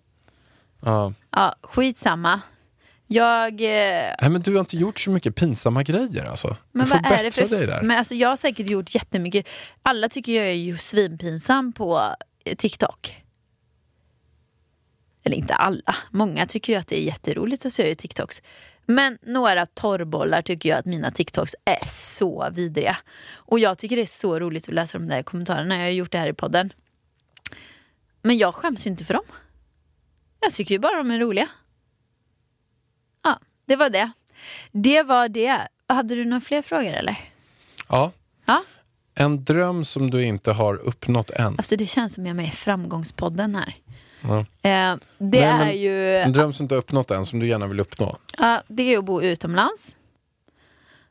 Ja. 0.80 1.12
Ja, 1.30 1.54
skitsamma. 1.62 2.40
Jag... 3.06 3.52
Eh... 3.52 4.14
Nej 4.20 4.30
men 4.30 4.40
du 4.42 4.52
har 4.52 4.60
inte 4.60 4.76
gjort 4.76 5.00
så 5.00 5.10
mycket 5.10 5.34
pinsamma 5.34 5.82
grejer 5.82 6.24
alltså. 6.24 6.56
Men 6.72 6.84
du 6.84 6.90
får 6.90 6.98
vad 7.02 7.12
är 7.12 7.16
det 7.16 7.22
bättra 7.24 7.48
för... 7.48 7.56
dig 7.56 7.66
där. 7.66 7.82
Men 7.82 7.98
alltså, 7.98 8.14
jag 8.14 8.28
har 8.28 8.36
säkert 8.36 8.66
gjort 8.66 8.94
jättemycket. 8.94 9.48
Alla 9.82 10.08
tycker 10.08 10.32
jag 10.32 10.46
är 10.46 10.52
ju 10.52 10.76
svinpinsam 10.76 11.72
på 11.72 12.14
eh, 12.44 12.54
TikTok. 12.56 13.22
eller 15.24 15.36
inte 15.36 15.54
alla, 15.54 15.96
många 16.10 16.46
tycker 16.46 16.72
ju 16.72 16.78
att 16.78 16.86
det 16.86 17.00
är 17.00 17.04
jätteroligt 17.04 17.66
att 17.66 17.72
se 17.72 17.94
TikToks. 17.94 18.42
Men 18.90 19.18
några 19.22 19.66
torrbollar 19.66 20.42
tycker 20.42 20.68
jag 20.68 20.78
att 20.78 20.84
mina 20.84 21.10
TikToks 21.10 21.54
är 21.64 21.86
så 21.86 22.50
vidriga. 22.52 22.96
Och 23.34 23.58
jag 23.58 23.78
tycker 23.78 23.96
det 23.96 24.02
är 24.02 24.06
så 24.06 24.38
roligt 24.38 24.68
att 24.68 24.74
läsa 24.74 24.98
de 24.98 25.08
där 25.08 25.22
kommentarerna. 25.22 25.76
Jag 25.76 25.84
har 25.84 25.90
gjort 25.90 26.12
det 26.12 26.18
här 26.18 26.28
i 26.28 26.32
podden. 26.32 26.72
Men 28.22 28.38
jag 28.38 28.54
skäms 28.54 28.86
ju 28.86 28.90
inte 28.90 29.04
för 29.04 29.14
dem. 29.14 29.24
Jag 30.40 30.52
tycker 30.52 30.74
ju 30.74 30.78
bara 30.78 30.96
de 30.96 31.10
är 31.10 31.18
roliga. 31.18 31.48
Ja, 33.24 33.40
det 33.66 33.76
var 33.76 33.90
det. 33.90 34.10
Det 34.72 35.02
var 35.02 35.28
det. 35.28 35.68
Hade 35.86 36.14
du 36.14 36.24
några 36.24 36.40
fler 36.40 36.62
frågor 36.62 36.92
eller? 36.92 37.30
Ja. 37.88 38.12
Ja. 38.46 38.64
En 39.14 39.44
dröm 39.44 39.84
som 39.84 40.10
du 40.10 40.22
inte 40.22 40.52
har 40.52 40.74
uppnått 40.74 41.30
än. 41.30 41.54
Alltså 41.58 41.76
det 41.76 41.86
känns 41.86 42.14
som 42.14 42.26
jag 42.26 42.30
är 42.30 42.34
med 42.34 42.46
i 42.46 42.50
framgångspodden 42.50 43.54
här. 43.54 43.74
Ja. 44.22 44.38
Eh, 44.38 44.96
det 45.18 45.52
Nej, 45.52 45.68
är 45.68 45.72
ju... 45.72 46.16
En 46.16 46.32
dröm 46.32 46.52
som 46.52 46.64
inte 46.64 46.74
uppnått 46.74 47.10
än, 47.10 47.26
som 47.26 47.38
du 47.38 47.48
gärna 47.48 47.66
vill 47.66 47.80
uppnå. 47.80 48.16
Ja, 48.38 48.62
det 48.68 48.94
är 48.94 48.98
att 48.98 49.04
bo 49.04 49.22
utomlands. 49.22 49.96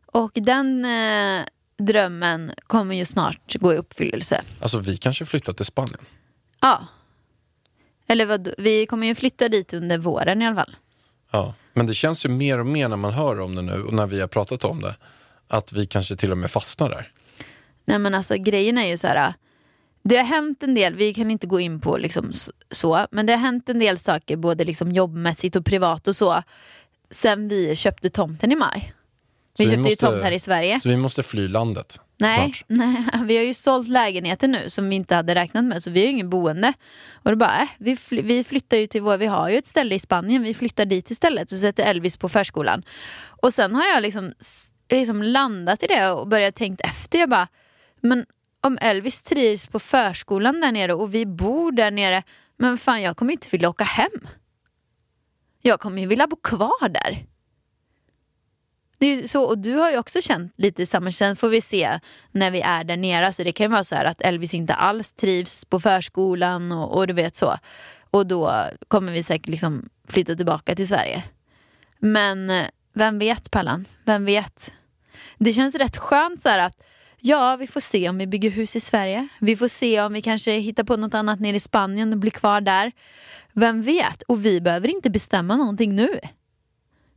Och 0.05 0.31
den 0.33 0.85
eh, 0.85 1.45
drömmen 1.77 2.51
kommer 2.67 2.95
ju 2.95 3.05
snart 3.05 3.55
gå 3.55 3.73
i 3.73 3.77
uppfyllelse. 3.77 4.41
Alltså 4.61 4.79
vi 4.79 4.97
kanske 4.97 5.25
flyttar 5.25 5.53
till 5.53 5.65
Spanien. 5.65 6.05
Ja. 6.59 6.87
Eller 8.07 8.25
vad, 8.25 8.49
vi 8.57 8.85
kommer 8.85 9.07
ju 9.07 9.15
flytta 9.15 9.49
dit 9.49 9.73
under 9.73 9.97
våren 9.97 10.41
i 10.41 10.47
alla 10.47 10.55
fall. 10.55 10.75
Ja. 11.31 11.53
Men 11.73 11.87
det 11.87 11.93
känns 11.93 12.25
ju 12.25 12.29
mer 12.29 12.59
och 12.59 12.65
mer 12.65 12.87
när 12.87 12.97
man 12.97 13.13
hör 13.13 13.39
om 13.39 13.55
det 13.55 13.61
nu 13.61 13.83
och 13.83 13.93
när 13.93 14.07
vi 14.07 14.19
har 14.19 14.27
pratat 14.27 14.63
om 14.63 14.81
det. 14.81 14.95
Att 15.47 15.73
vi 15.73 15.85
kanske 15.85 16.15
till 16.15 16.31
och 16.31 16.37
med 16.37 16.51
fastnar 16.51 16.89
där. 16.89 17.11
Nej 17.85 17.99
men 17.99 18.15
alltså 18.15 18.35
grejen 18.37 18.77
är 18.77 18.87
ju 18.87 18.97
så 18.97 19.07
här. 19.07 19.33
Det 20.09 20.17
har 20.17 20.23
hänt 20.23 20.63
en 20.63 20.73
del, 20.75 20.95
vi 20.95 21.13
kan 21.13 21.31
inte 21.31 21.47
gå 21.47 21.59
in 21.59 21.79
på 21.81 21.97
liksom 21.97 22.31
så, 22.71 23.07
men 23.11 23.25
det 23.25 23.33
har 23.33 23.39
hänt 23.39 23.69
en 23.69 23.79
del 23.79 23.97
saker 23.97 24.37
både 24.37 24.63
liksom 24.65 24.91
jobbmässigt 24.91 25.55
och 25.55 25.65
privat 25.65 26.07
och 26.07 26.15
så. 26.15 26.43
Sen 27.11 27.47
vi 27.47 27.75
köpte 27.75 28.09
tomten 28.09 28.51
i 28.51 28.55
maj. 28.55 28.93
Vi, 29.57 29.63
Så 29.65 29.69
vi 29.69 29.75
köpte 29.75 29.89
ju 29.89 29.95
måste- 29.95 30.05
tomt 30.05 30.23
här 30.23 30.31
i 30.31 30.39
Sverige. 30.39 30.79
Så 30.79 30.89
vi 30.89 30.97
måste 30.97 31.23
fly 31.23 31.47
landet 31.47 31.99
Nej, 32.19 32.53
snart. 32.53 32.63
nej, 32.67 32.97
vi 33.25 33.37
har 33.37 33.43
ju 33.43 33.53
sålt 33.53 33.87
lägenheten 33.87 34.51
nu 34.51 34.69
som 34.69 34.89
vi 34.89 34.95
inte 34.95 35.15
hade 35.15 35.35
räknat 35.35 35.63
med 35.65 35.83
så 35.83 35.89
vi 35.89 35.99
har 35.99 36.05
ju 36.05 36.11
ingen 36.11 36.29
boende. 36.29 36.73
Och 37.13 37.31
då 37.31 37.35
bara, 37.37 37.61
äh, 37.61 37.67
vi, 37.77 37.95
fly, 37.95 38.21
vi 38.21 38.43
flyttar 38.43 38.77
ju 38.77 38.87
till 38.87 39.01
vår, 39.01 39.17
vi 39.17 39.25
har 39.25 39.49
ju 39.49 39.57
ett 39.57 39.65
ställe 39.65 39.95
i 39.95 39.99
Spanien, 39.99 40.43
vi 40.43 40.53
flyttar 40.53 40.85
dit 40.85 41.11
istället 41.11 41.51
och 41.51 41.57
sätter 41.57 41.83
Elvis 41.83 42.17
på 42.17 42.29
förskolan. 42.29 42.83
Och 43.41 43.53
sen 43.53 43.75
har 43.75 43.85
jag 43.85 44.01
liksom, 44.01 44.33
liksom 44.91 45.23
landat 45.23 45.83
i 45.83 45.87
det 45.87 46.09
och 46.11 46.27
börjat 46.27 46.55
tänkt 46.55 46.81
efter. 46.81 47.19
Jag 47.19 47.29
bara, 47.29 47.47
men 48.01 48.25
om 48.61 48.77
Elvis 48.81 49.21
trivs 49.21 49.67
på 49.67 49.79
förskolan 49.79 50.61
där 50.61 50.71
nere 50.71 50.93
och 50.93 51.13
vi 51.13 51.25
bor 51.25 51.71
där 51.71 51.91
nere, 51.91 52.23
men 52.57 52.77
fan 52.77 53.01
jag 53.01 53.17
kommer 53.17 53.31
inte 53.31 53.47
vilja 53.51 53.69
åka 53.69 53.83
hem. 53.83 54.27
Jag 55.61 55.79
kommer 55.79 56.01
ju 56.01 56.07
vilja 56.07 56.27
bo 56.27 56.35
kvar 56.35 56.89
där. 56.89 57.25
Det 58.97 59.07
är 59.07 59.15
ju 59.15 59.27
så, 59.27 59.43
och 59.43 59.57
du 59.57 59.73
har 59.73 59.91
ju 59.91 59.97
också 59.97 60.21
känt 60.21 60.53
lite 60.57 60.85
samma. 60.85 61.11
Sen 61.11 61.35
får 61.35 61.49
vi 61.49 61.61
se 61.61 61.99
när 62.31 62.51
vi 62.51 62.61
är 62.61 62.83
där 62.83 62.97
nere. 62.97 63.33
Så 63.33 63.43
det 63.43 63.51
kan 63.51 63.63
ju 63.63 63.71
vara 63.71 63.83
så 63.83 63.95
här 63.95 64.05
att 64.05 64.21
Elvis 64.21 64.53
inte 64.53 64.73
alls 64.73 65.13
trivs 65.13 65.65
på 65.65 65.79
förskolan 65.79 66.71
och, 66.71 66.97
och 66.97 67.07
du 67.07 67.13
vet 67.13 67.35
så. 67.35 67.57
Och 68.11 68.27
då 68.27 68.63
kommer 68.87 69.11
vi 69.11 69.23
säkert 69.23 69.49
liksom 69.49 69.89
flytta 70.07 70.35
tillbaka 70.35 70.75
till 70.75 70.87
Sverige. 70.87 71.23
Men 71.99 72.49
eh, 72.49 72.67
vem 72.93 73.19
vet 73.19 73.51
Pallan? 73.51 73.85
Vem 74.05 74.25
vet? 74.25 74.73
Det 75.37 75.53
känns 75.53 75.75
rätt 75.75 75.97
skönt 75.97 76.41
så 76.41 76.49
här 76.49 76.59
att 76.59 76.83
ja, 77.21 77.55
vi 77.55 77.67
får 77.67 77.81
se 77.81 78.09
om 78.09 78.17
vi 78.17 78.27
bygger 78.27 78.51
hus 78.51 78.75
i 78.75 78.79
Sverige. 78.79 79.27
Vi 79.39 79.55
får 79.55 79.67
se 79.67 80.01
om 80.01 80.13
vi 80.13 80.21
kanske 80.21 80.51
hittar 80.51 80.83
på 80.83 80.97
något 80.97 81.13
annat 81.13 81.39
nere 81.39 81.55
i 81.55 81.59
Spanien 81.59 82.13
och 82.13 82.19
blir 82.19 82.31
kvar 82.31 82.61
där. 82.61 82.91
Vem 83.53 83.81
vet? 83.81 84.21
Och 84.21 84.45
vi 84.45 84.61
behöver 84.61 84.87
inte 84.87 85.09
bestämma 85.09 85.55
någonting 85.55 85.95
nu. 85.95 86.19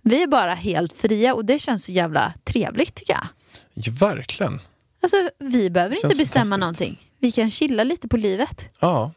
Vi 0.02 0.22
är 0.22 0.26
bara 0.26 0.54
helt 0.54 0.92
fria 0.92 1.34
och 1.34 1.44
det 1.44 1.58
känns 1.58 1.84
så 1.84 1.92
jävla 1.92 2.34
trevligt 2.44 2.94
tycker 2.94 3.12
jag. 3.12 3.26
Ja, 3.74 3.92
verkligen. 4.00 4.60
Alltså 5.02 5.30
vi 5.38 5.70
behöver 5.70 6.04
inte 6.04 6.18
bestämma 6.18 6.56
någonting. 6.56 7.08
Vi 7.18 7.32
kan 7.32 7.50
chilla 7.50 7.84
lite 7.84 8.08
på 8.08 8.16
livet. 8.16 8.68
Ja, 8.80 9.12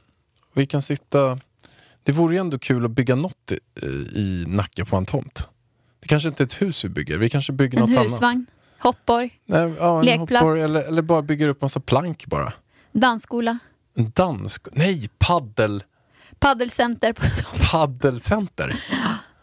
vi 0.53 0.65
kan 0.65 0.81
sitta... 0.81 1.39
Det 2.03 2.11
vore 2.11 2.35
ju 2.35 2.39
ändå 2.39 2.59
kul 2.59 2.85
att 2.85 2.91
bygga 2.91 3.15
något 3.15 3.51
i, 3.51 3.85
i 4.19 4.45
Nacka 4.47 4.85
på 4.85 4.95
en 4.95 5.05
tomt. 5.05 5.47
Det 5.99 6.07
kanske 6.07 6.29
inte 6.29 6.43
är 6.43 6.45
ett 6.45 6.61
hus 6.61 6.85
vi 6.85 6.89
bygger, 6.89 7.17
vi 7.17 7.29
kanske 7.29 7.53
bygger 7.53 7.81
En 7.81 7.89
något 7.89 8.05
husvagn, 8.05 8.35
annat. 8.35 8.49
Hoppborg, 8.83 9.39
Nej, 9.45 9.73
ja, 9.79 10.01
lekplats. 10.01 10.31
hoppborg, 10.41 10.61
eller, 10.61 10.83
eller 10.83 11.01
bara 11.01 11.21
bygger 11.21 11.47
upp 11.47 11.61
massa 11.61 11.79
plank 11.79 12.25
bara. 12.25 12.53
dansskola, 12.91 13.57
dansk... 13.95 14.67
Nej, 14.71 15.09
paddel... 15.17 15.83
paddelcenter. 16.39 17.13
Paddelcenter. 17.71 18.79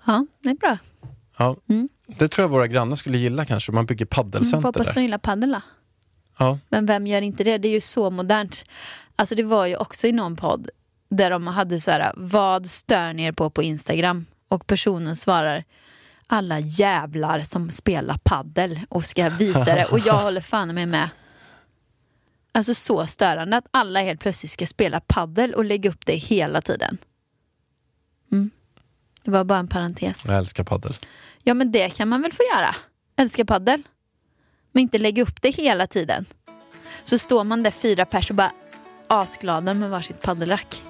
ja, 0.07 0.27
det 0.43 0.49
är 0.51 0.55
bra. 0.55 0.79
Ja, 1.39 1.57
Det 2.07 2.29
tror 2.29 2.45
jag 2.45 2.49
våra 2.49 2.67
grannar 2.67 2.97
skulle 2.97 3.19
gilla 3.19 3.45
kanske, 3.45 3.73
om 3.73 3.75
man 3.75 3.87
bygger 3.87 4.05
Mm, 4.05 4.09
paddelcenter 4.11 4.69
hoppas 4.69 4.87
där. 4.89 4.95
de 4.95 5.03
gillar 5.03 5.19
paddel 5.19 5.51
då. 5.51 5.61
Ja. 6.39 6.59
Men 6.69 6.87
vem 6.87 7.07
gör 7.07 7.23
inte 7.23 7.45
det? 7.45 7.59
Det 7.59 7.69
är 7.69 7.73
ju 7.73 7.81
så 7.81 8.11
modernt. 8.11 8.65
Alltså 9.17 9.35
det 9.35 9.43
var 9.43 9.67
ju 9.67 9.77
också 9.77 10.07
i 10.07 10.13
någon 10.13 10.37
podd 10.37 10.69
där 11.11 11.31
de 11.31 11.47
hade 11.47 11.81
så 11.81 11.91
här, 11.91 12.13
vad 12.17 12.67
stör 12.67 13.13
ni 13.13 13.25
er 13.25 13.33
på 13.33 13.51
på 13.51 13.63
Instagram? 13.63 14.27
Och 14.49 14.67
personen 14.67 15.17
svarar, 15.17 15.65
alla 16.33 16.59
jävlar 16.61 17.41
som 17.41 17.71
spelar 17.71 18.19
paddel 18.25 18.81
och 18.89 19.05
ska 19.05 19.29
visa 19.29 19.65
det. 19.65 19.85
Och 19.85 19.99
jag 19.99 20.15
håller 20.23 20.41
fan 20.41 20.75
med 20.75 20.89
med. 20.89 21.09
Alltså 22.53 22.75
så 22.75 23.07
störande 23.07 23.57
att 23.57 23.67
alla 23.71 24.01
helt 24.01 24.21
plötsligt 24.21 24.51
ska 24.53 24.67
spela 24.67 25.01
paddel 25.01 25.55
och 25.55 25.65
lägga 25.65 25.91
upp 25.91 26.07
det 26.07 26.17
hela 26.17 26.63
tiden. 26.63 26.99
Mm. 28.33 28.51
Det 29.23 29.31
var 29.31 29.45
bara 29.45 29.59
en 29.59 29.69
parentes. 29.69 30.25
Jag 30.29 30.39
älskar 30.39 30.65
paddel. 30.65 30.97
Ja 31.43 31.55
men 31.55 31.73
det 31.73 31.91
kan 31.91 32.09
man 32.09 32.23
väl 32.23 32.33
få 32.33 32.43
göra. 32.57 32.75
Älska 33.17 33.45
paddel. 33.45 33.83
Men 34.73 34.81
inte 34.83 34.99
lägga 34.99 35.23
upp 35.23 35.43
det 35.43 35.51
hela 35.51 35.87
tiden. 35.87 36.25
Så 37.05 37.19
står 37.19 37.45
man 37.45 37.63
där 37.63 37.71
fyra 37.71 38.05
pers 38.05 38.31
och 38.31 38.37
bara 38.37 38.53
asglada 39.07 39.75
med 39.75 39.91
varsitt 39.91 40.21
paddelrack. 40.23 40.83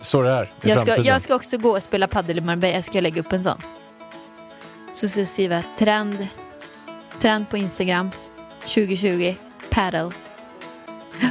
Så 0.00 0.22
det 0.22 0.30
är 0.30 0.44
i 0.44 0.48
Jag 0.62 0.80
ska, 0.80 0.86
framtiden. 0.86 1.04
jag 1.04 1.22
ska 1.22 1.34
också 1.34 1.58
gå 1.58 1.70
och 1.76 1.82
spela 1.82 2.08
paddel 2.08 2.38
i 2.38 2.40
Marbella. 2.40 2.74
Jag 2.74 2.84
ska 2.84 3.00
lägga 3.00 3.20
upp 3.20 3.32
en 3.32 3.42
sån. 3.42 3.60
Så 4.92 5.08
ska 5.08 5.20
jag 5.20 5.28
skriva 5.28 5.62
trend. 5.78 6.26
Trend 7.20 7.50
på 7.50 7.56
Instagram. 7.56 8.10
2020. 8.60 9.34
Paddle. 9.70 10.10
Ja. 11.20 11.28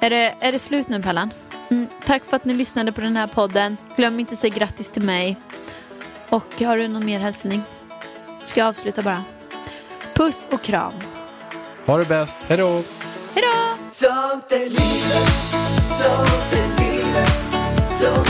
Är 0.00 0.10
det, 0.10 0.34
är 0.40 0.52
det 0.52 0.58
slut 0.58 0.88
nu 0.88 1.02
Pallan? 1.02 1.30
Mm, 1.70 1.86
tack 2.06 2.24
för 2.24 2.36
att 2.36 2.44
ni 2.44 2.54
lyssnade 2.54 2.92
på 2.92 3.00
den 3.00 3.16
här 3.16 3.26
podden. 3.26 3.76
Glöm 3.96 4.20
inte 4.20 4.32
att 4.32 4.38
säga 4.38 4.54
grattis 4.54 4.90
till 4.90 5.02
mig. 5.02 5.36
Och 6.28 6.60
har 6.60 6.76
du 6.76 6.88
någon 6.88 7.06
mer 7.06 7.18
hälsning? 7.18 7.62
Ska 8.44 8.60
jag 8.60 8.68
avsluta 8.68 9.02
bara? 9.02 9.24
Puss 10.14 10.48
och 10.52 10.62
kram. 10.62 10.92
Ha 11.86 11.98
det 11.98 12.04
bäst, 12.04 12.38
hej 12.48 12.56
då! 12.56 12.82
Hej 13.34 13.44
då! 13.44 13.90
Sånt 13.90 14.52
är 14.52 14.58
livet, 14.58 15.32
sånt 15.90 16.52
är 16.52 16.82
livet 16.82 17.32
Så 17.90 18.29